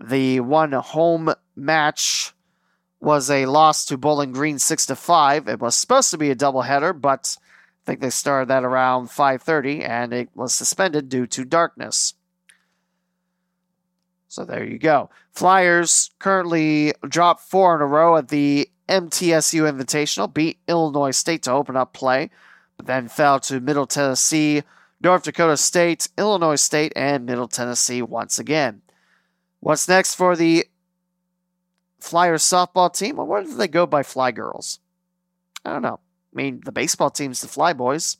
The 0.00 0.40
one 0.40 0.72
home 0.72 1.32
match 1.54 2.32
was 3.00 3.30
a 3.30 3.46
loss 3.46 3.84
to 3.86 3.96
Bowling 3.96 4.32
Green 4.32 4.58
6 4.58 4.86
to 4.86 4.96
5. 4.96 5.46
It 5.46 5.60
was 5.60 5.76
supposed 5.76 6.10
to 6.10 6.18
be 6.18 6.30
a 6.30 6.36
doubleheader, 6.36 7.00
but 7.00 7.36
I 7.40 7.86
think 7.86 8.00
they 8.00 8.10
started 8.10 8.48
that 8.48 8.64
around 8.64 9.10
5:30 9.10 9.84
and 9.84 10.12
it 10.12 10.28
was 10.34 10.52
suspended 10.52 11.08
due 11.08 11.26
to 11.28 11.44
darkness. 11.44 12.14
So 14.26 14.44
there 14.44 14.64
you 14.64 14.78
go. 14.78 15.08
Flyers 15.32 16.10
currently 16.18 16.94
dropped 17.08 17.42
four 17.42 17.76
in 17.76 17.80
a 17.80 17.86
row 17.86 18.16
at 18.16 18.28
the 18.28 18.68
MTSU 18.88 19.70
Invitational, 19.70 20.32
beat 20.32 20.58
Illinois 20.66 21.12
State 21.12 21.44
to 21.44 21.52
open 21.52 21.76
up 21.76 21.92
play, 21.92 22.30
then 22.82 23.08
fell 23.08 23.40
to 23.40 23.60
Middle 23.60 23.86
Tennessee, 23.86 24.62
North 25.00 25.24
Dakota 25.24 25.56
State, 25.56 26.08
Illinois 26.16 26.56
State, 26.56 26.92
and 26.96 27.26
Middle 27.26 27.48
Tennessee 27.48 28.02
once 28.02 28.38
again. 28.38 28.82
What's 29.60 29.88
next 29.88 30.14
for 30.14 30.36
the 30.36 30.66
Flyers 31.98 32.42
softball 32.42 32.92
team? 32.92 33.16
Well, 33.16 33.26
where 33.26 33.42
do 33.42 33.54
they 33.54 33.68
go 33.68 33.86
by 33.86 34.02
Fly 34.02 34.30
Girls? 34.30 34.78
I 35.64 35.72
don't 35.72 35.82
know. 35.82 36.00
I 36.32 36.36
mean, 36.36 36.60
the 36.64 36.72
baseball 36.72 37.10
team's 37.10 37.40
the 37.40 37.48
Fly 37.48 37.72
Boys. 37.72 38.18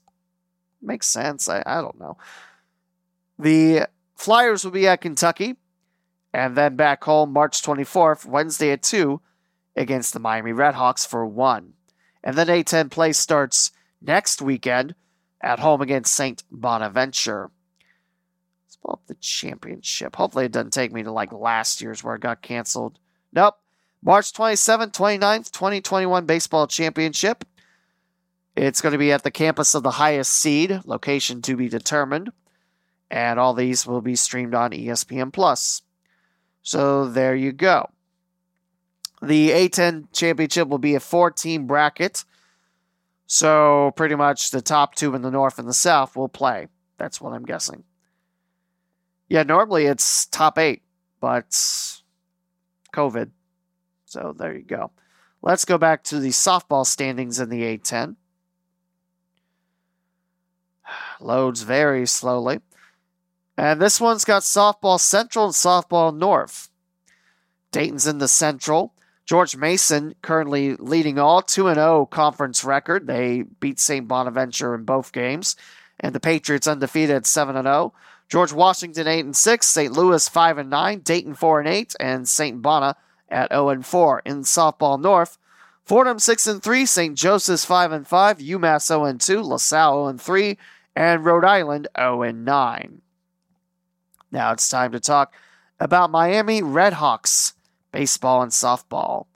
Makes 0.82 1.06
sense. 1.06 1.48
I, 1.48 1.62
I 1.64 1.80
don't 1.80 1.98
know. 1.98 2.16
The 3.38 3.88
Flyers 4.14 4.64
will 4.64 4.72
be 4.72 4.88
at 4.88 5.00
Kentucky 5.00 5.56
and 6.32 6.56
then 6.56 6.76
back 6.76 7.04
home 7.04 7.32
March 7.32 7.62
24th, 7.62 8.26
Wednesday 8.26 8.70
at 8.72 8.82
2 8.82 9.20
against 9.76 10.12
the 10.12 10.20
Miami 10.20 10.52
Redhawks 10.52 11.06
for 11.06 11.24
1. 11.24 11.72
And 12.24 12.36
then 12.36 12.48
A10 12.48 12.90
play 12.90 13.12
starts 13.12 13.70
next 14.00 14.42
weekend 14.42 14.94
at 15.40 15.58
home 15.58 15.80
against 15.80 16.14
St. 16.14 16.42
Bonaventure. 16.50 17.50
Let's 18.66 18.76
pull 18.76 18.92
up 18.92 19.06
the 19.06 19.14
championship. 19.14 20.16
Hopefully 20.16 20.46
it 20.46 20.52
doesn't 20.52 20.72
take 20.72 20.92
me 20.92 21.02
to 21.02 21.12
like 21.12 21.32
last 21.32 21.80
year's 21.80 22.02
where 22.02 22.14
it 22.14 22.20
got 22.22 22.42
canceled. 22.42 22.98
Nope. 23.32 23.54
March 24.02 24.32
27th, 24.32 24.92
29th, 24.92 25.50
2021 25.50 26.24
Baseball 26.26 26.66
Championship. 26.66 27.44
It's 28.56 28.80
going 28.80 28.92
to 28.92 28.98
be 28.98 29.12
at 29.12 29.22
the 29.22 29.30
campus 29.30 29.74
of 29.74 29.82
the 29.82 29.92
highest 29.92 30.32
seed, 30.32 30.80
location 30.84 31.42
to 31.42 31.56
be 31.56 31.68
determined. 31.68 32.30
And 33.10 33.40
all 33.40 33.54
these 33.54 33.86
will 33.86 34.00
be 34.00 34.16
streamed 34.16 34.54
on 34.54 34.72
ESPN 34.72 35.32
Plus. 35.32 35.82
So 36.62 37.08
there 37.08 37.34
you 37.34 37.52
go. 37.52 37.90
The 39.22 39.50
A10 39.50 40.12
championship 40.12 40.68
will 40.68 40.78
be 40.78 40.94
a 40.94 41.00
four 41.00 41.30
team 41.30 41.66
bracket. 41.66 42.24
So 43.28 43.92
pretty 43.94 44.14
much 44.14 44.50
the 44.50 44.62
top 44.62 44.94
two 44.94 45.14
in 45.14 45.20
the 45.20 45.30
north 45.30 45.58
and 45.58 45.68
the 45.68 45.74
south 45.74 46.16
will 46.16 46.30
play. 46.30 46.68
That's 46.96 47.20
what 47.20 47.34
I'm 47.34 47.44
guessing. 47.44 47.84
Yeah, 49.28 49.42
normally 49.42 49.84
it's 49.84 50.24
top 50.24 50.58
eight, 50.58 50.82
but 51.20 51.50
COVID. 52.94 53.30
So 54.06 54.34
there 54.36 54.56
you 54.56 54.64
go. 54.64 54.92
Let's 55.42 55.66
go 55.66 55.76
back 55.76 56.02
to 56.04 56.20
the 56.20 56.30
softball 56.30 56.86
standings 56.86 57.38
in 57.38 57.50
the 57.50 57.60
A10. 57.60 58.16
Loads 61.20 61.62
very 61.62 62.06
slowly. 62.06 62.60
And 63.58 63.78
this 63.78 64.00
one's 64.00 64.24
got 64.24 64.40
softball 64.40 64.98
central 64.98 65.44
and 65.44 65.54
softball 65.54 66.16
north. 66.16 66.70
Dayton's 67.72 68.06
in 68.06 68.18
the 68.18 68.28
central. 68.28 68.94
George 69.28 69.56
Mason 69.56 70.14
currently 70.22 70.74
leading 70.76 71.18
all 71.18 71.42
2 71.42 71.74
0 71.74 72.06
conference 72.06 72.64
record. 72.64 73.06
They 73.06 73.42
beat 73.42 73.78
St. 73.78 74.08
Bonaventure 74.08 74.74
in 74.74 74.84
both 74.84 75.12
games. 75.12 75.54
And 76.00 76.14
the 76.14 76.20
Patriots 76.20 76.66
undefeated 76.66 77.14
at 77.14 77.26
7 77.26 77.62
0. 77.62 77.92
George 78.30 78.54
Washington 78.54 79.06
8 79.06 79.24
and 79.26 79.36
6, 79.36 79.66
St. 79.66 79.92
Louis 79.92 80.26
5 80.26 80.58
and 80.58 80.70
9, 80.70 81.00
Dayton 81.00 81.34
4 81.34 81.60
and 81.60 81.68
8, 81.68 81.94
and 82.00 82.26
St. 82.28 82.62
Bona 82.62 82.96
at 83.28 83.52
0 83.52 83.68
and 83.68 83.84
4. 83.84 84.22
In 84.24 84.40
softball 84.42 84.98
north, 84.98 85.36
Fordham 85.84 86.18
6 86.18 86.46
and 86.46 86.62
3, 86.62 86.86
St. 86.86 87.14
Joseph's 87.14 87.66
5 87.66 87.92
and 87.92 88.08
5, 88.08 88.38
UMass 88.38 88.86
0 88.86 89.04
and 89.04 89.20
2, 89.20 89.42
LaSalle 89.42 90.04
0 90.04 90.06
and 90.06 90.20
3, 90.20 90.56
and 90.96 91.24
Rhode 91.26 91.44
Island 91.44 91.88
0 91.98 92.22
and 92.22 92.46
9. 92.46 93.02
Now 94.32 94.52
it's 94.52 94.70
time 94.70 94.92
to 94.92 95.00
talk 95.00 95.34
about 95.78 96.10
Miami 96.10 96.62
Redhawks 96.62 97.52
baseball 97.98 98.42
and 98.42 98.52
softball. 98.52 99.26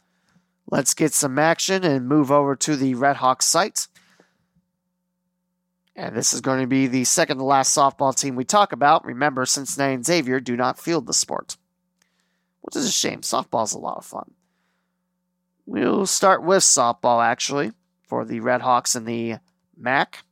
Let's 0.71 0.95
get 0.95 1.13
some 1.13 1.37
action 1.37 1.83
and 1.83 2.07
move 2.07 2.31
over 2.31 2.55
to 2.55 2.77
the 2.77 2.95
Redhawks 2.95 3.43
site. 3.43 3.89
And 5.97 6.15
this 6.15 6.33
is 6.33 6.41
going 6.41 6.61
to 6.61 6.69
be 6.69 6.87
the 6.87 7.03
second 7.03 7.39
to 7.39 7.45
last 7.45 7.77
softball 7.77 8.17
team 8.17 8.37
we 8.37 8.45
talk 8.45 8.71
about. 8.71 9.05
Remember, 9.05 9.45
Cincinnati 9.47 9.95
and 9.95 10.07
Xavier 10.07 10.39
do 10.39 10.57
not 10.57 10.79
field 10.79 11.09
the 11.09 11.13
sport, 11.13 11.57
which 12.61 12.77
is 12.77 12.87
a 12.87 12.93
shame. 12.93 13.23
Softball's 13.23 13.73
a 13.73 13.81
lot 13.81 13.99
of 13.99 14.05
fun. 14.05 14.31
We'll 15.67 16.07
start 16.07 16.45
with 16.45 16.63
softball, 16.63 17.21
actually, 17.21 17.73
for 18.07 18.25
the 18.25 18.39
Redhawks 18.39 18.95
and 18.95 19.07
the 19.07 19.39
MAC. 19.77 20.23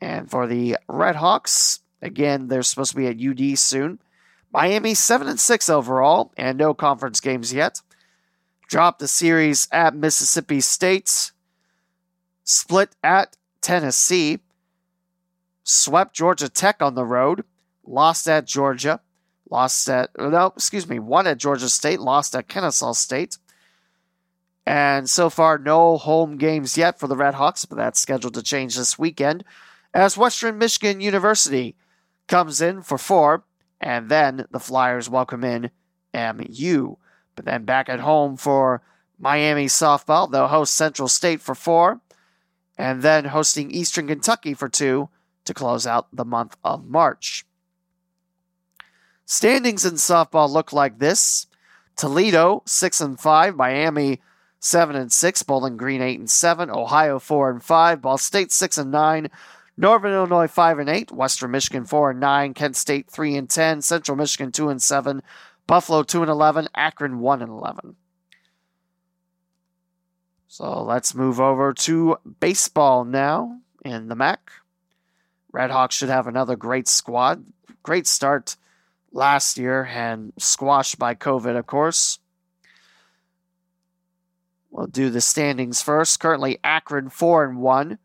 And 0.00 0.28
for 0.28 0.48
the 0.48 0.76
Redhawks, 0.88 1.78
again, 2.02 2.48
they're 2.48 2.64
supposed 2.64 2.90
to 2.90 2.96
be 2.96 3.06
at 3.06 3.20
UD 3.20 3.56
soon. 3.56 4.00
Miami 4.52 4.94
7 4.94 5.28
and 5.28 5.38
6 5.38 5.68
overall, 5.68 6.32
and 6.36 6.58
no 6.58 6.74
conference 6.74 7.20
games 7.20 7.52
yet. 7.52 7.80
Dropped 8.68 8.98
the 8.98 9.08
series 9.08 9.68
at 9.72 9.94
Mississippi 9.94 10.60
State. 10.60 11.32
Split 12.44 12.96
at 13.02 13.36
Tennessee. 13.60 14.38
Swept 15.62 16.14
Georgia 16.14 16.48
Tech 16.48 16.82
on 16.82 16.94
the 16.94 17.04
road. 17.04 17.44
Lost 17.84 18.28
at 18.28 18.46
Georgia. 18.46 19.00
Lost 19.48 19.88
at, 19.88 20.10
no, 20.18 20.46
excuse 20.46 20.88
me, 20.88 20.98
won 20.98 21.26
at 21.26 21.38
Georgia 21.38 21.68
State. 21.68 22.00
Lost 22.00 22.34
at 22.34 22.48
Kennesaw 22.48 22.92
State. 22.92 23.38
And 24.66 25.10
so 25.10 25.30
far, 25.30 25.58
no 25.58 25.96
home 25.96 26.36
games 26.36 26.78
yet 26.78 27.00
for 27.00 27.08
the 27.08 27.16
Redhawks, 27.16 27.68
but 27.68 27.76
that's 27.76 28.00
scheduled 28.00 28.34
to 28.34 28.42
change 28.42 28.76
this 28.76 28.98
weekend 28.98 29.44
as 29.92 30.16
Western 30.16 30.58
Michigan 30.58 31.00
University 31.00 31.74
comes 32.28 32.60
in 32.60 32.82
for 32.82 32.98
four, 32.98 33.44
and 33.80 34.08
then 34.08 34.46
the 34.50 34.60
Flyers 34.60 35.08
welcome 35.08 35.44
in 35.44 35.70
MU. 36.14 36.96
But 37.34 37.44
then 37.44 37.64
back 37.64 37.88
at 37.88 38.00
home 38.00 38.36
for 38.36 38.82
Miami 39.18 39.66
softball, 39.66 40.30
they'll 40.30 40.48
host 40.48 40.74
Central 40.74 41.08
State 41.08 41.40
for 41.40 41.54
four, 41.54 42.00
and 42.76 43.02
then 43.02 43.26
hosting 43.26 43.70
Eastern 43.70 44.06
Kentucky 44.08 44.54
for 44.54 44.68
two 44.68 45.08
to 45.44 45.54
close 45.54 45.86
out 45.86 46.08
the 46.12 46.24
month 46.24 46.56
of 46.64 46.86
March. 46.86 47.44
Standings 49.24 49.84
in 49.84 49.94
softball 49.94 50.50
look 50.50 50.72
like 50.72 50.98
this: 50.98 51.46
Toledo 51.96 52.62
six 52.66 53.00
and 53.00 53.18
five, 53.18 53.56
Miami 53.56 54.20
seven 54.58 54.96
and 54.96 55.12
six, 55.12 55.42
Bowling 55.42 55.76
Green 55.76 56.02
eight 56.02 56.18
and 56.18 56.30
seven, 56.30 56.70
Ohio 56.70 57.18
four 57.18 57.50
and 57.50 57.62
five, 57.62 58.02
Ball 58.02 58.18
State 58.18 58.52
six 58.52 58.76
and 58.76 58.90
nine. 58.90 59.30
Northern 59.80 60.12
Illinois 60.12 60.46
5 60.46 60.78
and 60.78 60.90
8, 60.90 61.10
Western 61.10 61.52
Michigan 61.52 61.86
4 61.86 62.10
and 62.10 62.20
9, 62.20 62.52
Kent 62.52 62.76
State 62.76 63.08
3 63.08 63.34
and 63.36 63.48
10, 63.48 63.80
Central 63.80 64.14
Michigan 64.14 64.52
2 64.52 64.68
and 64.68 64.82
7, 64.82 65.22
Buffalo 65.66 66.02
2 66.02 66.20
and 66.20 66.30
11, 66.30 66.68
Akron 66.74 67.20
1 67.20 67.40
and 67.40 67.50
11. 67.50 67.96
So 70.48 70.82
let's 70.82 71.14
move 71.14 71.40
over 71.40 71.72
to 71.72 72.18
baseball 72.40 73.06
now 73.06 73.60
in 73.82 74.08
the 74.08 74.14
MAC. 74.14 74.52
Redhawks 75.50 75.92
should 75.92 76.10
have 76.10 76.26
another 76.26 76.56
great 76.56 76.86
squad. 76.86 77.46
Great 77.82 78.06
start 78.06 78.56
last 79.12 79.56
year 79.56 79.86
and 79.86 80.34
squashed 80.36 80.98
by 80.98 81.14
COVID, 81.14 81.56
of 81.56 81.66
course. 81.66 82.18
We'll 84.70 84.88
do 84.88 85.08
the 85.08 85.22
standings 85.22 85.80
first. 85.80 86.20
Currently 86.20 86.58
Akron 86.62 87.08
4 87.08 87.44
and 87.44 87.58
1. 87.60 87.98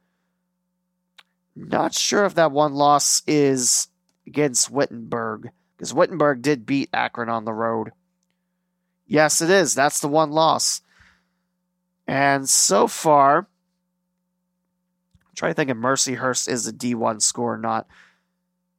Not 1.55 1.93
sure 1.93 2.25
if 2.25 2.35
that 2.35 2.51
one 2.51 2.73
loss 2.73 3.21
is 3.25 3.87
against 4.27 4.69
Wittenberg, 4.69 5.51
because 5.77 5.93
Wittenberg 5.93 6.41
did 6.41 6.65
beat 6.65 6.89
Akron 6.93 7.29
on 7.29 7.45
the 7.45 7.53
road. 7.53 7.91
Yes, 9.07 9.41
it 9.41 9.49
is. 9.49 9.75
That's 9.75 9.99
the 9.99 10.07
one 10.07 10.31
loss. 10.31 10.81
And 12.07 12.49
so 12.49 12.87
far, 12.87 13.37
I'm 13.37 15.35
trying 15.35 15.51
to 15.51 15.55
think 15.55 15.69
if 15.69 15.77
Mercyhurst 15.77 16.49
is 16.49 16.67
a 16.67 16.73
D1 16.73 17.21
score 17.21 17.53
or 17.53 17.57
not. 17.57 17.87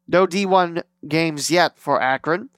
No 0.08 0.26
D1 0.26 0.82
games 1.06 1.50
yet 1.50 1.78
for 1.78 2.00
Akron, 2.00 2.50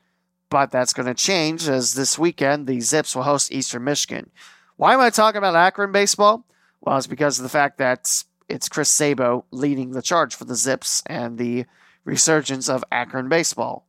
but 0.51 0.71
that's 0.71 0.93
going 0.93 1.07
to 1.07 1.15
change 1.15 1.69
as 1.69 1.95
this 1.95 2.19
weekend 2.19 2.67
the 2.67 2.81
Zips 2.81 3.15
will 3.15 3.23
host 3.23 3.53
Eastern 3.53 3.85
Michigan. 3.85 4.31
Why 4.77 4.95
am 4.95 5.01
I 5.01 5.11
talking 5.11 5.39
about 5.39 5.57
Akron 5.57 5.93
baseball? 5.93 6.45
Well, 6.81 6.97
it's 6.97 7.07
because 7.07 7.39
of 7.39 7.43
the 7.43 7.49
fact 7.49 7.79
that 7.79 8.25
it's 8.49 8.69
Chris 8.69 8.89
Sabo 8.89 9.45
leading 9.51 9.91
the 9.91 10.03
charge 10.03 10.35
for 10.35 10.45
the 10.45 10.55
Zips 10.55 11.03
and 11.07 11.39
the 11.39 11.67
resurgence 12.05 12.69
of 12.69 12.85
Akron 12.91 13.29
baseball. 13.29 13.87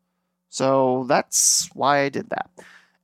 So 0.49 1.05
that's 1.07 1.69
why 1.73 1.99
I 1.99 2.09
did 2.09 2.29
that. 2.29 2.49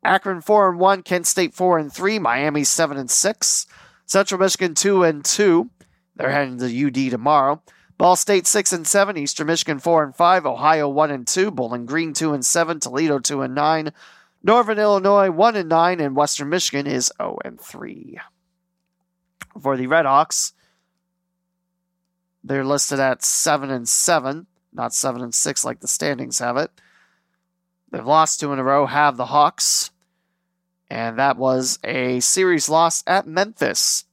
Akron 0.04 0.42
4 0.42 0.72
and 0.72 0.80
1, 0.80 1.04
Kent 1.04 1.26
State 1.26 1.54
4 1.54 1.80
and 1.80 1.92
3, 1.92 2.20
Miami 2.20 2.64
7 2.64 2.98
and 2.98 3.10
6, 3.10 3.68
Central 4.06 4.40
Michigan 4.40 4.76
2 4.76 5.04
and 5.04 5.26
2. 5.26 5.70
They're 6.16 6.32
heading 6.32 6.60
to 6.60 6.88
UD 6.88 7.12
tomorrow. 7.12 7.62
Ball 7.98 8.16
State 8.16 8.46
6 8.46 8.74
and 8.74 8.86
7, 8.86 9.18
Eastern 9.18 9.48
Michigan 9.48 9.80
4 9.80 10.04
and 10.04 10.16
5, 10.16 10.46
Ohio 10.46 10.90
1 10.90 11.12
and 11.12 11.26
2, 11.26 11.50
Bowling 11.52 11.86
Green 11.86 12.14
2 12.14 12.34
and 12.34 12.46
7, 12.46 12.80
Toledo 12.80 13.20
2 13.20 13.42
and 13.42 13.56
9, 13.56 13.94
Northern 14.44 14.80
Illinois 14.80 15.32
1 15.32 15.56
and 15.56 15.70
9, 15.70 16.00
and 16.00 16.16
Western 16.16 16.50
Michigan 16.50 16.86
is 16.86 17.12
0 17.18 17.40
and 17.46 17.60
3. 17.60 18.20
For 19.60 19.78
the 19.78 19.88
Redhawks, 19.88 20.52
they're 22.46 22.64
listed 22.64 23.00
at 23.00 23.24
7 23.24 23.72
and 23.72 23.90
7, 23.90 24.46
not 24.72 24.94
7 24.94 25.22
and 25.22 25.34
6 25.34 25.66
like 25.66 25.80
the 25.80 25.88
standings 25.88 26.38
have 26.40 26.58
it. 26.58 26.70
They've 27.92 28.06
lost 28.06 28.40
two 28.40 28.54
in 28.54 28.60
a 28.60 28.64
row, 28.64 28.86
have 28.86 29.18
the 29.18 29.28
Hawks, 29.28 29.90
and 30.90 31.18
that 31.18 31.38
was 31.38 31.80
a 31.84 32.20
series 32.20 32.70
loss 32.70 33.04
at 33.08 33.26
Memphis. 33.26 34.06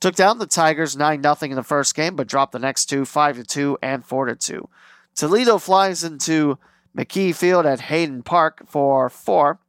Took 0.00 0.14
down 0.14 0.38
the 0.38 0.46
Tigers 0.46 0.96
9 0.96 1.22
0 1.22 1.36
in 1.42 1.56
the 1.56 1.62
first 1.62 1.94
game, 1.94 2.16
but 2.16 2.26
dropped 2.26 2.52
the 2.52 2.58
next 2.58 2.86
two 2.86 3.04
5 3.04 3.46
2 3.46 3.78
and 3.82 4.04
4 4.04 4.34
2. 4.34 4.68
Toledo 5.14 5.58
flies 5.58 6.02
into 6.02 6.58
McKie 6.96 7.34
Field 7.34 7.66
at 7.66 7.80
Hayden 7.82 8.22
Park 8.22 8.62
for 8.66 9.10
four. 9.10 9.60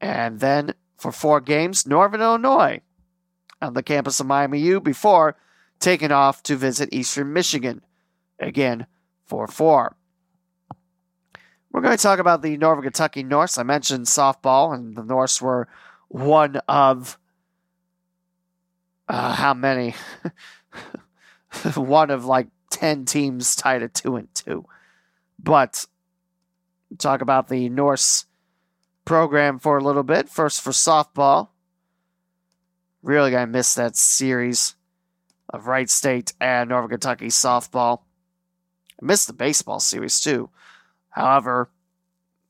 And 0.00 0.38
then 0.38 0.74
for 0.96 1.10
four 1.10 1.40
games, 1.40 1.86
Northern 1.86 2.20
Illinois 2.20 2.80
on 3.60 3.74
the 3.74 3.82
campus 3.82 4.20
of 4.20 4.26
Miami 4.26 4.60
U 4.60 4.80
before 4.80 5.36
taking 5.80 6.12
off 6.12 6.42
to 6.44 6.56
visit 6.56 6.88
Eastern 6.92 7.32
Michigan. 7.32 7.82
Again, 8.38 8.86
for 9.24 9.46
four. 9.46 9.96
We're 11.70 11.82
going 11.82 11.96
to 11.96 12.02
talk 12.02 12.18
about 12.18 12.42
the 12.42 12.56
Northern 12.56 12.84
Kentucky 12.84 13.22
Norse. 13.22 13.58
I 13.58 13.62
mentioned 13.62 14.06
softball, 14.06 14.74
and 14.74 14.96
the 14.96 15.02
Norse 15.02 15.42
were 15.42 15.68
one 16.08 16.56
of 16.68 17.18
uh, 19.08 19.34
how 19.34 19.54
many? 19.54 19.94
one 21.74 22.10
of 22.10 22.24
like 22.24 22.48
10 22.70 23.04
teams 23.04 23.54
tied 23.56 23.82
at 23.82 23.94
2 23.94 24.16
and 24.16 24.34
2. 24.34 24.64
But 25.38 25.86
talk 26.98 27.20
about 27.20 27.48
the 27.48 27.68
Norse 27.68 28.26
program 29.04 29.58
for 29.58 29.76
a 29.78 29.84
little 29.84 30.02
bit. 30.02 30.28
First 30.28 30.62
for 30.62 30.70
softball. 30.70 31.48
Really 33.02 33.36
I 33.36 33.44
missed 33.44 33.76
that 33.76 33.96
series 33.96 34.74
of 35.50 35.66
Wright 35.66 35.88
State 35.88 36.32
and 36.40 36.68
Northern 36.68 36.90
Kentucky 36.90 37.28
softball. 37.28 38.00
I 39.00 39.04
missed 39.04 39.26
the 39.26 39.32
baseball 39.32 39.80
series 39.80 40.20
too. 40.20 40.50
However, 41.10 41.70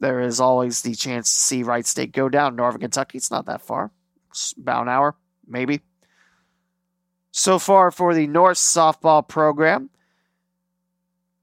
there 0.00 0.20
is 0.20 0.40
always 0.40 0.82
the 0.82 0.94
chance 0.94 1.32
to 1.32 1.38
see 1.38 1.62
Wright 1.62 1.86
State 1.86 2.12
go 2.12 2.28
down 2.28 2.56
Northern 2.56 2.80
Kentucky. 2.80 3.18
It's 3.18 3.30
not 3.30 3.46
that 3.46 3.62
far. 3.62 3.90
It's 4.30 4.54
about 4.58 4.82
an 4.82 4.88
hour, 4.88 5.14
maybe. 5.46 5.80
So 7.32 7.58
far 7.58 7.90
for 7.90 8.14
the 8.14 8.26
Norse 8.26 8.60
softball 8.60 9.26
program, 9.26 9.90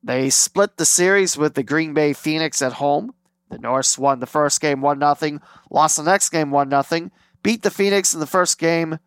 they 0.03 0.29
split 0.29 0.77
the 0.77 0.85
series 0.85 1.37
with 1.37 1.53
the 1.53 1.63
Green 1.63 1.93
Bay 1.93 2.13
Phoenix 2.13 2.61
at 2.61 2.73
home. 2.73 3.13
The 3.49 3.57
Norse 3.57 3.97
won 3.97 4.19
the 4.19 4.25
first 4.25 4.59
game 4.59 4.81
1 4.81 4.99
0, 5.17 5.39
lost 5.69 5.97
the 5.97 6.03
next 6.03 6.29
game 6.29 6.51
1 6.51 6.83
0, 6.83 7.11
beat 7.41 7.61
the 7.61 7.71
Phoenix 7.71 8.13
in 8.13 8.19
the 8.19 8.27
first 8.27 8.57
game 8.57 8.99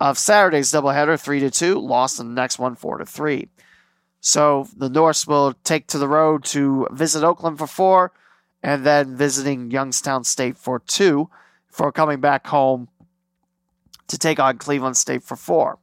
of 0.00 0.18
Saturday's 0.18 0.70
doubleheader 0.70 1.20
3 1.20 1.40
to 1.40 1.50
2, 1.50 1.78
lost 1.78 2.20
in 2.20 2.28
the 2.28 2.40
next 2.40 2.58
one 2.58 2.76
4 2.76 2.98
to 2.98 3.06
3. 3.06 3.48
So 4.20 4.68
the 4.76 4.88
Norse 4.88 5.26
will 5.26 5.54
take 5.64 5.86
to 5.88 5.98
the 5.98 6.08
road 6.08 6.44
to 6.46 6.86
visit 6.90 7.24
Oakland 7.24 7.58
for 7.58 7.66
4 7.66 8.12
and 8.62 8.84
then 8.84 9.16
visiting 9.16 9.70
Youngstown 9.70 10.24
State 10.24 10.56
for 10.56 10.80
2 10.80 11.28
for 11.68 11.92
coming 11.92 12.20
back 12.20 12.46
home 12.46 12.88
to 14.08 14.18
take 14.18 14.40
on 14.40 14.58
Cleveland 14.58 14.96
State 14.96 15.22
for 15.22 15.36
four. 15.36 15.78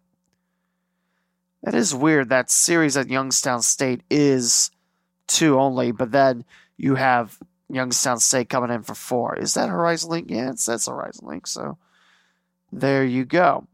That 1.63 1.74
is 1.74 1.95
weird. 1.95 2.30
That 2.30 2.49
series 2.49 2.97
at 2.97 3.09
Youngstown 3.09 3.61
State 3.61 4.01
is 4.09 4.72
two 5.28 5.59
only, 5.59 5.91
but 5.91 6.11
then 6.11 6.43
you 6.78 6.95
have 6.95 7.39
Youngstown 7.70 8.20
State 8.20 8.49
coming 8.49 8.72
in 8.72 8.84
for 8.84 8.93
four. 8.93 9.36
Is 9.38 9.53
that 9.53 9.70
Horizon 9.70 10.11
Link? 10.11 10.30
Yeah, 10.30 10.51
it's, 10.51 10.66
that's 10.66 10.88
Horizon 10.88 11.28
Link. 11.28 11.47
So 11.47 11.78
there 12.72 13.05
you 13.05 13.26
go. 13.26 13.68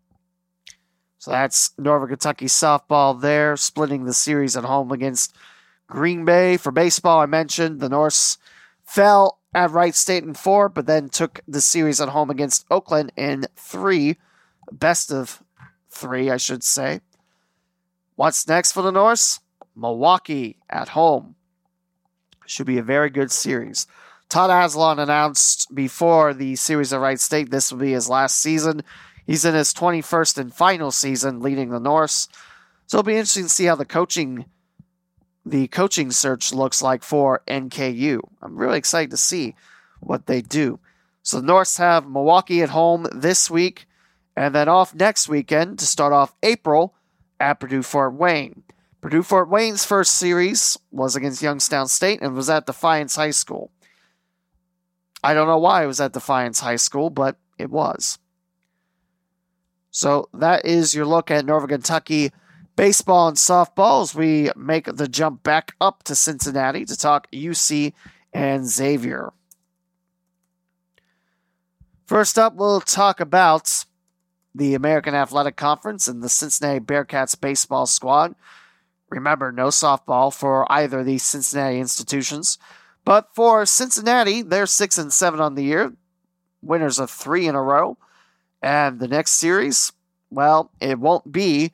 So 1.21 1.29
that's 1.29 1.69
Northern 1.77 2.09
Kentucky 2.09 2.47
softball 2.47 3.21
there, 3.21 3.55
splitting 3.55 4.05
the 4.05 4.13
series 4.13 4.57
at 4.57 4.63
home 4.63 4.91
against 4.91 5.35
Green 5.85 6.25
Bay. 6.25 6.57
For 6.57 6.71
baseball, 6.71 7.19
I 7.19 7.27
mentioned 7.27 7.79
the 7.79 7.89
Norse 7.89 8.39
fell 8.83 9.37
at 9.53 9.69
Wright 9.69 9.93
State 9.93 10.23
in 10.23 10.33
four, 10.33 10.67
but 10.67 10.87
then 10.87 11.09
took 11.09 11.41
the 11.47 11.61
series 11.61 12.01
at 12.01 12.09
home 12.09 12.31
against 12.31 12.65
Oakland 12.71 13.11
in 13.15 13.45
three 13.55 14.17
best 14.71 15.11
of 15.11 15.43
three, 15.91 16.31
I 16.31 16.37
should 16.37 16.63
say. 16.63 17.01
What's 18.15 18.47
next 18.47 18.71
for 18.71 18.81
the 18.81 18.91
Norse? 18.91 19.41
Milwaukee 19.75 20.57
at 20.71 20.89
home. 20.89 21.35
Should 22.47 22.65
be 22.65 22.79
a 22.79 22.83
very 22.83 23.11
good 23.11 23.31
series. 23.31 23.85
Todd 24.27 24.49
Asalon 24.49 24.97
announced 24.97 25.75
before 25.75 26.33
the 26.33 26.55
series 26.55 26.91
at 26.91 26.99
Wright 26.99 27.19
State 27.19 27.51
this 27.51 27.71
will 27.71 27.77
be 27.77 27.91
his 27.91 28.09
last 28.09 28.39
season. 28.39 28.81
He's 29.25 29.45
in 29.45 29.53
his 29.53 29.73
21st 29.73 30.37
and 30.37 30.53
final 30.53 30.91
season 30.91 31.41
leading 31.41 31.69
the 31.69 31.79
Norse. 31.79 32.27
So 32.87 32.97
it'll 32.97 33.07
be 33.07 33.13
interesting 33.13 33.43
to 33.43 33.49
see 33.49 33.65
how 33.65 33.75
the 33.75 33.85
coaching 33.85 34.45
the 35.45 35.67
coaching 35.69 36.11
search 36.11 36.53
looks 36.53 36.81
like 36.83 37.03
for 37.03 37.41
NKU. 37.47 38.19
I'm 38.41 38.57
really 38.57 38.77
excited 38.77 39.09
to 39.11 39.17
see 39.17 39.55
what 39.99 40.27
they 40.27 40.41
do. 40.41 40.79
So 41.23 41.39
the 41.39 41.47
Norse 41.47 41.77
have 41.77 42.07
Milwaukee 42.07 42.61
at 42.61 42.69
home 42.69 43.07
this 43.11 43.49
week 43.49 43.87
and 44.35 44.53
then 44.53 44.69
off 44.69 44.93
next 44.93 45.27
weekend 45.27 45.79
to 45.79 45.87
start 45.87 46.13
off 46.13 46.35
April 46.43 46.93
at 47.39 47.59
Purdue 47.59 47.83
Fort 47.83 48.13
Wayne. 48.13 48.63
Purdue 49.01 49.23
Fort 49.23 49.49
Wayne's 49.49 49.83
first 49.83 50.13
series 50.13 50.77
was 50.91 51.15
against 51.15 51.41
Youngstown 51.41 51.87
State 51.87 52.21
and 52.21 52.35
was 52.35 52.49
at 52.49 52.67
Defiance 52.67 53.15
High 53.15 53.31
School. 53.31 53.71
I 55.23 55.33
don't 55.33 55.47
know 55.47 55.57
why 55.57 55.83
it 55.83 55.87
was 55.87 55.99
at 55.99 56.13
Defiance 56.13 56.59
High 56.59 56.75
School, 56.75 57.09
but 57.09 57.37
it 57.57 57.69
was. 57.69 58.19
So 59.91 60.29
that 60.33 60.65
is 60.65 60.95
your 60.95 61.05
look 61.05 61.29
at 61.29 61.45
Northern 61.45 61.69
Kentucky 61.69 62.31
baseball 62.75 63.27
and 63.27 63.37
softball 63.37 64.01
as 64.01 64.15
we 64.15 64.49
make 64.55 64.85
the 64.85 65.07
jump 65.07 65.43
back 65.43 65.75
up 65.79 66.03
to 66.03 66.15
Cincinnati 66.15 66.85
to 66.85 66.97
talk 66.97 67.29
UC 67.31 67.93
and 68.33 68.65
Xavier. 68.65 69.33
First 72.05 72.39
up, 72.39 72.55
we'll 72.55 72.81
talk 72.81 73.19
about 73.19 73.85
the 74.53 74.73
American 74.73 75.13
Athletic 75.13 75.55
Conference 75.55 76.07
and 76.07 76.21
the 76.21 76.29
Cincinnati 76.29 76.79
Bearcats 76.79 77.39
baseball 77.39 77.85
squad. 77.85 78.35
Remember, 79.09 79.51
no 79.51 79.67
softball 79.67 80.33
for 80.33 80.69
either 80.71 80.99
of 80.99 81.05
these 81.05 81.23
Cincinnati 81.23 81.79
institutions. 81.79 82.57
But 83.03 83.29
for 83.33 83.65
Cincinnati, 83.65 84.41
they're 84.41 84.65
six 84.65 84.97
and 84.97 85.11
seven 85.11 85.39
on 85.39 85.55
the 85.55 85.63
year, 85.63 85.93
winners 86.61 86.99
of 86.99 87.09
three 87.09 87.47
in 87.47 87.55
a 87.55 87.61
row. 87.61 87.97
And 88.61 88.99
the 88.99 89.07
next 89.07 89.31
series, 89.31 89.91
well, 90.29 90.71
it 90.79 90.99
won't 90.99 91.31
be 91.31 91.73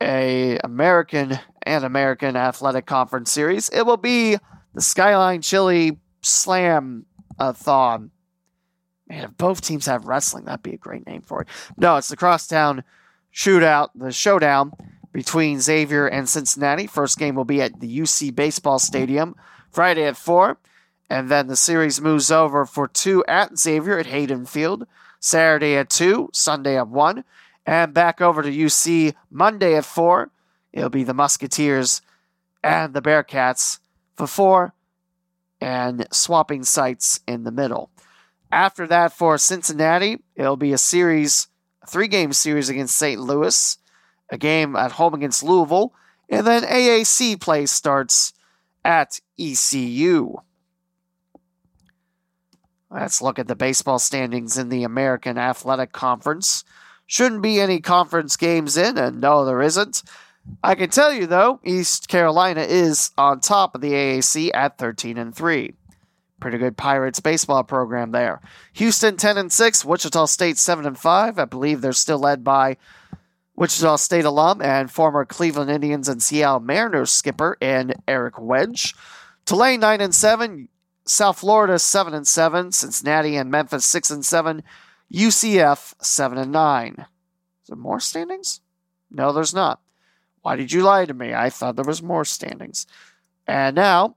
a 0.00 0.58
American 0.58 1.38
and 1.62 1.84
American 1.84 2.36
Athletic 2.36 2.86
Conference 2.86 3.30
series. 3.30 3.68
It 3.68 3.82
will 3.82 3.96
be 3.96 4.36
the 4.74 4.80
Skyline 4.80 5.42
Chili 5.42 5.98
Slam 6.22 7.06
a 7.38 7.52
thon 7.52 8.10
Man, 9.06 9.24
if 9.24 9.36
both 9.36 9.60
teams 9.60 9.86
have 9.86 10.06
wrestling, 10.06 10.44
that'd 10.44 10.62
be 10.62 10.72
a 10.72 10.78
great 10.78 11.06
name 11.06 11.20
for 11.20 11.42
it. 11.42 11.48
No, 11.76 11.96
it's 11.96 12.08
the 12.08 12.16
crosstown 12.16 12.84
shootout, 13.32 13.90
the 13.94 14.12
showdown 14.12 14.72
between 15.12 15.60
Xavier 15.60 16.06
and 16.06 16.28
Cincinnati. 16.28 16.86
First 16.86 17.18
game 17.18 17.34
will 17.34 17.44
be 17.44 17.60
at 17.60 17.80
the 17.80 17.98
UC 17.98 18.34
Baseball 18.34 18.78
Stadium 18.78 19.36
Friday 19.70 20.04
at 20.04 20.16
4. 20.16 20.58
And 21.10 21.28
then 21.28 21.48
the 21.48 21.56
series 21.56 22.00
moves 22.00 22.30
over 22.30 22.64
for 22.64 22.88
two 22.88 23.22
at 23.28 23.58
Xavier 23.58 23.98
at 23.98 24.06
Hayden 24.06 24.46
Field, 24.46 24.86
Saturday 25.24 25.74
at 25.76 25.88
2, 25.88 26.28
Sunday 26.34 26.76
at 26.76 26.88
1. 26.88 27.24
And 27.64 27.94
back 27.94 28.20
over 28.20 28.42
to 28.42 28.50
UC 28.50 29.14
Monday 29.30 29.74
at 29.74 29.86
4. 29.86 30.30
It'll 30.70 30.90
be 30.90 31.02
the 31.02 31.14
Musketeers 31.14 32.02
and 32.62 32.92
the 32.92 33.00
Bearcats 33.00 33.78
for 34.16 34.26
4 34.26 34.74
and 35.62 36.06
swapping 36.12 36.62
sites 36.62 37.20
in 37.26 37.44
the 37.44 37.50
middle. 37.50 37.90
After 38.52 38.86
that, 38.86 39.14
for 39.14 39.38
Cincinnati, 39.38 40.18
it'll 40.36 40.58
be 40.58 40.74
a 40.74 40.78
series, 40.78 41.48
three 41.88 42.06
game 42.06 42.34
series 42.34 42.68
against 42.68 42.96
St. 42.96 43.18
Louis, 43.18 43.78
a 44.30 44.36
game 44.36 44.76
at 44.76 44.92
home 44.92 45.14
against 45.14 45.42
Louisville, 45.42 45.94
And 46.28 46.46
then 46.46 46.64
AAC 46.64 47.40
play 47.40 47.64
starts 47.64 48.34
at 48.84 49.20
ECU. 49.38 50.36
Let's 52.94 53.20
look 53.20 53.40
at 53.40 53.48
the 53.48 53.56
baseball 53.56 53.98
standings 53.98 54.56
in 54.56 54.68
the 54.68 54.84
American 54.84 55.36
Athletic 55.36 55.90
Conference. 55.90 56.62
Shouldn't 57.06 57.42
be 57.42 57.60
any 57.60 57.80
conference 57.80 58.36
games 58.36 58.76
in, 58.76 58.96
and 58.96 59.20
no, 59.20 59.44
there 59.44 59.60
isn't. 59.62 60.04
I 60.62 60.76
can 60.76 60.90
tell 60.90 61.12
you 61.12 61.26
though, 61.26 61.58
East 61.64 62.06
Carolina 62.06 62.60
is 62.60 63.10
on 63.18 63.40
top 63.40 63.74
of 63.74 63.80
the 63.80 63.90
AAC 63.90 64.50
at 64.54 64.78
13 64.78 65.18
and 65.18 65.34
3. 65.34 65.74
Pretty 66.38 66.58
good 66.58 66.76
Pirates 66.76 67.18
baseball 67.18 67.64
program 67.64 68.12
there. 68.12 68.40
Houston 68.74 69.16
10 69.16 69.38
and 69.38 69.52
6, 69.52 69.84
Wichita 69.84 70.26
State 70.26 70.56
7 70.56 70.86
and 70.86 70.98
5. 70.98 71.38
I 71.40 71.44
believe 71.46 71.80
they're 71.80 71.92
still 71.92 72.20
led 72.20 72.44
by 72.44 72.76
Wichita 73.56 73.96
State 73.96 74.24
alum 74.24 74.62
and 74.62 74.88
former 74.88 75.24
Cleveland 75.24 75.70
Indians 75.70 76.08
and 76.08 76.22
Seattle 76.22 76.60
Mariners 76.60 77.10
skipper 77.10 77.58
and 77.60 77.96
Eric 78.06 78.40
Wedge. 78.40 78.94
Tulane 79.46 79.80
9 79.80 80.00
and 80.00 80.14
7, 80.14 80.68
South 81.06 81.38
Florida 81.38 81.78
7 81.78 82.14
and 82.14 82.26
7, 82.26 82.72
Cincinnati 82.72 83.36
and 83.36 83.50
Memphis 83.50 83.84
6 83.86 84.10
and 84.10 84.24
7, 84.24 84.62
UCF 85.12 85.94
7 86.00 86.38
and 86.38 86.52
9. 86.52 86.96
Is 86.98 87.68
there 87.68 87.76
more 87.76 88.00
standings? 88.00 88.60
No, 89.10 89.32
there's 89.32 89.54
not. 89.54 89.80
Why 90.42 90.56
did 90.56 90.72
you 90.72 90.82
lie 90.82 91.04
to 91.06 91.14
me? 91.14 91.32
I 91.32 91.50
thought 91.50 91.76
there 91.76 91.84
was 91.84 92.02
more 92.02 92.24
standings. 92.24 92.86
And 93.46 93.76
now 93.76 94.16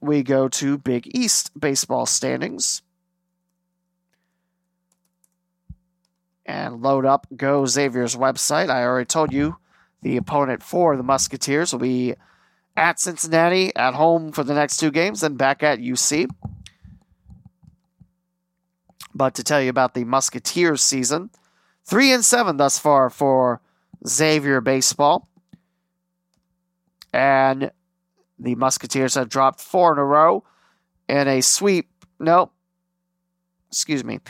we 0.00 0.22
go 0.22 0.48
to 0.48 0.78
Big 0.78 1.14
East 1.14 1.58
baseball 1.58 2.06
standings. 2.06 2.82
And 6.44 6.82
load 6.82 7.06
up 7.06 7.26
Go 7.36 7.64
Xavier's 7.66 8.16
website. 8.16 8.68
I 8.68 8.82
already 8.82 9.06
told 9.06 9.32
you 9.32 9.56
the 10.02 10.16
opponent 10.16 10.62
for 10.62 10.96
the 10.96 11.02
Musketeers 11.02 11.72
will 11.72 11.80
be 11.80 12.14
at 12.76 12.98
Cincinnati, 12.98 13.74
at 13.76 13.94
home 13.94 14.32
for 14.32 14.44
the 14.44 14.54
next 14.54 14.78
two 14.78 14.90
games, 14.90 15.20
then 15.20 15.36
back 15.36 15.62
at 15.62 15.78
UC. 15.78 16.28
But 19.14 19.34
to 19.34 19.44
tell 19.44 19.60
you 19.60 19.70
about 19.70 19.94
the 19.94 20.04
Musketeers 20.04 20.82
season, 20.82 21.30
three 21.84 22.12
and 22.12 22.24
seven 22.24 22.56
thus 22.56 22.78
far 22.78 23.10
for 23.10 23.60
Xavier 24.06 24.60
baseball. 24.60 25.28
And 27.12 27.70
the 28.38 28.54
Musketeers 28.54 29.14
have 29.14 29.28
dropped 29.28 29.60
four 29.60 29.92
in 29.92 29.98
a 29.98 30.04
row 30.04 30.44
in 31.08 31.28
a 31.28 31.42
sweep. 31.42 31.90
No, 32.18 32.50
excuse 33.68 34.02
me. 34.02 34.20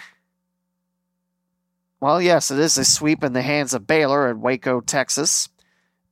Well, 2.00 2.20
yes, 2.20 2.50
it 2.50 2.58
is 2.58 2.76
a 2.78 2.84
sweep 2.84 3.22
in 3.22 3.32
the 3.32 3.42
hands 3.42 3.74
of 3.74 3.86
Baylor 3.86 4.26
at 4.28 4.36
Waco, 4.36 4.80
Texas. 4.80 5.48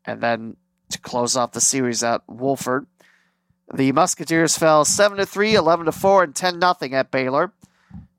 And 0.05 0.21
then 0.21 0.57
to 0.91 1.01
close 1.01 1.37
off 1.37 1.53
the 1.53 1.61
series 1.61 2.03
at 2.03 2.27
Wofford. 2.27 2.87
The 3.73 3.93
Musketeers 3.93 4.59
fell 4.59 4.85
7 4.85 5.19
to 5.19 5.27
3, 5.27 5.55
11 5.55 5.87
to 5.87 5.93
4, 5.93 6.25
and 6.25 6.35
10 6.35 6.61
0 6.61 6.75
at 6.93 7.11
Baylor 7.11 7.53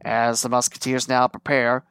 as 0.04 0.42
the 0.42 0.50
Musketeers 0.50 1.08
now 1.08 1.28
prepare 1.28 1.84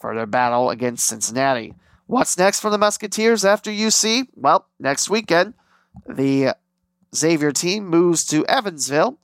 for 0.00 0.14
their 0.14 0.26
battle 0.26 0.70
against 0.70 1.06
Cincinnati. 1.06 1.74
What's 2.06 2.38
next 2.38 2.60
for 2.60 2.70
the 2.70 2.78
Musketeers 2.78 3.44
after 3.44 3.70
UC? 3.70 4.28
Well, 4.34 4.66
next 4.78 5.10
weekend, 5.10 5.54
the 6.08 6.56
Xavier 7.14 7.52
team 7.52 7.86
moves 7.86 8.24
to 8.26 8.46
Evansville, 8.46 9.18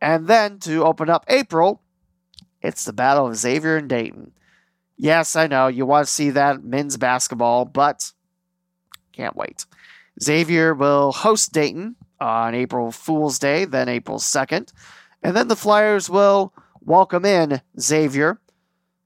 and 0.00 0.26
then 0.26 0.58
to 0.60 0.84
open 0.84 1.10
up 1.10 1.24
April, 1.28 1.82
it's 2.60 2.84
the 2.84 2.92
Battle 2.92 3.26
of 3.26 3.36
Xavier 3.36 3.76
and 3.76 3.88
Dayton. 3.88 4.32
Yes, 4.96 5.36
I 5.36 5.46
know 5.46 5.66
you 5.66 5.84
want 5.84 6.06
to 6.06 6.12
see 6.12 6.30
that 6.30 6.62
men's 6.62 6.96
basketball, 6.96 7.64
but 7.64 8.12
can't 9.12 9.36
wait. 9.36 9.66
Xavier 10.20 10.74
will 10.74 11.12
host 11.12 11.52
Dayton 11.52 11.96
on 12.20 12.54
April 12.54 12.90
Fool's 12.90 13.38
Day, 13.38 13.64
then 13.64 13.88
April 13.88 14.18
2nd, 14.18 14.72
and 15.22 15.36
then 15.36 15.48
the 15.48 15.56
Flyers 15.56 16.10
will 16.10 16.52
welcome 16.80 17.24
in 17.24 17.60
Xavier 17.78 18.40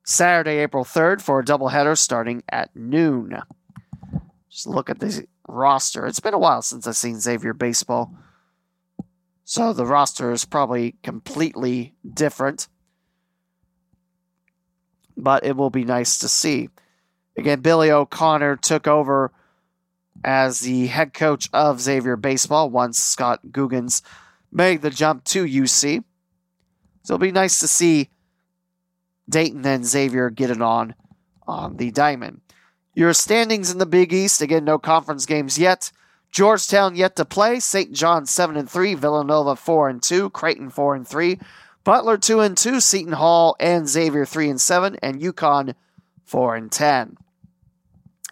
Saturday, 0.05 0.59
April 0.59 0.85
3rd 0.85 1.21
for 1.21 1.41
a 1.41 1.45
doubleheader 1.45 1.99
starting 1.99 2.43
at 2.49 2.75
noon. 2.77 3.43
Just 4.49 4.67
look 4.69 4.89
at 4.89 5.01
the 5.01 5.27
roster. 5.49 6.07
It's 6.07 6.21
been 6.21 6.33
a 6.33 6.39
while 6.39 6.63
since 6.63 6.87
I've 6.87 6.97
seen 6.97 7.19
Xavier 7.19 7.53
baseball. 7.53 8.15
So 9.45 9.73
the 9.73 9.85
roster 9.85 10.31
is 10.31 10.45
probably 10.45 10.95
completely 11.03 11.95
different. 12.09 12.69
But 15.17 15.45
it 15.45 15.57
will 15.57 15.71
be 15.71 15.85
nice 15.85 16.19
to 16.19 16.29
see. 16.29 16.69
Again, 17.37 17.61
Billy 17.61 17.91
O'Conner 17.91 18.57
took 18.57 18.87
over 18.87 19.33
as 20.25 20.61
the 20.61 20.87
head 20.87 21.15
coach 21.15 21.49
of 21.53 21.81
Xavier 21.81 22.17
Baseball 22.17 22.71
once 22.71 22.99
Scott 22.99 23.41
Googins 23.51 24.03
made 24.53 24.83
the 24.83 24.91
jump 24.91 25.25
to 25.25 25.45
UC. 25.45 26.03
So 27.03 27.15
it'll 27.15 27.23
be 27.23 27.33
nice 27.33 27.61
to 27.61 27.69
see 27.69 28.11
Dayton 29.29 29.65
and 29.67 29.85
Xavier 29.85 30.31
get 30.31 30.51
it 30.51 30.63
on 30.63 30.95
on 31.47 31.77
the 31.77 31.91
diamond. 31.91 32.41
Your 32.95 33.13
standings 33.13 33.71
in 33.71 33.79
the 33.79 33.87
Big 33.87 34.13
East, 34.13 34.41
again, 34.41 34.65
no 34.65 34.79
conference 34.79 35.27
games 35.27 35.59
yet. 35.59 35.93
Georgetown 36.31 36.97
yet 36.97 37.17
to 37.17 37.25
play. 37.25 37.61
St. 37.61 37.93
John 37.93 38.27
7 38.27 38.57
and 38.57 38.71
3, 38.71 38.95
Villanova 38.95 39.55
4 39.55 39.89
and 39.89 40.03
2, 40.03 40.31
Creighton 40.31 40.71
4 40.71 40.95
and 40.95 41.07
3, 41.07 41.39
Butler 41.85 42.19
2 42.19 42.41
and 42.41 42.57
2, 42.57 42.81
Seton 42.81 43.13
Hall 43.13 43.55
and 43.61 43.89
Xavier 43.89 44.25
3 44.25 44.51
and 44.51 44.61
7, 44.61 44.97
and 45.03 45.21
UConn 45.21 45.75
4 46.25 46.57
and 46.57 46.73
10. 46.73 47.17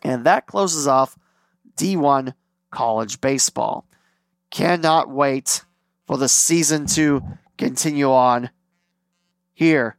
And 0.03 0.25
that 0.25 0.47
closes 0.47 0.87
off 0.87 1.17
D1 1.77 2.35
college 2.71 3.21
baseball. 3.21 3.87
Cannot 4.51 5.11
wait 5.11 5.65
for 6.07 6.17
the 6.17 6.29
season 6.29 6.87
to 6.87 7.23
continue 7.57 8.11
on 8.11 8.51
here 9.53 9.97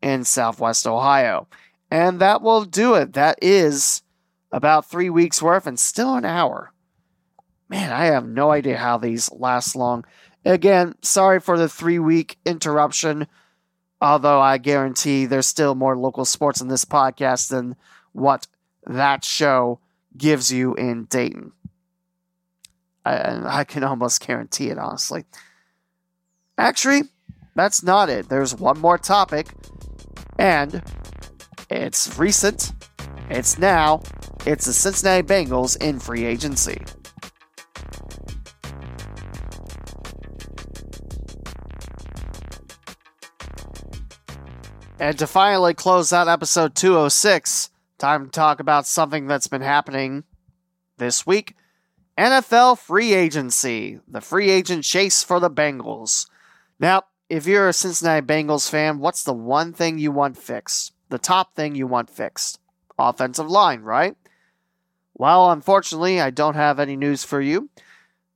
in 0.00 0.24
Southwest 0.24 0.86
Ohio. 0.86 1.48
And 1.90 2.20
that 2.20 2.42
will 2.42 2.64
do 2.64 2.94
it. 2.94 3.12
That 3.12 3.38
is 3.42 4.02
about 4.50 4.86
three 4.86 5.10
weeks 5.10 5.42
worth 5.42 5.66
and 5.66 5.78
still 5.78 6.14
an 6.14 6.24
hour. 6.24 6.72
Man, 7.68 7.92
I 7.92 8.06
have 8.06 8.26
no 8.26 8.50
idea 8.50 8.76
how 8.76 8.98
these 8.98 9.30
last 9.32 9.74
long. 9.76 10.04
Again, 10.44 10.94
sorry 11.02 11.40
for 11.40 11.56
the 11.56 11.68
three 11.68 11.98
week 11.98 12.38
interruption, 12.44 13.26
although 14.00 14.40
I 14.40 14.58
guarantee 14.58 15.26
there's 15.26 15.46
still 15.46 15.74
more 15.74 15.96
local 15.96 16.24
sports 16.24 16.60
in 16.60 16.68
this 16.68 16.84
podcast 16.84 17.48
than 17.48 17.76
what 18.12 18.46
that 18.86 19.24
show 19.24 19.78
gives 20.16 20.52
you 20.52 20.74
in 20.74 21.04
Dayton. 21.04 21.52
I, 23.04 23.60
I 23.60 23.64
can 23.64 23.84
almost 23.84 24.24
guarantee 24.24 24.68
it, 24.68 24.78
honestly. 24.78 25.24
Actually, 26.56 27.02
that's 27.54 27.82
not 27.82 28.08
it. 28.08 28.28
There's 28.28 28.54
one 28.54 28.78
more 28.78 28.98
topic, 28.98 29.48
and 30.38 30.82
it's 31.70 32.18
recent, 32.18 32.72
it's 33.30 33.58
now, 33.58 34.02
it's 34.46 34.66
the 34.66 34.72
Cincinnati 34.72 35.26
Bengals 35.26 35.80
in 35.82 35.98
free 35.98 36.24
agency. 36.24 36.82
And 45.00 45.18
to 45.18 45.26
finally 45.26 45.74
close 45.74 46.12
out 46.12 46.28
episode 46.28 46.76
206, 46.76 47.70
time 48.02 48.24
to 48.24 48.30
talk 48.32 48.58
about 48.58 48.84
something 48.84 49.28
that's 49.28 49.46
been 49.46 49.62
happening 49.62 50.24
this 50.98 51.24
week 51.24 51.54
NFL 52.18 52.78
free 52.78 53.14
agency, 53.14 54.00
the 54.08 54.20
free 54.20 54.50
agent 54.50 54.82
chase 54.82 55.22
for 55.22 55.38
the 55.38 55.48
Bengals. 55.48 56.28
Now, 56.80 57.04
if 57.30 57.46
you're 57.46 57.68
a 57.68 57.72
Cincinnati 57.72 58.26
Bengals 58.26 58.68
fan, 58.68 58.98
what's 58.98 59.22
the 59.22 59.32
one 59.32 59.72
thing 59.72 59.98
you 59.98 60.10
want 60.10 60.36
fixed? 60.36 60.92
The 61.10 61.18
top 61.18 61.54
thing 61.54 61.76
you 61.76 61.86
want 61.86 62.10
fixed? 62.10 62.58
Offensive 62.98 63.48
line, 63.48 63.82
right? 63.82 64.16
Well, 65.14 65.52
unfortunately, 65.52 66.20
I 66.20 66.30
don't 66.30 66.56
have 66.56 66.80
any 66.80 66.96
news 66.96 67.22
for 67.22 67.40
you. 67.40 67.70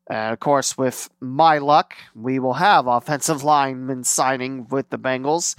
And 0.09 0.33
of 0.33 0.39
course, 0.39 0.79
with 0.79 1.11
my 1.19 1.59
luck, 1.59 1.97
we 2.15 2.39
will 2.39 2.55
have 2.55 2.87
offensive 2.87 3.43
linemen 3.55 4.05
signing 4.05 4.69
with 4.69 4.91
the 4.91 4.99
Bengals 4.99 5.57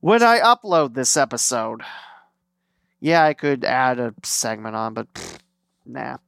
when 0.00 0.22
I 0.22 0.40
upload 0.40 0.94
this 0.94 1.18
episode. 1.18 1.82
Yeah, 3.02 3.24
I 3.24 3.34
could 3.34 3.64
add 3.64 3.98
a 3.98 4.14
segment 4.22 4.76
on, 4.76 4.94
but 4.94 5.12
pff, 5.12 5.38
nah. 5.84 6.18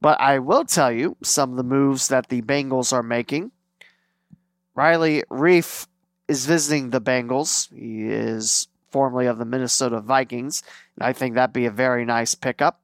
But 0.00 0.20
I 0.20 0.40
will 0.40 0.64
tell 0.64 0.90
you 0.90 1.16
some 1.22 1.52
of 1.52 1.56
the 1.56 1.62
moves 1.62 2.08
that 2.08 2.28
the 2.28 2.42
Bengals 2.42 2.92
are 2.92 3.04
making. 3.04 3.52
Riley 4.74 5.22
Reiff 5.30 5.86
is 6.26 6.46
visiting 6.46 6.90
the 6.90 7.00
Bengals. 7.00 7.72
He 7.72 8.08
is 8.08 8.66
formerly 8.90 9.26
of 9.26 9.38
the 9.38 9.44
Minnesota 9.44 10.00
Vikings. 10.00 10.64
And 10.96 11.06
I 11.06 11.12
think 11.12 11.36
that'd 11.36 11.52
be 11.52 11.66
a 11.66 11.70
very 11.70 12.04
nice 12.04 12.34
pickup. 12.34 12.80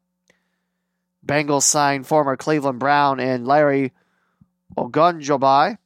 Bengals 1.27 1.65
signed 1.65 2.07
former 2.07 2.37
Cleveland 2.37 2.79
Brown 2.79 3.19
and 3.19 3.45
Larry 3.45 3.93
Ogunjobi. 4.77 5.43
I 5.73 5.79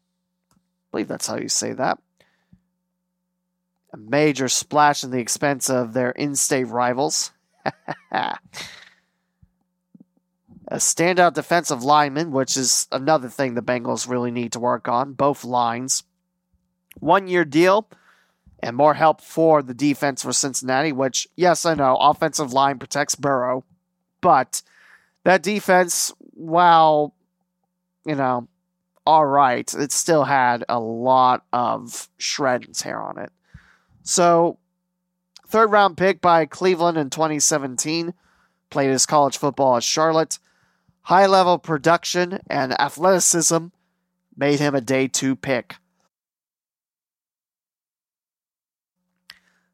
believe 0.90 1.08
that's 1.08 1.26
how 1.26 1.36
you 1.36 1.48
say 1.48 1.72
that. 1.72 2.00
A 3.92 3.96
major 3.96 4.48
splash 4.48 5.02
in 5.02 5.10
the 5.10 5.18
expense 5.18 5.68
of 5.68 5.92
their 5.92 6.10
in 6.10 6.36
state 6.36 6.68
rivals. 6.68 7.32
a 8.12 8.38
standout 10.76 11.34
defensive 11.34 11.82
lineman, 11.82 12.30
which 12.30 12.56
is 12.56 12.86
another 12.92 13.28
thing 13.28 13.54
the 13.54 13.62
Bengals 13.62 14.08
really 14.08 14.30
need 14.30 14.52
to 14.52 14.60
work 14.60 14.88
on, 14.88 15.14
both 15.14 15.44
lines. 15.44 16.04
One 17.00 17.26
year 17.26 17.44
deal 17.44 17.88
and 18.62 18.76
more 18.76 18.94
help 18.94 19.20
for 19.20 19.62
the 19.62 19.74
defense 19.74 20.22
for 20.22 20.32
Cincinnati, 20.32 20.92
which, 20.92 21.26
yes, 21.34 21.66
I 21.66 21.74
know, 21.74 21.96
offensive 21.96 22.52
line 22.52 22.78
protects 22.78 23.14
Burrow, 23.14 23.64
but 24.20 24.62
that 25.24 25.42
defense, 25.42 26.12
while, 26.18 27.14
you 28.04 28.14
know, 28.14 28.48
all 29.06 29.26
right, 29.26 29.72
it 29.74 29.92
still 29.92 30.24
had 30.24 30.64
a 30.68 30.78
lot 30.78 31.44
of 31.52 32.08
shreds 32.18 32.82
hair 32.82 33.02
on 33.02 33.18
it. 33.18 33.32
So, 34.10 34.58
third 35.46 35.70
round 35.70 35.96
pick 35.96 36.20
by 36.20 36.44
Cleveland 36.44 36.98
in 36.98 37.10
2017, 37.10 38.12
played 38.68 38.90
his 38.90 39.06
college 39.06 39.38
football 39.38 39.76
at 39.76 39.84
Charlotte. 39.84 40.40
High 41.02 41.26
level 41.26 41.58
production 41.58 42.40
and 42.50 42.72
athleticism 42.80 43.66
made 44.36 44.58
him 44.58 44.74
a 44.74 44.80
day 44.80 45.06
two 45.06 45.36
pick. 45.36 45.76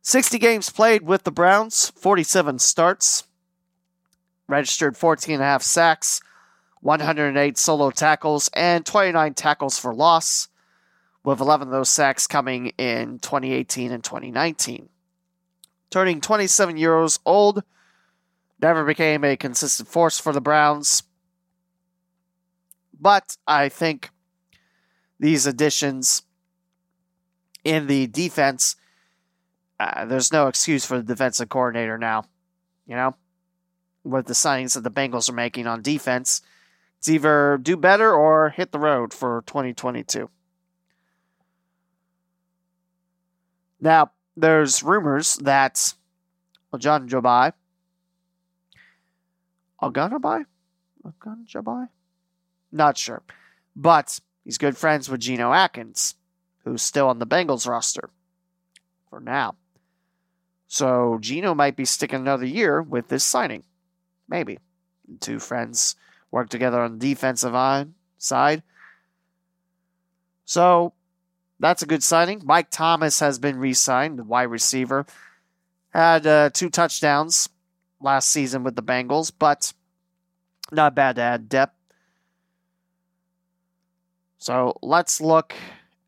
60 0.03 0.39
games 0.39 0.69
played 0.69 1.01
with 1.01 1.25
the 1.25 1.33
Browns, 1.33 1.89
47 1.97 2.59
starts, 2.59 3.25
registered 4.47 4.99
14 4.99 5.37
and 5.37 5.43
a 5.43 5.47
half 5.47 5.63
sacks, 5.63 6.21
108 6.83 7.57
solo 7.57 7.91
tackles, 7.91 8.51
and 8.53 8.85
29 8.85 9.33
tackles 9.33 9.79
for 9.79 9.95
loss, 9.95 10.49
with 11.27 11.41
11 11.41 11.67
of 11.67 11.73
those 11.73 11.89
sacks 11.89 12.29
coming 12.29 12.69
in 12.79 13.19
2018 13.19 13.91
and 13.91 14.05
2019. 14.05 14.89
Turning 15.91 16.21
27 16.21 16.77
years 16.77 17.19
old, 17.27 17.65
never 18.63 18.85
became 18.85 19.25
a 19.25 19.37
consistent 19.37 19.89
force 19.89 20.21
for 20.21 20.33
the 20.33 20.41
Browns. 20.41 21.03
But 22.99 23.37
I 23.45 23.69
think 23.69 24.11
these 25.19 25.47
additions 25.47 26.23
in 27.65 27.89
the 27.89 28.07
defense, 28.07 28.77
uh, 29.81 30.05
there's 30.05 30.33
no 30.33 30.47
excuse 30.47 30.87
for 30.87 30.99
the 30.99 31.03
defensive 31.03 31.49
coordinator 31.49 31.99
now. 31.99 32.27
You 32.87 32.95
know, 32.95 33.17
with 34.05 34.27
the 34.27 34.33
signings 34.33 34.75
that 34.75 34.85
the 34.85 34.93
Bengals 34.93 35.29
are 35.29 35.33
making 35.33 35.67
on 35.67 35.83
defense, 35.83 36.41
it's 36.99 37.09
either 37.09 37.59
do 37.61 37.77
better 37.77 38.15
or 38.15 38.51
hit 38.51 38.71
the 38.71 38.79
road 38.79 39.13
for 39.13 39.43
2022. 39.49 40.31
Now, 43.87 44.11
there's 44.37 44.83
rumors 44.83 45.37
that 45.37 45.95
John 46.77 47.09
Jobai, 47.09 47.53
Oganabai, 49.81 50.45
Oganabai, 51.05 51.89
not 52.73 52.99
sure. 52.99 53.23
But 53.77 54.19
he's 54.43 54.59
good 54.59 54.77
friends 54.77 55.09
with 55.09 55.21
Geno 55.21 55.53
Atkins, 55.53 56.17
who's 56.65 56.83
still 56.83 57.07
on 57.07 57.21
the 57.21 57.29
Bengals 57.29 57.69
roster 57.69 58.11
for 59.09 59.21
now. 59.21 59.55
So 60.67 61.19
Geno 61.21 61.55
might 61.55 61.77
be 61.77 61.85
sticking 61.85 62.19
another 62.19 62.45
year 62.45 62.83
with 62.83 63.07
this 63.07 63.23
signing. 63.23 63.63
Maybe. 64.29 64.59
Two 65.21 65.39
friends 65.39 65.95
work 66.33 66.49
together 66.49 66.81
on 66.81 66.99
the 66.99 67.15
defensive 67.15 67.55
side. 68.19 68.65
So 70.45 70.93
that's 71.59 71.83
a 71.83 71.87
good 71.87 72.03
signing. 72.03 72.43
Mike 72.45 72.71
Thomas 72.71 73.21
has 73.21 73.39
been 73.39 73.59
re 73.59 73.73
signed, 73.73 74.19
the 74.19 74.25
wide 74.25 74.45
receiver. 74.45 75.07
Had 75.91 76.27
uh, 76.27 76.51
two 76.51 76.69
touchdowns 76.69 77.49
last 78.01 78.29
season 78.31 78.63
with 78.63 78.77
the 78.77 78.83
Bengals, 78.83 79.33
but 79.37 79.73
not 80.71 80.95
bad 80.95 81.17
to 81.17 81.23
add 81.23 81.49
depth. 81.49 81.75
So 84.39 84.79
let's 84.83 85.21
look 85.21 85.55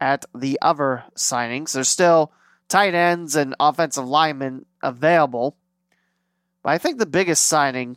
at 0.01 0.24
the 0.34 0.59
other 0.61 1.05
signings. 1.16 1.72
There's 1.72 1.88
still 1.88 2.32
tight 2.68 2.94
ends 2.94 3.34
and 3.34 3.55
offensive 3.59 4.07
linemen 4.07 4.66
available. 4.82 5.57
But 6.62 6.70
I 6.70 6.78
think 6.78 6.99
the 6.99 7.07
biggest 7.07 7.46
signing 7.46 7.96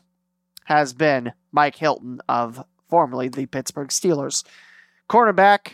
has 0.65 0.93
been 0.93 1.33
Mike 1.51 1.75
Hilton 1.75 2.21
of 2.29 2.63
formerly 2.89 3.27
the 3.27 3.45
Pittsburgh 3.45 3.89
Steelers. 3.89 4.43
Cornerback, 5.09 5.73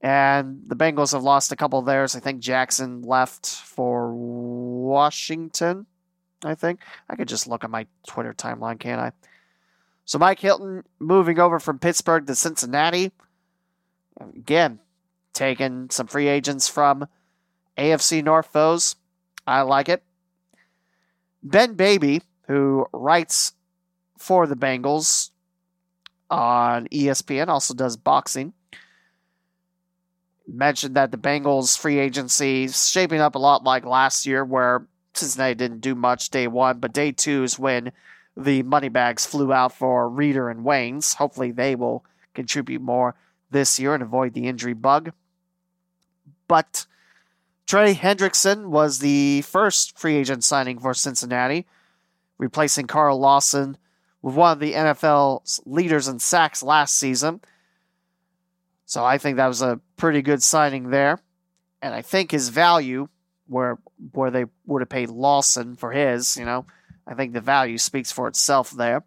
and 0.00 0.62
the 0.66 0.76
Bengals 0.76 1.12
have 1.12 1.22
lost 1.22 1.52
a 1.52 1.56
couple 1.56 1.78
of 1.78 1.86
theirs. 1.86 2.14
I 2.14 2.20
think 2.20 2.40
Jackson 2.40 3.02
left 3.02 3.46
for 3.46 4.12
Washington. 4.14 5.86
I 6.44 6.54
think. 6.54 6.80
I 7.08 7.16
could 7.16 7.28
just 7.28 7.48
look 7.48 7.64
at 7.64 7.70
my 7.70 7.86
Twitter 8.06 8.32
timeline, 8.32 8.78
can't 8.78 9.00
I? 9.00 9.12
So 10.04 10.18
Mike 10.18 10.40
Hilton 10.40 10.84
moving 10.98 11.38
over 11.38 11.58
from 11.58 11.78
Pittsburgh 11.78 12.26
to 12.26 12.34
Cincinnati. 12.34 13.12
Again, 14.20 14.78
taking 15.32 15.90
some 15.90 16.06
free 16.06 16.28
agents 16.28 16.68
from 16.68 17.08
AFC 17.76 18.22
North 18.24 18.46
foes. 18.46 18.96
I 19.46 19.62
like 19.62 19.88
it. 19.88 20.02
Ben 21.42 21.74
Baby, 21.74 22.22
who 22.46 22.86
writes 22.92 23.52
for 24.16 24.46
the 24.46 24.56
Bengals 24.56 25.30
on 26.30 26.86
ESPN, 26.88 27.48
also 27.48 27.74
does 27.74 27.96
boxing, 27.96 28.52
mentioned 30.48 30.96
that 30.96 31.10
the 31.10 31.18
Bengals 31.18 31.78
free 31.78 31.98
agency 31.98 32.64
is 32.64 32.88
shaping 32.88 33.20
up 33.20 33.34
a 33.34 33.38
lot 33.38 33.64
like 33.64 33.84
last 33.84 34.26
year, 34.26 34.44
where 34.44 34.86
Cincinnati 35.14 35.54
didn't 35.54 35.80
do 35.80 35.94
much 35.94 36.30
day 36.30 36.46
one, 36.46 36.78
but 36.78 36.92
day 36.92 37.12
two 37.12 37.42
is 37.42 37.58
when 37.58 37.92
the 38.36 38.62
money 38.62 38.88
bags 38.88 39.26
flew 39.26 39.52
out 39.52 39.72
for 39.72 40.08
Reader 40.08 40.48
and 40.48 40.64
Waynes. 40.64 41.16
Hopefully, 41.16 41.50
they 41.50 41.74
will 41.74 42.04
contribute 42.34 42.80
more 42.80 43.14
this 43.50 43.78
year 43.78 43.94
and 43.94 44.02
avoid 44.02 44.34
the 44.34 44.46
injury 44.46 44.74
bug. 44.74 45.12
But 46.46 46.86
Trey 47.66 47.94
Hendrickson 47.94 48.66
was 48.68 49.00
the 49.00 49.42
first 49.42 49.98
free 49.98 50.16
agent 50.16 50.44
signing 50.44 50.78
for 50.78 50.94
Cincinnati, 50.94 51.66
replacing 52.38 52.86
Carl 52.86 53.18
Lawson 53.18 53.76
with 54.22 54.34
one 54.34 54.52
of 54.52 54.60
the 54.60 54.72
NFL's 54.72 55.60
leaders 55.66 56.08
in 56.08 56.18
sacks 56.18 56.62
last 56.62 56.94
season. 56.94 57.40
So 58.88 59.04
I 59.04 59.18
think 59.18 59.36
that 59.36 59.46
was 59.46 59.60
a 59.60 59.80
pretty 59.98 60.22
good 60.22 60.42
signing 60.42 60.88
there. 60.88 61.20
And 61.82 61.94
I 61.94 62.00
think 62.00 62.30
his 62.30 62.48
value, 62.48 63.08
where 63.46 63.78
where 64.12 64.30
they 64.30 64.46
would 64.64 64.80
have 64.80 64.88
paid 64.88 65.10
Lawson 65.10 65.76
for 65.76 65.92
his, 65.92 66.38
you 66.38 66.46
know, 66.46 66.64
I 67.06 67.12
think 67.12 67.34
the 67.34 67.42
value 67.42 67.76
speaks 67.76 68.10
for 68.10 68.26
itself 68.28 68.70
there. 68.70 69.04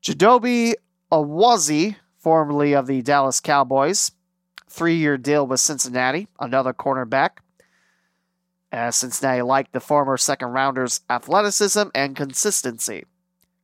Chidobe 0.00 0.74
Awuzie, 1.10 1.96
formerly 2.18 2.72
of 2.72 2.86
the 2.86 3.02
Dallas 3.02 3.40
Cowboys, 3.40 4.12
three 4.68 4.94
year 4.94 5.18
deal 5.18 5.44
with 5.44 5.58
Cincinnati, 5.58 6.28
another 6.38 6.72
cornerback. 6.72 7.38
As 8.70 8.94
Cincinnati 8.94 9.42
liked 9.42 9.72
the 9.72 9.80
former 9.80 10.16
second 10.16 10.48
rounder's 10.48 11.00
athleticism 11.10 11.88
and 11.96 12.14
consistency. 12.14 13.06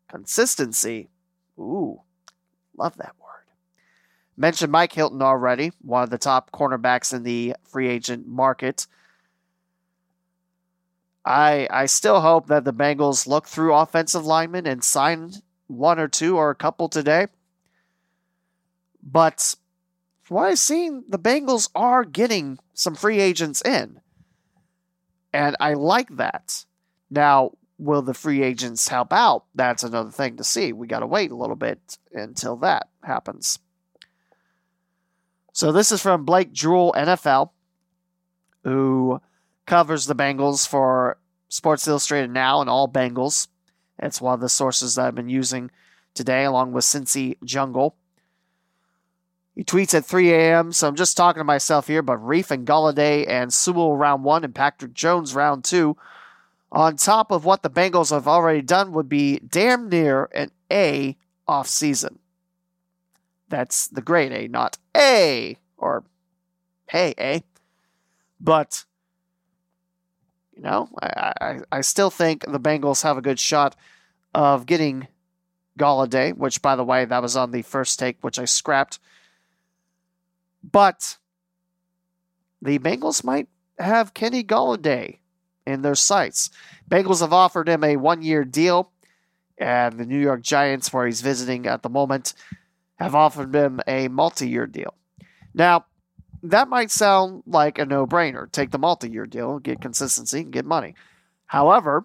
Consistency. 0.09 1.09
Ooh, 1.57 2.01
love 2.77 2.97
that 2.97 3.15
word. 3.21 3.24
Mentioned 4.37 4.73
Mike 4.73 4.93
Hilton 4.93 5.23
already, 5.23 5.73
one 5.81 6.03
of 6.03 6.11
the 6.11 6.19
top 6.19 6.51
cornerbacks 6.51 7.15
in 7.15 7.23
the 7.23 7.55
free 7.65 7.89
agent 7.89 8.27
market. 8.27 8.87
I 11.25 11.69
I 11.71 11.87
still 11.87 12.21
hope 12.21 12.49
that 12.49 12.65
the 12.65 12.73
Bengals 12.73 13.27
look 13.27 13.47
through 13.47 13.75
offensive 13.75 14.27
linemen 14.27 14.67
and 14.67 14.83
sign 14.83 15.33
one 15.69 15.99
or 15.99 16.09
two 16.09 16.37
or 16.37 16.51
a 16.51 16.55
couple 16.55 16.89
today. 16.89 17.29
But 19.03 19.55
from 20.23 20.37
what 20.37 20.47
I've 20.49 20.59
seen, 20.59 21.05
the 21.09 21.19
Bengals 21.19 21.71
are 21.75 22.05
getting 22.05 22.59
some 22.73 22.95
free 22.95 23.21
agents 23.21 23.63
in. 23.63 24.01
And 25.33 25.57
I 25.61 25.75
like 25.75 26.17
that. 26.17 26.65
Now, 27.11 27.53
will 27.79 28.03
the 28.03 28.15
free 28.15 28.43
agents 28.43 28.89
help 28.89 29.13
out? 29.13 29.45
That's 29.55 29.83
another 29.83 30.11
thing 30.11 30.37
to 30.37 30.45
see. 30.45 30.73
We 30.73 30.87
got 30.87 31.01
to 31.01 31.07
wait 31.07 31.31
a 31.31 31.37
little 31.37 31.57
bit 31.57 31.99
until 32.13 32.57
that 32.59 32.89
happens. 33.03 33.59
So, 35.55 35.71
this 35.71 35.93
is 35.93 36.03
from 36.03 36.25
Blake 36.25 36.53
Jewell, 36.53 36.93
NFL, 36.97 37.51
who 38.65 39.21
covers 39.67 40.05
the 40.05 40.15
Bengals 40.17 40.67
for 40.67 41.17
Sports 41.49 41.87
Illustrated 41.87 42.33
Now 42.33 42.61
and 42.61 42.69
all 42.69 42.89
Bengals. 42.89 43.47
It's 44.01 44.21
one 44.21 44.35
of 44.35 44.41
the 44.41 44.49
sources 44.49 44.97
that 44.97 45.07
I've 45.07 45.15
been 45.15 45.29
using 45.29 45.71
today, 46.13 46.43
along 46.43 46.73
with 46.73 46.85
Cincy 46.85 47.37
Jungle. 47.45 47.95
He 49.55 49.63
tweets 49.63 49.95
at 49.95 50.05
3 50.05 50.33
a.m., 50.33 50.73
so 50.73 50.89
I'm 50.89 50.97
just 50.97 51.17
talking 51.17 51.39
to 51.39 51.45
myself 51.45 51.87
here, 51.87 52.03
but 52.03 52.19
Reiff 52.19 52.51
and 52.51 52.67
Golladay 52.67 53.25
and 53.29 53.53
Sewell 53.53 53.97
round 53.97 54.25
one 54.25 54.43
and 54.43 54.53
Patrick 54.53 54.93
Jones 54.93 55.37
round 55.37 55.63
two, 55.63 55.97
on 56.73 56.97
top 56.97 57.31
of 57.31 57.45
what 57.45 57.63
the 57.63 57.71
Bengals 57.71 58.11
have 58.11 58.27
already 58.27 58.61
done, 58.61 58.91
would 58.91 59.09
be 59.09 59.39
damn 59.39 59.89
near 59.89 60.29
an 60.35 60.51
A 60.73 61.17
off 61.47 61.69
season. 61.69 62.19
That's 63.49 63.87
the 63.87 64.03
grade 64.03 64.33
A, 64.33 64.49
not 64.49 64.79
A 64.97 65.57
or 65.77 66.05
hey 66.89 67.15
A. 67.19 67.43
But 68.41 68.85
you 70.55 70.63
know, 70.63 70.89
I, 71.03 71.33
I, 71.41 71.59
I 71.73 71.81
still 71.81 72.11
think 72.11 72.45
the 72.47 72.61
Bengals 72.61 73.03
have 73.03 73.19
a 73.19 73.23
good 73.23 73.41
shot 73.41 73.75
of 74.35 74.67
getting 74.67 75.09
Golladay, 75.79 76.37
which, 76.37 76.63
by 76.63 76.77
the 76.77 76.85
way, 76.85 77.05
that 77.05 77.23
was 77.23 77.37
on 77.37 77.51
the 77.51 77.63
first 77.63 77.99
take, 77.99 78.19
which 78.21 78.39
I 78.39 78.45
scrapped. 78.45 79.01
But 80.63 81.19
the 82.63 82.79
Bengals 82.79 83.25
might 83.25 83.49
have 83.79 84.15
Kenny 84.15 84.45
Golladay 84.45 85.19
in 85.67 85.83
their 85.83 85.95
sights. 85.95 86.51
Bengals 86.89 87.21
have 87.21 87.33
offered 87.33 87.69
him 87.69 87.83
a 87.83 87.97
one 87.97 88.23
year 88.23 88.45
deal, 88.45 88.93
and 89.59 89.99
the 89.99 90.07
New 90.07 90.19
York 90.19 90.43
Giants, 90.43 90.93
where 90.93 91.07
he's 91.07 91.21
visiting 91.21 91.67
at 91.67 91.83
the 91.83 91.89
moment, 91.89 92.35
have 92.97 93.15
offered 93.15 93.55
him 93.55 93.81
a 93.87 94.09
multi 94.09 94.49
year 94.49 94.67
deal. 94.67 94.95
Now, 95.55 95.87
that 96.43 96.69
might 96.69 96.91
sound 96.91 97.43
like 97.47 97.79
a 97.79 97.87
no 97.87 98.07
brainer. 98.07 98.51
Take 98.51 98.71
the 98.71 98.79
multi 98.79 99.11
year 99.11 99.27
deal, 99.27 99.59
get 99.59 99.81
consistency, 99.81 100.41
and 100.41 100.53
get 100.53 100.65
money. 100.65 100.95
However, 101.47 102.05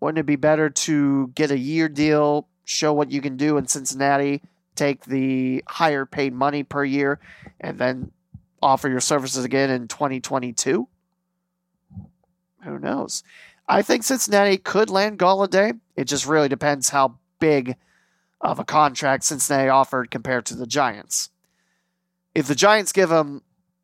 wouldn't 0.00 0.18
it 0.18 0.26
be 0.26 0.36
better 0.36 0.70
to 0.70 1.28
get 1.28 1.50
a 1.50 1.58
year 1.58 1.88
deal, 1.88 2.48
show 2.64 2.92
what 2.92 3.10
you 3.10 3.20
can 3.20 3.36
do 3.36 3.56
in 3.56 3.66
Cincinnati, 3.66 4.42
take 4.74 5.04
the 5.04 5.62
higher 5.68 6.06
paid 6.06 6.32
money 6.32 6.62
per 6.62 6.84
year, 6.84 7.20
and 7.60 7.78
then 7.78 8.10
offer 8.62 8.88
your 8.88 9.00
services 9.00 9.44
again 9.44 9.70
in 9.70 9.88
2022? 9.88 10.88
Who 12.64 12.78
knows? 12.78 13.22
I 13.68 13.82
think 13.82 14.02
Cincinnati 14.02 14.58
could 14.58 14.90
land 14.90 15.18
Golladay. 15.18 15.78
It 15.96 16.04
just 16.04 16.26
really 16.26 16.48
depends 16.48 16.88
how 16.90 17.16
big 17.38 17.76
of 18.40 18.58
a 18.58 18.64
contract 18.64 19.24
Cincinnati 19.24 19.68
offered 19.68 20.10
compared 20.10 20.46
to 20.46 20.54
the 20.54 20.66
Giants. 20.66 21.30
If 22.34 22.46
the 22.46 22.54
Giants 22.54 22.92
give 22.92 23.10
him, 23.10 23.42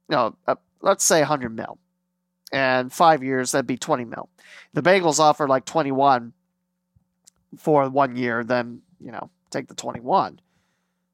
you 0.08 0.16
know, 0.16 0.36
uh, 0.46 0.56
let's 0.80 1.04
say 1.04 1.20
100 1.20 1.54
mil, 1.54 1.78
and 2.52 2.92
five 2.92 3.22
years, 3.22 3.52
that'd 3.52 3.66
be 3.66 3.76
20 3.76 4.04
mil. 4.04 4.28
The 4.72 4.82
Bengals 4.82 5.18
offer 5.18 5.48
like 5.48 5.64
21 5.64 6.32
for 7.58 7.88
one 7.88 8.16
year, 8.16 8.44
then, 8.44 8.82
you 9.00 9.10
know, 9.10 9.30
take 9.50 9.68
the 9.68 9.74
21 9.74 10.40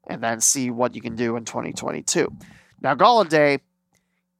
and 0.07 0.21
then 0.21 0.41
see 0.41 0.69
what 0.69 0.95
you 0.95 1.01
can 1.01 1.15
do 1.15 1.35
in 1.35 1.45
2022. 1.45 2.31
Now, 2.81 2.95
Golladay, 2.95 3.61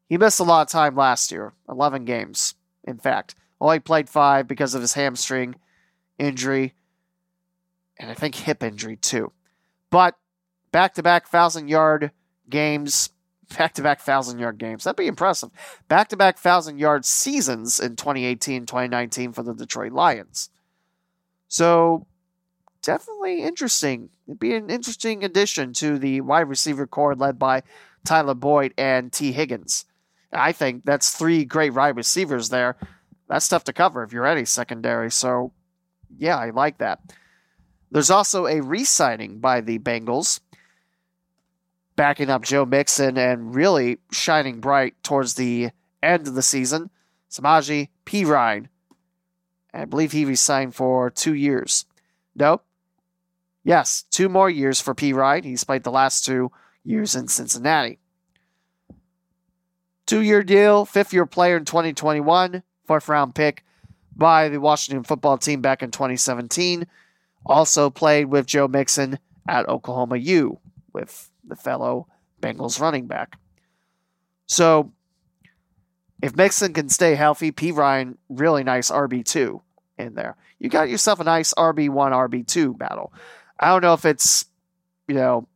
he 0.08 0.18
missed 0.18 0.40
a 0.40 0.44
lot 0.44 0.62
of 0.62 0.68
time 0.68 0.96
last 0.96 1.32
year, 1.32 1.54
11 1.70 2.06
games, 2.06 2.56
in 2.84 2.98
fact. 2.98 3.36
Only 3.62 3.80
played 3.80 4.10
five 4.10 4.48
because 4.48 4.76
of 4.76 4.82
his 4.82 4.94
hamstring 4.94 5.56
injury 6.20 6.74
and 8.04 8.12
I 8.12 8.16
think 8.16 8.36
hip 8.36 8.62
injury 8.62 8.98
too. 8.98 9.32
But 9.90 10.16
back 10.74 10.94
to 10.96 11.04
back 11.04 11.28
thousand 11.28 11.70
yard 11.70 12.12
games, 12.50 13.10
back 13.58 13.74
to 13.76 13.82
back 13.82 14.02
thousand 14.02 14.40
yard 14.40 14.58
games. 14.58 14.84
That'd 14.84 14.98
be 14.98 15.08
impressive. 15.08 15.50
Back 15.88 16.10
to 16.10 16.18
back 16.18 16.38
thousand 16.38 16.80
yard 16.80 17.06
seasons 17.06 17.80
in 17.80 17.96
2018 17.96 18.66
2019 18.66 19.32
for 19.32 19.42
the 19.42 19.54
Detroit 19.54 19.94
Lions. 19.94 20.50
So 21.48 22.06
definitely 22.82 23.42
interesting. 23.42 24.10
It'd 24.28 24.40
be 24.40 24.54
an 24.54 24.70
interesting 24.70 25.24
addition 25.24 25.72
to 25.74 25.98
the 25.98 26.20
wide 26.22 26.50
receiver 26.50 26.86
core 26.86 27.16
led 27.16 27.40
by 27.40 27.64
Tyler 28.04 28.34
Boyd 28.34 28.74
and 28.78 29.14
Tee 29.14 29.32
Higgins. 29.32 29.86
I 30.34 30.52
think 30.52 30.84
that's 30.84 31.12
three 31.12 31.46
great 31.46 31.74
wide 31.74 31.96
receivers 31.96 32.50
there. 32.50 32.76
That's 33.30 33.48
tough 33.48 33.64
to 33.66 33.74
cover 33.74 34.04
if 34.04 34.12
you're 34.12 34.26
any 34.26 34.44
secondary. 34.44 35.10
So, 35.10 35.54
yeah, 36.18 36.38
I 36.38 36.50
like 36.50 36.80
that. 36.80 37.00
There's 37.94 38.10
also 38.10 38.48
a 38.48 38.60
re 38.60 38.84
signing 38.84 39.38
by 39.38 39.62
the 39.62 39.78
Bengals, 39.78 40.40
backing 41.96 42.32
up 42.32 42.42
Joe 42.42 42.66
Mixon 42.66 43.20
and 43.20 43.54
really 43.54 44.00
shining 44.12 44.60
bright 44.60 44.96
towards 45.04 45.36
the 45.36 45.70
end 46.02 46.28
of 46.28 46.34
the 46.34 46.42
season. 46.42 46.90
Samaje 47.30 47.90
Perine. 48.04 48.68
I 49.76 49.86
believe 49.86 50.12
he 50.12 50.26
resigned 50.26 50.74
for 50.74 51.12
two 51.12 51.36
years. 51.36 51.86
Nope. 52.36 52.66
Yes, 53.64 54.06
two 54.10 54.28
more 54.28 54.50
years 54.50 54.82
for 54.82 54.96
Perine. 54.96 55.46
He's 55.46 55.64
played 55.64 55.84
the 55.84 55.92
last 55.92 56.26
two 56.26 56.52
years 56.84 57.16
in 57.16 57.28
Cincinnati. 57.28 58.00
Two 60.08 60.22
year 60.22 60.42
deal, 60.42 60.86
fifth 60.86 61.14
year 61.14 61.28
player 61.28 61.58
in 61.58 61.66
2021, 61.66 62.64
fourth 62.88 63.08
round 63.08 63.36
pick 63.36 63.64
by 64.16 64.50
the 64.50 64.60
Washington 64.60 65.04
football 65.04 65.38
team 65.38 65.62
back 65.62 65.84
in 65.84 65.92
2017. 65.92 66.88
Also 67.46 67.90
played 67.90 68.26
with 68.26 68.46
Joe 68.46 68.68
Mixon 68.68 69.20
at 69.48 69.68
Oklahoma 69.68 70.18
U 70.18 70.60
with 70.94 71.30
the 71.44 71.56
fellow 71.56 72.08
Bengals 72.42 72.80
running 72.80 73.08
back. 73.08 73.38
So 74.46 74.92
if 76.22 76.36
Mixon 76.36 76.74
can 76.74 76.90
stay 76.90 77.16
healthy, 77.16 77.52
Perine, 77.52 78.18
really 78.30 78.64
nice 78.64 78.90
RB2 78.90 79.62
in 79.98 80.14
there. 80.16 80.36
You 80.60 80.70
got 80.70 80.90
yourself 80.90 81.20
a 81.20 81.24
nice 81.24 81.54
RB1, 81.56 81.90
RB2 81.90 82.78
battle. 82.78 83.14
I 83.60 83.68
don't 83.68 83.82
know 83.82 83.94
if 83.94 84.06
it's, 84.06 84.46
you 85.08 85.16
know, 85.16 85.48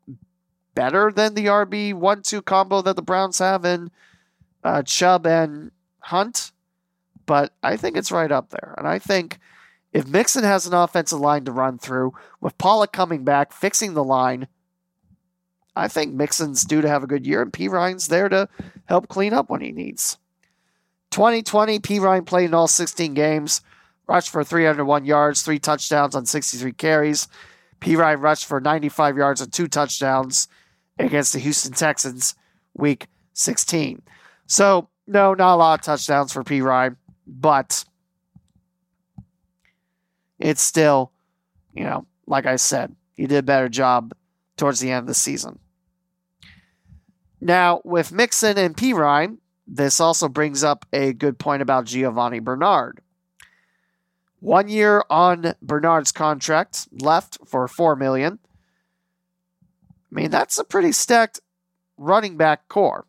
better 0.75 1.11
than 1.11 1.33
the 1.33 1.45
RB1 1.45 2.23
2 2.23 2.41
combo 2.41 2.81
that 2.81 2.95
the 2.95 3.01
Browns 3.01 3.39
have 3.39 3.65
in 3.65 3.89
uh, 4.63 4.83
Chubb 4.83 5.25
and 5.25 5.71
Hunt, 5.99 6.51
but 7.25 7.53
I 7.63 7.77
think 7.77 7.97
it's 7.97 8.11
right 8.11 8.31
up 8.31 8.49
there. 8.49 8.75
And 8.77 8.87
I 8.87 8.99
think 8.99 9.39
if 9.93 10.07
Mixon 10.07 10.43
has 10.43 10.67
an 10.67 10.73
offensive 10.73 11.19
line 11.19 11.45
to 11.45 11.51
run 11.51 11.77
through, 11.77 12.13
with 12.41 12.57
Pollack 12.57 12.91
coming 12.91 13.23
back, 13.23 13.51
fixing 13.51 13.93
the 13.93 14.03
line, 14.03 14.47
I 15.75 15.87
think 15.87 16.13
Mixon's 16.13 16.65
due 16.65 16.81
to 16.81 16.89
have 16.89 17.03
a 17.03 17.07
good 17.07 17.25
year, 17.25 17.41
and 17.41 17.53
Perine's 17.53 18.07
there 18.07 18.29
to 18.29 18.49
help 18.85 19.07
clean 19.07 19.33
up 19.33 19.49
when 19.49 19.61
he 19.61 19.71
needs. 19.71 20.17
2020, 21.11 21.79
Perine 21.79 22.25
played 22.25 22.45
in 22.45 22.53
all 22.53 22.67
16 22.67 23.13
games, 23.13 23.61
rushed 24.07 24.29
for 24.29 24.43
301 24.43 25.05
yards, 25.05 25.41
three 25.41 25.59
touchdowns 25.59 26.15
on 26.15 26.25
63 26.25 26.73
carries. 26.73 27.27
Perine 27.79 28.21
rushed 28.21 28.45
for 28.45 28.59
95 28.59 29.17
yards 29.17 29.41
and 29.41 29.53
two 29.53 29.67
touchdowns 29.67 30.47
against 30.99 31.33
the 31.33 31.39
Houston 31.39 31.73
Texans 31.73 32.35
week 32.73 33.07
16. 33.33 34.01
So, 34.47 34.89
no, 35.05 35.33
not 35.33 35.55
a 35.55 35.57
lot 35.57 35.79
of 35.79 35.85
touchdowns 35.85 36.33
for 36.33 36.43
Perine, 36.43 36.97
but 37.25 37.85
it's 40.39 40.61
still, 40.61 41.11
you 41.73 41.83
know, 41.83 42.05
like 42.25 42.45
I 42.45 42.55
said, 42.57 42.95
he 43.15 43.25
did 43.27 43.37
a 43.37 43.43
better 43.43 43.69
job 43.69 44.13
towards 44.57 44.79
the 44.79 44.91
end 44.91 45.01
of 45.01 45.07
the 45.07 45.13
season. 45.13 45.59
Now, 47.39 47.81
with 47.83 48.11
Mixon 48.11 48.57
and 48.57 48.75
Perine, 48.75 49.37
this 49.67 49.99
also 49.99 50.27
brings 50.29 50.63
up 50.63 50.85
a 50.93 51.13
good 51.13 51.37
point 51.37 51.61
about 51.61 51.85
Giovani 51.85 52.39
Bernard. 52.39 53.01
One 54.39 54.69
year 54.69 55.03
on 55.09 55.53
Bernard's 55.61 56.11
contract 56.11 56.87
left 56.91 57.39
for 57.45 57.67
four 57.67 57.95
million. 57.95 58.39
I 60.11 60.15
mean, 60.15 60.31
that's 60.31 60.57
a 60.57 60.63
pretty 60.63 60.91
stacked 60.91 61.39
running 61.97 62.37
back 62.37 62.67
core. 62.67 63.05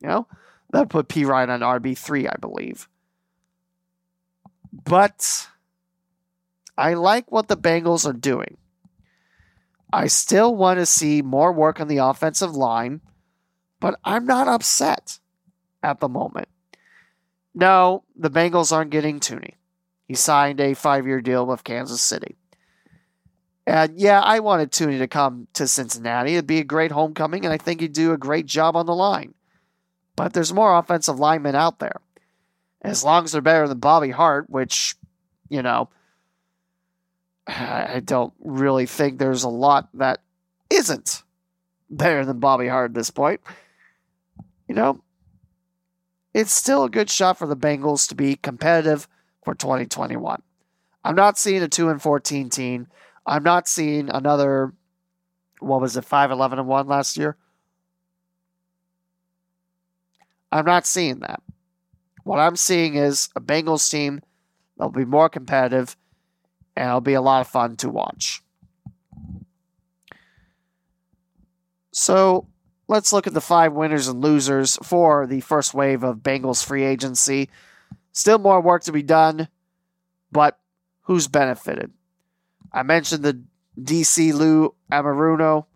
You 0.00 0.08
know, 0.08 0.26
that 0.70 0.88
put 0.88 1.08
Perine 1.08 1.48
on 1.48 1.60
RB 1.60 1.96
three, 1.96 2.28
I 2.28 2.34
believe. 2.40 2.88
But 4.72 5.48
I 6.76 6.94
like 6.94 7.30
what 7.30 7.48
the 7.48 7.56
Bengals 7.56 8.08
are 8.08 8.12
doing. 8.12 8.56
I 9.92 10.06
still 10.06 10.56
want 10.56 10.78
to 10.78 10.86
see 10.86 11.20
more 11.20 11.52
work 11.52 11.80
on 11.80 11.88
the 11.88 11.98
offensive 11.98 12.56
line, 12.56 13.02
but 13.78 13.98
I'm 14.04 14.24
not 14.24 14.48
upset 14.48 15.18
at 15.82 16.00
the 16.00 16.08
moment. 16.08 16.48
No, 17.54 18.04
the 18.16 18.30
Bengals 18.30 18.72
aren't 18.72 18.90
getting 18.90 19.20
Thuney. 19.20 19.54
He 20.08 20.14
signed 20.14 20.60
a 20.60 20.74
five 20.74 21.06
year 21.06 21.20
deal 21.20 21.46
with 21.46 21.64
Kansas 21.64 22.00
City. 22.00 22.36
And 23.66 23.98
yeah, 23.98 24.20
I 24.20 24.40
wanted 24.40 24.72
Thuney 24.72 24.98
to 24.98 25.06
come 25.06 25.46
to 25.54 25.68
Cincinnati. 25.68 26.32
It'd 26.32 26.46
be 26.46 26.58
a 26.58 26.64
great 26.64 26.90
homecoming, 26.90 27.44
and 27.44 27.52
I 27.52 27.58
think 27.58 27.80
he'd 27.80 27.92
do 27.92 28.12
a 28.12 28.18
great 28.18 28.46
job 28.46 28.76
on 28.76 28.86
the 28.86 28.94
line. 28.94 29.34
But 30.16 30.32
there's 30.32 30.52
more 30.52 30.76
offensive 30.76 31.18
linemen 31.18 31.54
out 31.54 31.78
there. 31.78 32.00
As 32.82 33.04
long 33.04 33.24
as 33.24 33.32
they're 33.32 33.40
better 33.40 33.68
than 33.68 33.78
Bobby 33.78 34.10
Hart, 34.10 34.50
which, 34.50 34.96
you 35.48 35.62
know, 35.62 35.88
I 37.46 38.00
don't 38.04 38.32
really 38.40 38.86
think 38.86 39.18
there's 39.18 39.42
a 39.42 39.48
lot 39.48 39.88
that 39.94 40.20
isn't 40.70 41.22
better 41.90 42.24
than 42.24 42.38
Bobby 42.38 42.68
Hart 42.68 42.92
at 42.92 42.94
this 42.94 43.10
point. 43.10 43.40
You 44.68 44.74
know, 44.74 45.02
it's 46.32 46.52
still 46.52 46.84
a 46.84 46.90
good 46.90 47.10
shot 47.10 47.38
for 47.38 47.46
the 47.46 47.56
Bengals 47.56 48.08
to 48.08 48.14
be 48.14 48.36
competitive 48.36 49.08
for 49.44 49.54
2021. 49.54 50.42
I'm 51.04 51.14
not 51.16 51.36
seeing 51.36 51.62
a 51.62 51.68
2 51.68 51.88
and 51.88 52.00
14 52.00 52.48
team. 52.48 52.86
I'm 53.26 53.42
not 53.42 53.68
seeing 53.68 54.08
another 54.08 54.72
what 55.58 55.80
was 55.80 55.96
it 55.96 56.04
5 56.04 56.30
11 56.30 56.58
and 56.58 56.68
1 56.68 56.86
last 56.86 57.16
year. 57.16 57.36
I'm 60.50 60.64
not 60.64 60.86
seeing 60.86 61.20
that. 61.20 61.42
What 62.24 62.38
I'm 62.38 62.56
seeing 62.56 62.94
is 62.94 63.30
a 63.34 63.40
Bengals 63.40 63.90
team 63.90 64.22
that'll 64.76 64.90
be 64.90 65.04
more 65.04 65.28
competitive 65.28 65.96
and 66.76 66.88
it'll 66.88 67.00
be 67.00 67.14
a 67.14 67.22
lot 67.22 67.40
of 67.40 67.48
fun 67.48 67.76
to 67.76 67.88
watch. 67.88 68.42
So 71.92 72.46
let's 72.88 73.12
look 73.12 73.26
at 73.26 73.34
the 73.34 73.40
five 73.40 73.72
winners 73.72 74.08
and 74.08 74.20
losers 74.20 74.78
for 74.82 75.26
the 75.26 75.40
first 75.40 75.74
wave 75.74 76.02
of 76.02 76.18
Bengals 76.18 76.64
free 76.64 76.84
agency. 76.84 77.50
Still 78.12 78.38
more 78.38 78.60
work 78.60 78.82
to 78.84 78.92
be 78.92 79.02
done, 79.02 79.48
but 80.30 80.58
who's 81.02 81.28
benefited? 81.28 81.92
I 82.72 82.82
mentioned 82.82 83.22
the 83.22 83.42
DC 83.80 84.32
Lou 84.32 84.74
Anarumo. 84.90 85.66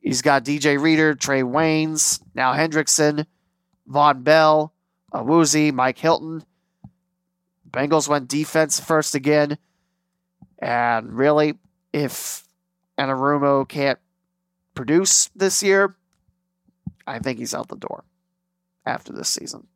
He's 0.00 0.22
got 0.22 0.44
DJ 0.44 0.80
Reader, 0.80 1.14
Trae 1.16 1.42
Waynes, 1.42 2.20
now 2.34 2.54
Hendrickson, 2.54 3.26
Vonn 3.90 4.24
Bell, 4.24 4.72
Awuzie, 5.12 5.72
Mike 5.72 5.98
Hilton. 5.98 6.44
Bengals 7.70 8.08
went 8.08 8.28
defense 8.28 8.80
first 8.80 9.14
again. 9.14 9.58
And 10.58 11.12
really, 11.12 11.54
if 11.92 12.44
Anarumo 12.98 13.68
can't 13.68 13.98
produce 14.74 15.30
this 15.34 15.62
year, 15.62 15.96
I 17.06 17.18
think 17.18 17.38
he's 17.38 17.54
out 17.54 17.68
the 17.68 17.76
door 17.76 18.04
after 18.84 19.12
this 19.12 19.28
season. 19.28 19.66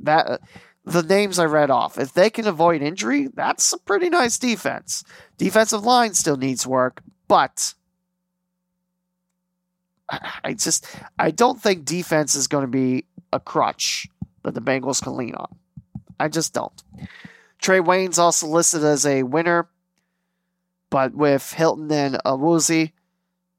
That 0.00 0.26
uh, 0.26 0.38
the 0.84 1.02
names 1.02 1.38
I 1.38 1.44
read 1.44 1.70
off, 1.70 1.98
if 1.98 2.12
they 2.12 2.30
can 2.30 2.46
avoid 2.46 2.82
injury, 2.82 3.28
that's 3.32 3.72
a 3.72 3.78
pretty 3.78 4.08
nice 4.08 4.38
defense. 4.38 5.04
Defensive 5.38 5.84
line 5.84 6.14
still 6.14 6.36
needs 6.36 6.66
work, 6.66 7.02
but 7.28 7.74
I 10.44 10.54
just 10.54 10.86
I 11.18 11.30
don't 11.30 11.60
think 11.60 11.84
defense 11.84 12.34
is 12.34 12.46
going 12.46 12.64
to 12.64 12.68
be 12.68 13.06
a 13.32 13.40
crutch 13.40 14.06
that 14.42 14.54
the 14.54 14.60
Bengals 14.60 15.02
can 15.02 15.16
lean 15.16 15.34
on. 15.34 15.54
I 16.18 16.28
just 16.28 16.52
don't. 16.52 16.82
Trae 17.62 17.84
Waynes 17.84 18.18
also 18.18 18.48
listed 18.48 18.82
as 18.82 19.06
a 19.06 19.22
winner, 19.22 19.68
but 20.90 21.14
with 21.14 21.52
Hilton 21.52 21.90
and 21.92 22.18
Awuzie, 22.26 22.92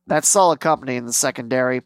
that's 0.05 0.27
solid 0.27 0.59
company 0.59 0.97
in 0.97 1.05
the 1.05 1.13
secondary. 1.13 1.81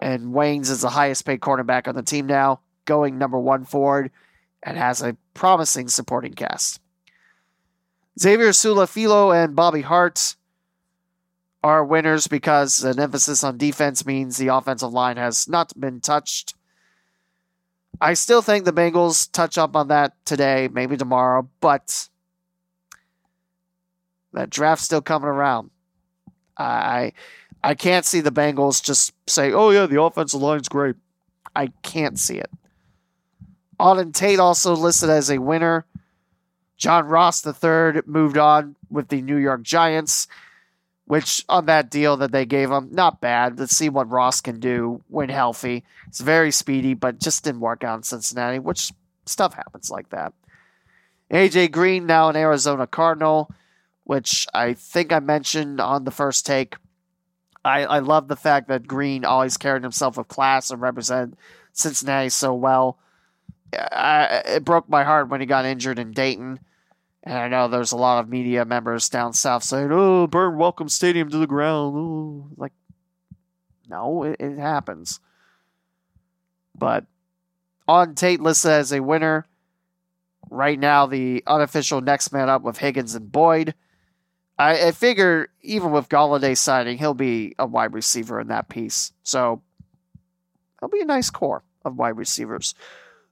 And 0.00 0.34
Waynes 0.34 0.70
is 0.70 0.80
the 0.80 0.90
highest 0.90 1.24
paid 1.24 1.40
cornerback 1.40 1.86
on 1.86 1.94
the 1.94 2.02
team 2.02 2.26
now, 2.26 2.60
going 2.84 3.16
number 3.16 3.38
one 3.38 3.64
forward, 3.64 4.10
and 4.62 4.76
has 4.76 5.02
a 5.02 5.16
promising 5.32 5.88
supporting 5.88 6.32
cast. 6.32 6.80
Xavier 8.18 8.50
Su'a-Filo 8.50 9.30
and 9.30 9.54
Bobby 9.54 9.82
Hart 9.82 10.34
are 11.62 11.84
winners 11.84 12.26
because 12.26 12.82
an 12.82 12.98
emphasis 12.98 13.44
on 13.44 13.56
defense 13.56 14.04
means 14.04 14.36
the 14.36 14.48
offensive 14.48 14.92
line 14.92 15.16
has 15.16 15.48
not 15.48 15.78
been 15.78 16.00
touched. 16.00 16.54
I 18.00 18.14
still 18.14 18.42
think 18.42 18.64
the 18.64 18.72
Bengals 18.72 19.30
touch 19.30 19.58
up 19.58 19.76
on 19.76 19.88
that 19.88 20.14
today, 20.24 20.68
maybe 20.72 20.96
tomorrow, 20.96 21.48
but 21.60 22.08
that 24.32 24.50
draft's 24.50 24.84
still 24.84 25.02
coming 25.02 25.28
around. 25.28 25.70
I 26.56 27.12
I 27.62 27.74
can't 27.74 28.06
see 28.06 28.20
the 28.20 28.32
Bengals 28.32 28.82
just 28.82 29.12
say, 29.26 29.52
"Oh 29.52 29.70
yeah, 29.70 29.86
the 29.86 30.00
offensive 30.00 30.40
line's 30.40 30.68
great." 30.68 30.96
I 31.54 31.68
can't 31.82 32.18
see 32.18 32.38
it. 32.38 32.50
Auden 33.78 34.14
Tate 34.14 34.38
also 34.38 34.74
listed 34.76 35.10
as 35.10 35.30
a 35.30 35.38
winner. 35.38 35.84
John 36.76 37.06
Ross 37.06 37.44
III 37.46 38.02
moved 38.06 38.38
on 38.38 38.76
with 38.88 39.08
the 39.08 39.20
New 39.20 39.36
York 39.36 39.62
Giants 39.62 40.28
which 41.10 41.44
on 41.48 41.66
that 41.66 41.90
deal 41.90 42.16
that 42.18 42.30
they 42.30 42.46
gave 42.46 42.70
him, 42.70 42.88
not 42.92 43.20
bad. 43.20 43.58
Let's 43.58 43.76
see 43.76 43.88
what 43.88 44.08
Ross 44.08 44.40
can 44.40 44.60
do 44.60 45.02
when 45.08 45.28
healthy. 45.28 45.82
It's 46.06 46.20
very 46.20 46.52
speedy, 46.52 46.94
but 46.94 47.18
just 47.18 47.42
didn't 47.42 47.62
work 47.62 47.82
out 47.82 47.96
in 47.96 48.02
Cincinnati, 48.04 48.60
which 48.60 48.92
stuff 49.26 49.54
happens 49.54 49.90
like 49.90 50.10
that. 50.10 50.32
AJ 51.28 51.72
Green 51.72 52.06
now 52.06 52.28
an 52.28 52.36
Arizona 52.36 52.86
Cardinal, 52.86 53.50
which 54.04 54.46
I 54.54 54.74
think 54.74 55.12
I 55.12 55.18
mentioned 55.18 55.80
on 55.80 56.04
the 56.04 56.12
first 56.12 56.46
take. 56.46 56.76
I, 57.64 57.86
I 57.86 57.98
love 57.98 58.28
the 58.28 58.36
fact 58.36 58.68
that 58.68 58.86
Green 58.86 59.24
always 59.24 59.56
carried 59.56 59.82
himself 59.82 60.16
with 60.16 60.28
class 60.28 60.70
and 60.70 60.80
represented 60.80 61.36
Cincinnati 61.72 62.28
so 62.28 62.54
well. 62.54 63.00
I, 63.74 64.42
it 64.46 64.64
broke 64.64 64.88
my 64.88 65.02
heart 65.02 65.28
when 65.28 65.40
he 65.40 65.46
got 65.46 65.64
injured 65.64 65.98
in 65.98 66.12
Dayton. 66.12 66.60
And 67.22 67.36
I 67.36 67.48
know 67.48 67.68
there's 67.68 67.92
a 67.92 67.96
lot 67.96 68.20
of 68.20 68.30
media 68.30 68.64
members 68.64 69.08
down 69.08 69.32
south 69.32 69.62
saying, 69.62 69.90
"Oh, 69.92 70.26
burn 70.26 70.56
Welcome 70.56 70.88
Stadium 70.88 71.28
to 71.30 71.38
the 71.38 71.46
ground." 71.46 72.52
Like, 72.56 72.72
no, 73.88 74.22
it, 74.22 74.36
it 74.40 74.58
happens. 74.58 75.20
But 76.74 77.04
Auden 77.88 78.16
Tate 78.16 78.40
listed 78.40 78.70
as 78.70 78.92
a 78.92 79.00
winner. 79.00 79.46
Right 80.48 80.78
now, 80.78 81.06
the 81.06 81.44
unofficial 81.46 82.00
next 82.00 82.32
man 82.32 82.48
up 82.48 82.62
with 82.62 82.78
Higgins 82.78 83.14
and 83.14 83.30
Boyd. 83.30 83.74
I, 84.58 84.88
I 84.88 84.92
figure 84.92 85.48
even 85.62 85.90
with 85.90 86.08
Golladay 86.08 86.56
signing, 86.56 86.98
he'll 86.98 87.14
be 87.14 87.54
a 87.58 87.66
wide 87.66 87.94
receiver 87.94 88.40
in 88.40 88.48
that 88.48 88.68
piece. 88.68 89.12
So 89.22 89.62
it'll 90.78 90.90
be 90.90 91.00
a 91.00 91.06
nice 91.06 91.30
core 91.30 91.62
of 91.84 91.96
wide 91.96 92.16
receivers. 92.16 92.74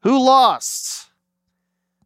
Who 0.03 0.25
lost? 0.25 1.11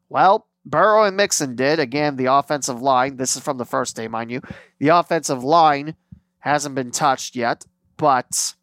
Well, 0.09 0.47
Burrow 0.65 1.05
and 1.05 1.17
Mixon 1.17 1.57
did. 1.57 1.79
Again, 1.79 2.17
the 2.17 2.27
offensive 2.27 2.81
line, 2.81 3.17
this 3.17 3.37
is 3.37 3.43
from 3.43 3.59
the 3.59 3.65
first 3.65 3.97
day, 3.97 4.09
mind 4.09 4.31
you. 4.31 4.41
The 4.79 4.89
offensive 4.89 5.43
line 5.43 5.97
hasn't 6.39 6.75
been 6.75 6.91
touched 6.91 7.35
yet, 7.35 7.67
but 7.97 8.55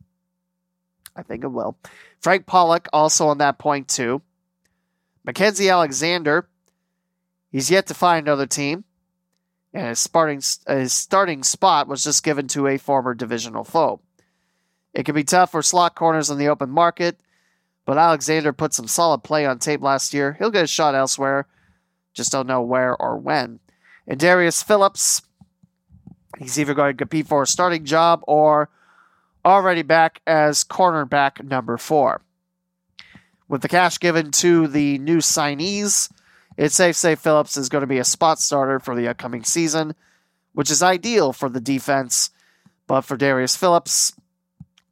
I 1.16 1.24
think 1.24 1.44
it 1.44 1.50
will. 1.50 1.78
Frank 2.22 2.46
Pollack 2.46 2.88
also 2.94 3.28
on 3.28 3.38
that 3.40 3.60
point, 3.60 3.88
too. 3.88 4.22
Mackensie 5.28 5.72
Alexander, 5.72 6.48
he's 7.52 7.70
yet 7.70 7.88
to 7.88 7.94
find 7.94 8.28
another 8.28 8.48
team. 8.48 8.86
And 9.74 9.88
his 9.88 10.00
starting, 10.00 10.42
his 10.68 10.94
starting 10.94 11.44
spot 11.44 11.88
was 11.88 12.04
just 12.04 12.24
given 12.24 12.48
to 12.50 12.68
a 12.68 12.78
former 12.78 13.14
divisional 13.14 13.64
foe. 13.64 14.02
It 14.94 15.04
can 15.04 15.14
be 15.14 15.24
tough 15.24 15.52
for 15.52 15.62
slot 15.62 15.94
corners 15.94 16.32
in 16.32 16.40
the 16.40 16.48
open 16.48 16.72
market, 16.72 17.20
but 17.86 17.98
Alexander 17.98 18.52
put 18.52 18.74
some 18.74 18.88
solid 18.88 19.24
play 19.24 19.46
on 19.46 19.60
tape 19.60 19.82
last 19.82 20.14
year. 20.14 20.36
He'll 20.40 20.50
get 20.50 20.64
a 20.64 20.68
shot 20.68 20.96
elsewhere 20.96 21.46
just 22.14 22.32
don't 22.32 22.48
know 22.48 22.62
where 22.62 22.96
or 22.96 23.18
when. 23.18 23.60
And 24.08 24.20
Darius 24.20 24.64
Phillips, 24.64 25.22
he's 26.38 26.60
either 26.60 26.74
going 26.74 26.94
to 26.94 26.98
compete 26.98 27.28
for 27.28 27.44
a 27.44 27.48
starting 27.48 27.86
job 27.86 28.22
or 28.28 28.70
already 29.46 29.84
back 29.84 30.22
as 30.28 30.64
cornerback 30.64 31.44
number 31.44 31.78
four. 31.78 32.22
With 33.48 33.62
the 33.62 33.70
cash 33.70 33.98
given 34.00 34.32
to 34.32 34.68
the 34.68 34.98
new 35.00 35.18
signees, 35.18 36.12
it's 36.58 36.76
safe 36.76 36.96
to 36.96 37.00
say 37.00 37.16
Phillips 37.16 37.58
is 37.58 37.70
going 37.70 37.82
to 37.82 37.88
be 37.88 38.00
a 38.00 38.04
spot 38.04 38.40
starter 38.40 38.80
for 38.80 38.96
the 38.96 39.08
upcoming 39.08 39.44
season, 39.44 39.96
which 40.54 40.70
is 40.70 40.84
ideal 40.84 41.32
for 41.32 41.50
the 41.50 41.62
defense. 41.62 42.32
But 42.86 43.02
for 43.02 43.18
Darius 43.18 43.56
Phillips, 43.56 44.14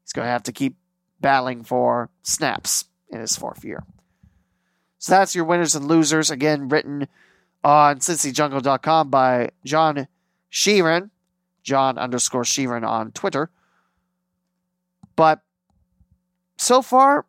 he's 0.04 0.14
going 0.14 0.26
to 0.26 0.32
have 0.32 0.44
to 0.44 0.52
keep 0.52 0.76
battling 1.20 1.64
for 1.64 2.10
snaps 2.24 2.86
in 3.10 3.20
his 3.20 3.36
fourth 3.36 3.66
year. 3.66 3.84
So 5.08 5.14
that's 5.14 5.36
your 5.36 5.46
winners 5.46 5.74
and 5.74 5.88
losers. 5.88 6.30
Again, 6.30 6.68
written 6.68 7.08
on 7.64 8.00
CincyJungle.com 8.00 9.10
by 9.10 9.52
John 9.64 10.10
Sheeran, 10.52 11.12
John 11.64 11.98
underscore 11.98 12.44
Sheeran 12.44 12.86
on 12.86 13.14
Twitter. 13.14 13.50
But 15.16 15.40
so 16.58 16.82
far, 16.82 17.26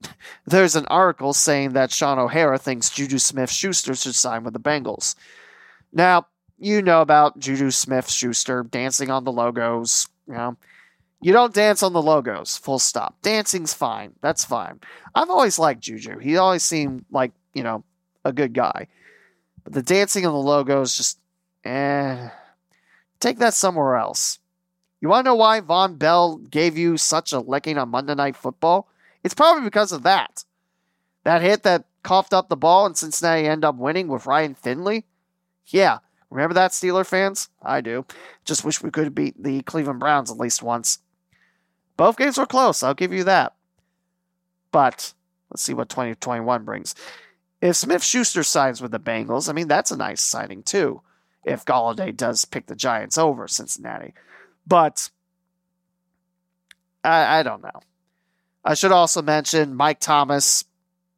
there's 0.46 0.76
an 0.76 0.86
article 0.86 1.32
saying 1.32 1.72
that 1.72 1.90
Sean 1.90 2.20
O'Hara 2.20 2.56
thinks 2.56 2.88
Juju 2.88 3.18
Smith 3.18 3.50
Schuster 3.50 3.96
should 3.96 4.14
sign 4.14 4.44
with 4.44 4.52
the 4.52 4.60
Bengals. 4.60 5.16
Now, 5.92 6.28
you 6.56 6.82
know 6.82 7.00
about 7.00 7.40
Juju 7.40 7.72
Smith 7.72 8.08
Schuster 8.08 8.62
dancing 8.62 9.10
on 9.10 9.24
the 9.24 9.32
logos, 9.32 10.06
you 10.28 10.34
know. 10.34 10.56
You 11.20 11.32
don't 11.32 11.52
dance 11.52 11.82
on 11.82 11.92
the 11.92 12.02
logos, 12.02 12.56
full 12.56 12.78
stop. 12.78 13.20
Dancing's 13.22 13.74
fine. 13.74 14.12
That's 14.20 14.44
fine. 14.44 14.80
I've 15.14 15.30
always 15.30 15.58
liked 15.58 15.80
Juju. 15.80 16.18
He 16.18 16.36
always 16.36 16.62
seemed 16.62 17.04
like, 17.10 17.32
you 17.54 17.64
know, 17.64 17.82
a 18.24 18.32
good 18.32 18.52
guy. 18.52 18.86
But 19.64 19.72
the 19.72 19.82
dancing 19.82 20.24
on 20.26 20.32
the 20.32 20.38
logos 20.38 20.96
just, 20.96 21.18
eh. 21.64 22.28
Take 23.18 23.38
that 23.38 23.54
somewhere 23.54 23.96
else. 23.96 24.38
You 25.00 25.08
want 25.08 25.24
to 25.24 25.30
know 25.30 25.34
why 25.34 25.60
Vonn 25.60 25.98
Bell 25.98 26.36
gave 26.36 26.78
you 26.78 26.96
such 26.96 27.32
a 27.32 27.40
licking 27.40 27.78
on 27.78 27.88
Monday 27.88 28.14
Night 28.14 28.36
Football? 28.36 28.88
It's 29.24 29.34
probably 29.34 29.64
because 29.64 29.90
of 29.90 30.04
that. 30.04 30.44
That 31.24 31.42
hit 31.42 31.64
that 31.64 31.84
coughed 32.04 32.32
up 32.32 32.48
the 32.48 32.56
ball 32.56 32.86
and 32.86 32.96
Cincinnati 32.96 33.46
end 33.46 33.64
up 33.64 33.74
winning 33.74 34.06
with 34.08 34.26
Ryan 34.26 34.54
Finley? 34.54 35.04
Yeah. 35.66 35.98
Remember 36.30 36.54
that, 36.54 36.70
Steeler 36.72 37.06
fans? 37.06 37.48
I 37.62 37.80
do. 37.80 38.06
Just 38.44 38.64
wish 38.64 38.82
we 38.82 38.90
could 38.90 39.14
beat 39.14 39.42
the 39.42 39.62
Cleveland 39.62 40.00
Browns 40.00 40.30
at 40.30 40.38
least 40.38 40.62
once. 40.62 41.00
Both 41.98 42.16
games 42.16 42.38
were 42.38 42.46
close, 42.46 42.82
I'll 42.82 42.94
give 42.94 43.12
you 43.12 43.24
that. 43.24 43.54
But 44.70 45.12
let's 45.50 45.62
see 45.62 45.74
what 45.74 45.90
2021 45.90 46.64
brings. 46.64 46.94
If 47.60 47.74
Smith 47.76 48.04
Schuster 48.04 48.44
signs 48.44 48.80
with 48.80 48.92
the 48.92 49.00
Bengals, 49.00 49.50
I 49.50 49.52
mean, 49.52 49.68
that's 49.68 49.90
a 49.90 49.96
nice 49.96 50.22
signing 50.22 50.62
too. 50.62 51.02
If 51.44 51.64
Golladay 51.64 52.16
does 52.16 52.44
pick 52.44 52.66
the 52.66 52.76
Giants 52.76 53.18
over 53.18 53.48
Cincinnati. 53.48 54.14
But 54.64 55.10
I, 57.02 57.40
I 57.40 57.42
don't 57.42 57.62
know. 57.62 57.80
I 58.64 58.74
should 58.74 58.92
also 58.92 59.20
mention 59.20 59.74
Mike 59.74 59.98
Thomas. 59.98 60.64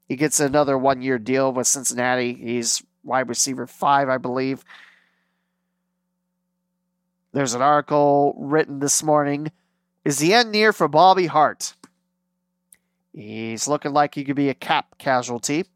He 0.09 0.16
gets 0.16 0.40
another 0.40 0.78
one 0.78 1.02
year 1.02 1.19
deal 1.19 1.52
with 1.52 1.66
Cincinnati. 1.66 2.32
He's 2.32 2.82
wide 3.05 3.28
receiver 3.28 3.66
five, 3.66 4.09
I 4.09 4.16
believe. 4.16 4.65
There's 7.32 7.55
an 7.55 7.62
article 7.62 8.35
written 8.39 8.78
this 8.78 9.02
morning 9.02 9.52
is 10.11 10.19
the 10.19 10.35
end 10.35 10.51
near 10.51 10.73
for 10.73 10.89
Bobby 10.89 11.27
Hart? 11.27 11.74
He's 13.12 13.69
looking 13.69 13.93
like 13.93 14.16
he 14.16 14.24
could 14.24 14.35
be 14.35 14.49
a 14.49 14.55
cap 14.55 14.99
casualty. 14.99 15.66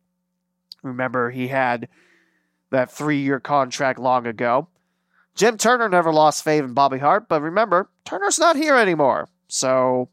Remember, 0.82 1.30
he 1.30 1.46
had 1.46 1.86
that 2.70 2.90
three 2.90 3.20
year 3.20 3.38
contract 3.38 4.00
long 4.00 4.26
ago. 4.26 4.66
Jim 5.36 5.56
Turner 5.56 5.88
never 5.88 6.12
lost 6.12 6.42
faith 6.42 6.64
in 6.64 6.74
Bobby 6.74 6.98
Hart, 6.98 7.28
but 7.28 7.42
remember, 7.42 7.88
Turner's 8.04 8.40
not 8.40 8.56
here 8.56 8.74
anymore. 8.74 9.28
So 9.46 10.08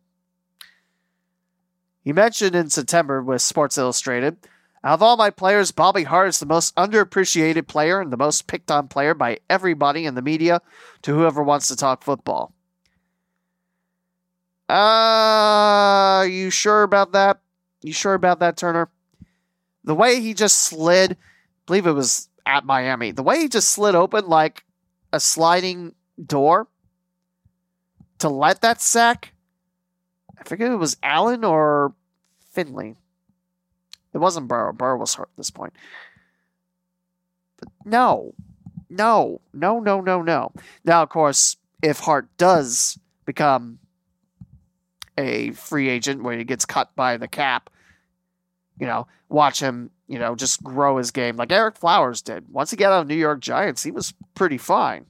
he 2.04 2.14
mentioned 2.14 2.56
in 2.56 2.70
September 2.70 3.24
with 3.24 3.42
Sports 3.42 3.80
Illustrated 3.80 4.38
out 4.84 4.94
of 4.94 5.02
all 5.02 5.18
my 5.18 5.32
players, 5.32 5.72
Bobby 5.72 6.04
Hart 6.04 6.30
is 6.30 6.40
the 6.40 6.46
most 6.46 6.76
underappreciated 6.76 7.68
player 7.68 8.00
and 8.00 8.14
the 8.14 8.18
most 8.18 8.46
picked 8.46 8.70
on 8.70 8.88
player 8.88 9.16
by 9.16 9.40
everybody 9.50 10.06
in 10.06 10.14
the 10.14 10.22
media 10.22 10.62
to 11.02 11.16
whoever 11.16 11.42
wants 11.42 11.68
to 11.70 11.76
talk 11.76 12.04
football. 12.04 12.54
Uh, 14.72 16.24
you 16.30 16.50
sure 16.50 16.84
about 16.84 17.12
that? 17.12 17.42
You 17.82 17.92
sure 17.92 18.14
about 18.14 18.40
that, 18.40 18.56
Turner? 18.56 18.90
The 19.84 19.96
way 19.96 20.22
he 20.22 20.34
just 20.34 20.60
slid, 20.60 21.14
I 21.14 21.16
believe 21.66 21.88
it 21.88 21.92
was 21.92 22.30
at 22.46 22.64
Miami, 22.66 23.12
the 23.12 23.24
way 23.24 23.40
he 23.40 23.50
just 23.50 23.70
slid 23.70 23.96
open 23.96 24.28
like 24.28 24.64
a 25.12 25.20
sliding 25.20 25.94
door 26.24 26.68
to 28.20 28.30
let 28.30 28.62
that 28.62 28.80
sack. 28.80 29.34
I 30.40 30.44
forget 30.44 30.72
it 30.72 30.76
was 30.76 30.96
Allen 31.04 31.44
or 31.44 31.94
Finley. 32.52 32.96
It 34.14 34.20
wasn't 34.20 34.48
Burrow. 34.48 34.72
Burrow 34.72 34.98
was 34.98 35.16
hurt 35.16 35.30
at 35.34 35.38
this 35.38 35.52
point. 35.52 35.74
But 37.58 37.68
no, 37.84 38.36
no, 38.90 39.42
no, 39.54 39.82
no, 39.82 40.00
no, 40.00 40.22
no. 40.22 40.54
Now, 40.86 41.04
of 41.04 41.10
course, 41.10 41.58
if 41.82 42.00
Hart 42.00 42.30
does 42.38 42.98
become 43.26 43.80
a 45.18 45.52
free 45.52 45.90
agent 45.90 46.24
where 46.24 46.38
he 46.38 46.44
gets 46.44 46.66
cut 46.66 46.96
by 46.96 47.18
the 47.18 47.28
cap, 47.28 47.70
you 48.80 48.88
know, 48.88 49.08
watch 49.30 49.60
him, 49.60 49.92
you 50.08 50.20
know, 50.20 50.36
just 50.36 50.64
grow 50.64 50.98
his 50.98 51.12
game 51.12 51.38
like 51.38 51.50
Ereck 51.50 51.78
Flowers 51.78 52.22
did. 52.22 52.46
Once 52.50 52.72
he 52.72 52.78
got 52.78 52.92
out 52.92 53.02
of 53.02 53.08
New 53.08 53.16
York 53.16 53.40
Giants, 53.40 53.84
he 53.84 53.92
was 53.92 54.14
pretty 54.36 54.58
fine. 54.58 55.06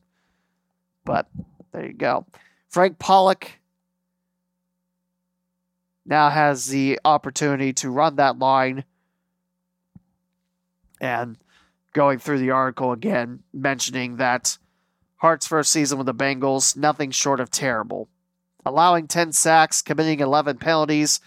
But 1.06 1.28
there 1.72 1.88
you 1.88 1.94
go. 1.94 2.26
Frank 2.70 3.00
Pollack 3.00 3.60
now 6.06 6.30
has 6.30 6.68
the 6.68 7.00
opportunity 7.06 7.74
to 7.74 7.90
run 7.90 8.16
that 8.18 8.40
line 8.40 8.84
and 11.00 11.38
going 11.94 12.20
through 12.20 12.40
the 12.40 12.52
article 12.52 12.92
again, 12.92 13.44
mentioning 13.54 14.18
that 14.18 14.58
Hart's 15.18 15.48
first 15.48 15.72
season 15.72 15.98
with 15.98 16.08
the 16.08 16.14
Bengals, 16.14 16.76
nothing 16.78 17.12
short 17.12 17.40
of 17.40 17.50
terrible. 17.50 18.08
Allowing 18.66 19.08
10 19.08 19.32
sacks, 19.32 19.82
committing 19.82 20.20
11 20.20 20.58
penalties, 20.58 21.20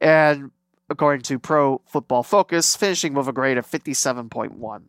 and 0.00 0.50
according 0.88 1.22
to 1.22 1.38
Pro 1.38 1.80
Football 1.86 2.22
Focus, 2.22 2.76
finishing 2.76 3.14
with 3.14 3.28
a 3.28 3.32
grade 3.32 3.58
of 3.58 3.66
57.1. 3.66 4.82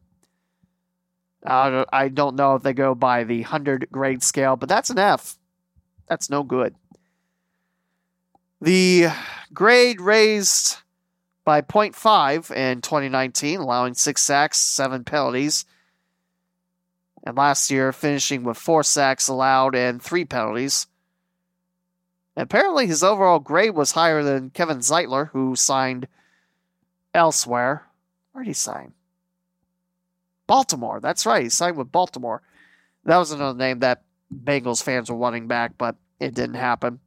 Uh, 1.45 1.85
I 1.93 2.09
don't 2.09 2.35
know 2.35 2.55
if 2.55 2.63
they 2.63 2.73
go 2.73 2.95
by 2.95 3.23
the 3.23 3.41
100 3.41 3.87
grade 3.91 4.23
scale, 4.23 4.55
but 4.55 4.69
that's 4.69 4.89
an 4.89 4.99
F. 4.99 5.37
That's 6.07 6.29
no 6.29 6.43
good. 6.43 6.75
The 8.59 9.07
grade 9.53 10.01
raised 10.01 10.77
by 11.45 11.61
0.5 11.61 12.53
in 12.53 12.81
2019, 12.81 13.59
allowing 13.59 13.93
six 13.93 14.21
sacks, 14.21 14.57
seven 14.57 15.03
penalties. 15.03 15.65
And 17.23 17.37
last 17.37 17.69
year, 17.69 17.91
finishing 17.93 18.43
with 18.43 18.57
four 18.57 18.83
sacks 18.83 19.27
allowed 19.27 19.75
and 19.75 20.01
three 20.01 20.25
penalties. 20.25 20.87
Apparently, 22.43 22.87
his 22.87 23.03
overall 23.03 23.39
grade 23.39 23.75
was 23.75 23.91
higher 23.91 24.23
than 24.23 24.51
Kevin 24.51 24.79
Zeitler, 24.79 25.29
who 25.31 25.55
signed 25.55 26.07
elsewhere. 27.13 27.87
Where 28.31 28.43
did 28.43 28.49
he 28.49 28.53
sign? 28.53 28.93
Baltimore. 30.45 30.99
That's 30.99 31.25
right. 31.25 31.43
He 31.43 31.49
signed 31.49 31.77
with 31.77 31.91
Baltimore. 31.91 32.41
That 33.05 33.17
was 33.17 33.31
another 33.31 33.57
name 33.57 33.79
that 33.79 34.03
Bengals 34.33 34.83
fans 34.83 35.09
were 35.09 35.17
wanting 35.17 35.47
back, 35.47 35.77
but 35.77 35.95
it 36.19 36.33
didn't 36.33 36.55
happen. 36.55 36.99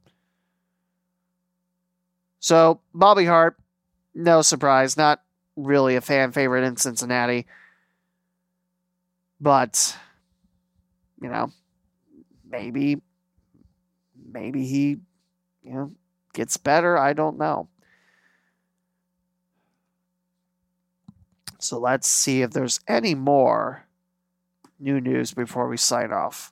So, 2.39 2.81
Bobby 2.93 3.25
Hart, 3.25 3.57
no 4.15 4.41
surprise, 4.41 4.97
not 4.97 5.21
really 5.55 5.95
a 5.95 6.01
fan 6.01 6.31
favorite 6.31 6.63
in 6.63 6.75
Cincinnati. 6.75 7.45
But, 9.39 9.95
you 11.21 11.29
know, 11.29 11.51
maybe, 12.49 13.01
maybe 14.31 14.65
he, 14.65 14.97
you 15.63 15.73
know, 15.73 15.91
gets 16.33 16.57
better. 16.57 16.97
I 16.97 17.13
don't 17.13 17.37
know. 17.37 17.67
So 21.59 21.77
let's 21.77 22.07
see 22.07 22.41
if 22.41 22.51
there's 22.51 22.79
any 22.87 23.13
more 23.13 23.85
new 24.79 24.99
news 24.99 25.33
before 25.33 25.67
we 25.67 25.77
sign 25.77 26.11
off. 26.11 26.51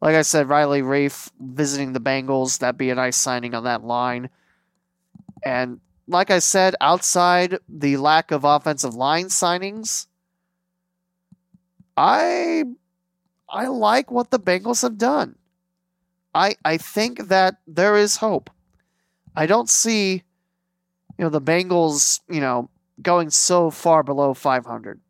Like 0.00 0.16
I 0.16 0.22
said, 0.22 0.48
Riley 0.48 0.82
Reiff 0.82 1.30
visiting 1.38 1.92
the 1.92 2.00
Bengals, 2.00 2.58
that'd 2.58 2.76
be 2.76 2.90
a 2.90 2.94
nice 2.96 3.16
signing 3.16 3.54
on 3.54 3.64
that 3.64 3.84
line. 3.84 4.30
And 5.44 5.80
like 6.08 6.30
I 6.32 6.40
said, 6.40 6.74
outside 6.80 7.58
the 7.68 7.96
lack 7.98 8.32
of 8.32 8.42
offensive 8.42 8.96
line 8.96 9.26
signings, 9.26 10.06
I 11.96 12.64
I 13.48 13.66
like 13.68 14.10
what 14.10 14.30
the 14.30 14.40
Bengals 14.40 14.82
have 14.82 14.98
done. 14.98 15.36
I 16.34 16.56
I 16.64 16.76
think 16.78 17.28
that 17.28 17.56
there 17.66 17.96
is 17.96 18.16
hope. 18.16 18.50
I 19.36 19.46
don't 19.46 19.68
see 19.68 20.22
you 21.18 21.24
know 21.24 21.28
the 21.28 21.40
Bengals, 21.40 22.20
you 22.28 22.40
know, 22.40 22.70
going 23.00 23.30
so 23.30 23.70
far 23.70 24.02
below 24.02 24.34
500. 24.34 25.00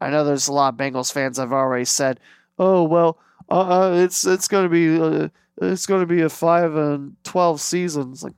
I 0.00 0.10
know 0.10 0.24
there's 0.24 0.48
a 0.48 0.52
lot 0.52 0.74
of 0.74 0.78
Bengals 0.78 1.12
fans 1.12 1.38
I've 1.38 1.52
already 1.52 1.84
said, 1.84 2.20
"Oh, 2.58 2.84
well, 2.84 3.18
uh, 3.50 3.88
uh 3.88 3.92
it's 3.94 4.26
it's 4.26 4.48
going 4.48 4.64
to 4.64 4.70
be 4.70 4.98
uh, 4.98 5.28
it's 5.60 5.86
going 5.86 6.00
to 6.00 6.06
be 6.06 6.22
a 6.22 6.28
5 6.28 6.74
and 6.74 7.16
12 7.24 7.60
season." 7.60 8.12
It's 8.12 8.22
like 8.22 8.34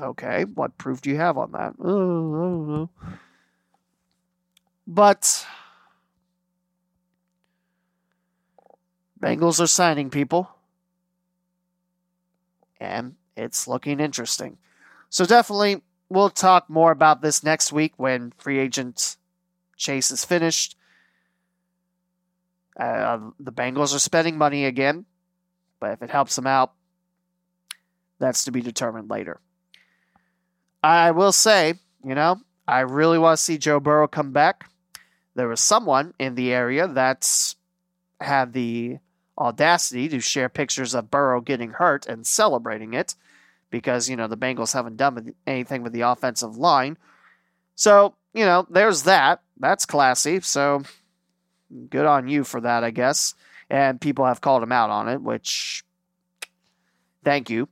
Okay, 0.00 0.44
what 0.44 0.76
proof 0.76 1.00
do 1.00 1.10
you 1.10 1.16
have 1.16 1.38
on 1.38 1.52
that? 1.52 1.74
Oh, 1.78 2.34
I 2.34 2.40
don't 2.40 2.68
know. 2.68 2.90
But 4.86 5.46
Bengals 9.20 9.60
are 9.60 9.68
signing 9.68 10.10
people. 10.10 10.50
And 12.84 13.14
it's 13.36 13.66
looking 13.66 13.98
interesting. 13.98 14.58
So 15.08 15.24
definitely 15.24 15.82
we'll 16.08 16.30
talk 16.30 16.68
more 16.68 16.92
about 16.92 17.22
this 17.22 17.42
next 17.42 17.72
week 17.72 17.94
when 17.96 18.32
free 18.36 18.58
agent 18.58 19.16
chase 19.76 20.10
is 20.10 20.24
finished. 20.24 20.76
Uh, 22.78 23.30
the 23.40 23.52
Bengals 23.52 23.94
are 23.94 24.00
spending 24.00 24.36
money 24.36 24.64
again, 24.64 25.06
but 25.80 25.92
if 25.92 26.02
it 26.02 26.10
helps 26.10 26.36
them 26.36 26.46
out, 26.46 26.72
that's 28.18 28.44
to 28.44 28.52
be 28.52 28.60
determined 28.60 29.08
later. 29.08 29.40
I 30.82 31.12
will 31.12 31.32
say, 31.32 31.74
you 32.04 32.14
know, 32.14 32.40
I 32.68 32.80
really 32.80 33.18
want 33.18 33.38
to 33.38 33.42
see 33.42 33.58
Joe 33.58 33.80
Burrow 33.80 34.08
come 34.08 34.32
back. 34.32 34.68
There 35.34 35.48
was 35.48 35.60
someone 35.60 36.14
in 36.18 36.34
the 36.34 36.52
area 36.52 36.86
that's 36.86 37.56
had 38.20 38.52
the 38.52 38.98
audacity 39.38 40.08
to 40.08 40.20
share 40.20 40.48
pictures 40.48 40.94
of 40.94 41.10
Burrow 41.10 41.40
getting 41.40 41.70
hurt 41.70 42.06
and 42.06 42.26
celebrating 42.26 42.94
it 42.94 43.14
because, 43.70 44.08
you 44.08 44.16
know, 44.16 44.28
the 44.28 44.36
Bengals 44.36 44.72
haven't 44.72 44.96
done 44.96 45.34
anything 45.46 45.82
with 45.82 45.92
the 45.92 46.02
offensive 46.02 46.56
line. 46.56 46.96
So, 47.74 48.14
you 48.32 48.44
know, 48.44 48.66
there's 48.70 49.02
that. 49.04 49.42
That's 49.58 49.86
classy. 49.86 50.40
So 50.40 50.82
good 51.90 52.06
on 52.06 52.28
you 52.28 52.44
for 52.44 52.60
that, 52.60 52.84
I 52.84 52.90
guess. 52.90 53.34
And 53.68 54.00
people 54.00 54.24
have 54.26 54.40
called 54.40 54.62
him 54.62 54.72
out 54.72 54.90
on 54.90 55.08
it, 55.08 55.20
which 55.20 55.84
thank 57.24 57.50
you 57.50 57.68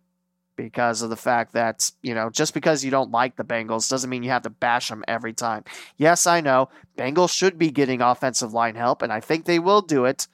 because 0.57 1.03
of 1.03 1.11
the 1.11 1.17
fact 1.17 1.53
that, 1.53 1.91
you 2.03 2.15
know, 2.15 2.31
just 2.31 2.55
because 2.55 2.85
you 2.85 2.91
don't 2.91 3.11
like 3.11 3.37
the 3.37 3.45
Bengals 3.45 3.89
doesn't 3.89 4.11
mean 4.11 4.23
you 4.23 4.31
have 4.31 4.43
to 4.43 4.51
bash 4.51 4.89
them 4.89 5.05
every 5.09 5.33
time. 5.33 5.65
Yes, 5.97 6.27
I 6.27 6.41
know. 6.41 6.69
Bengals 6.97 7.35
should 7.35 7.59
be 7.59 7.71
getting 7.71 8.01
offensive 8.01 8.53
line 8.53 8.75
help, 8.75 9.03
and 9.03 9.13
I 9.13 9.21
think 9.21 9.45
they 9.45 9.59
will 9.59 9.83
do 9.83 10.05
it. 10.05 10.27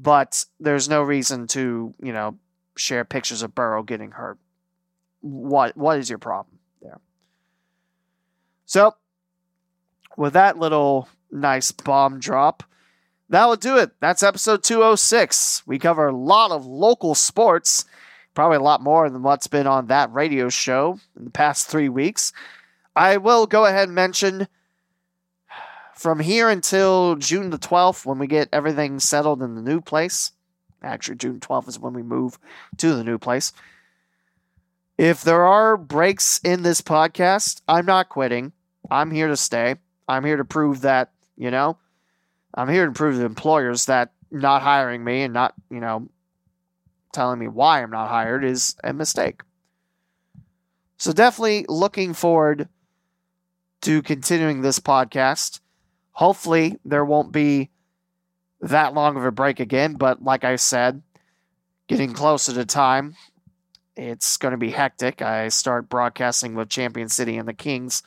But 0.00 0.44
there's 0.58 0.88
no 0.88 1.02
reason 1.02 1.46
to, 1.48 1.94
you 2.02 2.12
know, 2.12 2.38
share 2.76 3.04
pictures 3.04 3.42
of 3.42 3.54
Burrow 3.54 3.82
getting 3.82 4.12
hurt. 4.12 4.38
What 5.20 5.76
what 5.76 5.98
is 5.98 6.08
your 6.08 6.18
problem 6.18 6.58
there? 6.80 7.00
So, 8.64 8.94
with 10.16 10.32
that 10.32 10.58
little 10.58 11.08
nice 11.30 11.70
bomb 11.72 12.20
drop, 12.20 12.62
that 13.28 13.44
will 13.46 13.56
do 13.56 13.76
it. 13.76 13.90
That's 14.00 14.22
episode 14.22 14.62
206. 14.62 15.66
We 15.66 15.78
cover 15.78 16.08
a 16.08 16.16
lot 16.16 16.52
of 16.52 16.64
local 16.64 17.14
sports 17.14 17.84
probably 18.34 18.56
a 18.56 18.62
lot 18.62 18.82
more 18.82 19.10
than 19.10 19.22
what's 19.22 19.46
been 19.46 19.66
on 19.66 19.86
that 19.86 20.12
radio 20.12 20.48
show 20.48 20.98
in 21.16 21.24
the 21.24 21.30
past 21.30 21.66
three 21.66 21.88
weeks. 21.88 22.32
I 22.94 23.16
will 23.16 23.46
go 23.46 23.66
ahead 23.66 23.88
and 23.88 23.94
mention 23.94 24.48
from 26.00 26.18
here 26.18 26.48
until 26.48 27.14
June 27.16 27.50
the 27.50 27.58
12th, 27.58 28.06
when 28.06 28.18
we 28.18 28.26
get 28.26 28.48
everything 28.54 28.98
settled 28.98 29.42
in 29.42 29.54
the 29.54 29.60
new 29.60 29.82
place. 29.82 30.32
Actually, 30.82 31.16
June 31.16 31.40
12th 31.40 31.68
is 31.68 31.78
when 31.78 31.92
we 31.92 32.02
move 32.02 32.38
to 32.78 32.94
the 32.94 33.04
new 33.04 33.18
place. 33.18 33.52
If 34.96 35.20
there 35.20 35.44
are 35.44 35.76
breaks 35.76 36.40
in 36.42 36.62
this 36.62 36.80
podcast, 36.80 37.60
I'm 37.68 37.84
not 37.84 38.08
quitting. 38.08 38.52
I'm 38.90 39.10
here 39.10 39.28
to 39.28 39.36
stay. 39.36 39.74
I'm 40.08 40.24
here 40.24 40.38
to 40.38 40.44
prove 40.44 40.80
that, 40.80 41.12
you 41.36 41.50
know, 41.50 41.76
I'm 42.54 42.70
here 42.70 42.86
to 42.86 42.92
prove 42.92 43.16
to 43.16 43.26
employers 43.26 43.84
that 43.84 44.12
not 44.30 44.62
hiring 44.62 45.04
me 45.04 45.20
and 45.20 45.34
not, 45.34 45.52
you 45.70 45.80
know, 45.80 46.08
telling 47.12 47.38
me 47.38 47.46
why 47.46 47.82
I'm 47.82 47.90
not 47.90 48.08
hired 48.08 48.42
is 48.42 48.74
a 48.82 48.94
mistake. 48.94 49.42
So 50.96 51.12
definitely 51.12 51.66
looking 51.68 52.14
forward 52.14 52.70
to 53.82 54.00
continuing 54.00 54.62
this 54.62 54.80
podcast. 54.80 55.60
Hopefully, 56.12 56.78
there 56.84 57.04
won't 57.04 57.32
be 57.32 57.70
that 58.60 58.94
long 58.94 59.16
of 59.16 59.24
a 59.24 59.30
break 59.30 59.60
again, 59.60 59.94
but 59.94 60.22
like 60.22 60.44
I 60.44 60.56
said, 60.56 61.02
getting 61.88 62.12
closer 62.12 62.52
to 62.52 62.64
time, 62.64 63.16
it's 63.96 64.36
going 64.36 64.52
to 64.52 64.58
be 64.58 64.70
hectic. 64.70 65.22
I 65.22 65.48
start 65.48 65.88
broadcasting 65.88 66.54
with 66.54 66.68
Champion 66.68 67.08
City 67.08 67.36
and 67.36 67.48
the 67.48 67.54
Kings 67.54 68.02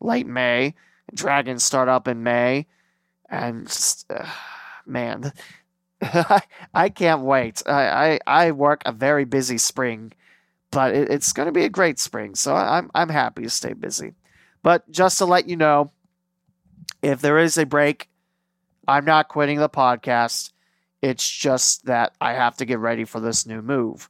late 0.00 0.26
May. 0.26 0.74
Dragons 1.14 1.64
start 1.64 1.88
up 1.88 2.08
in 2.08 2.22
May. 2.22 2.66
And 3.30 3.66
just, 3.66 4.10
uh, 4.10 4.26
man, 4.86 5.32
I 6.74 6.88
can't 6.88 7.22
wait. 7.22 7.62
I, 7.66 8.18
I, 8.26 8.46
I, 8.46 8.50
work 8.52 8.82
a 8.86 8.92
very 8.92 9.24
busy 9.24 9.58
spring, 9.58 10.12
but 10.70 10.94
it, 10.94 11.10
it's 11.10 11.32
going 11.32 11.46
to 11.46 11.52
be 11.52 11.64
a 11.64 11.70
great 11.70 11.98
spring. 11.98 12.34
So 12.34 12.54
I'm, 12.54 12.90
I'm 12.94 13.10
happy 13.10 13.42
to 13.42 13.50
stay 13.50 13.72
busy. 13.74 14.14
But 14.62 14.90
just 14.90 15.18
to 15.18 15.24
let 15.24 15.48
you 15.48 15.56
know, 15.56 15.90
if 17.02 17.20
there 17.20 17.38
is 17.38 17.58
a 17.58 17.66
break, 17.66 18.08
I'm 18.86 19.04
not 19.04 19.28
quitting 19.28 19.58
the 19.58 19.68
podcast. 19.68 20.52
It's 21.02 21.28
just 21.28 21.86
that 21.86 22.14
I 22.20 22.32
have 22.32 22.56
to 22.56 22.64
get 22.64 22.78
ready 22.78 23.04
for 23.04 23.20
this 23.20 23.46
new 23.46 23.62
move. 23.62 24.08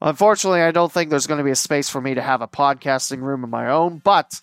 Unfortunately, 0.00 0.62
I 0.62 0.72
don't 0.72 0.90
think 0.90 1.10
there's 1.10 1.28
going 1.28 1.38
to 1.38 1.44
be 1.44 1.52
a 1.52 1.56
space 1.56 1.88
for 1.88 2.00
me 2.00 2.14
to 2.14 2.22
have 2.22 2.42
a 2.42 2.48
podcasting 2.48 3.20
room 3.20 3.44
of 3.44 3.50
my 3.50 3.68
own, 3.68 3.98
but 3.98 4.40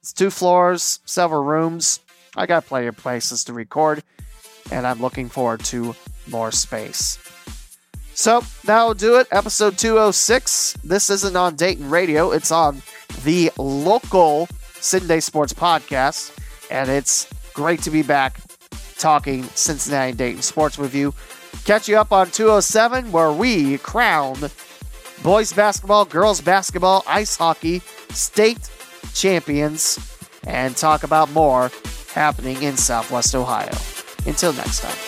it's 0.00 0.14
two 0.14 0.30
floors, 0.30 1.00
several 1.04 1.44
rooms. 1.44 2.00
I 2.34 2.46
got 2.46 2.66
plenty 2.66 2.86
of 2.86 2.96
places 2.96 3.44
to 3.44 3.52
record, 3.52 4.02
and 4.70 4.86
I'm 4.86 5.00
looking 5.00 5.28
forward 5.28 5.60
to 5.66 5.94
more 6.26 6.52
space. 6.52 7.18
So 8.14 8.42
that'll 8.64 8.94
do 8.94 9.16
it. 9.16 9.28
Episode 9.30 9.76
206. 9.76 10.78
This 10.82 11.10
isn't 11.10 11.36
on 11.36 11.56
Dayton 11.56 11.90
Radio, 11.90 12.30
it's 12.30 12.50
on 12.50 12.82
the 13.24 13.52
local 13.58 14.48
CinDay 14.80 15.22
Sports 15.22 15.52
Podcast, 15.52 16.36
and 16.70 16.88
it's 16.88 17.28
great 17.54 17.82
to 17.82 17.90
be 17.90 18.02
back 18.02 18.40
talking 18.98 19.44
Cincinnati 19.54 20.12
Dayton 20.12 20.42
sports 20.42 20.78
with 20.78 20.94
you. 20.94 21.14
Catch 21.64 21.88
you 21.88 21.98
up 21.98 22.12
on 22.12 22.30
207, 22.30 23.12
where 23.12 23.32
we 23.32 23.78
crown 23.78 24.36
boys 25.22 25.52
basketball, 25.52 26.04
girls 26.04 26.40
basketball, 26.40 27.04
ice 27.06 27.36
hockey, 27.36 27.80
state 28.10 28.70
champions, 29.14 29.98
and 30.46 30.76
talk 30.76 31.02
about 31.02 31.30
more 31.32 31.70
happening 32.12 32.62
in 32.62 32.76
Southwest 32.76 33.34
Ohio. 33.34 33.76
Until 34.26 34.52
next 34.52 34.80
time. 34.80 35.07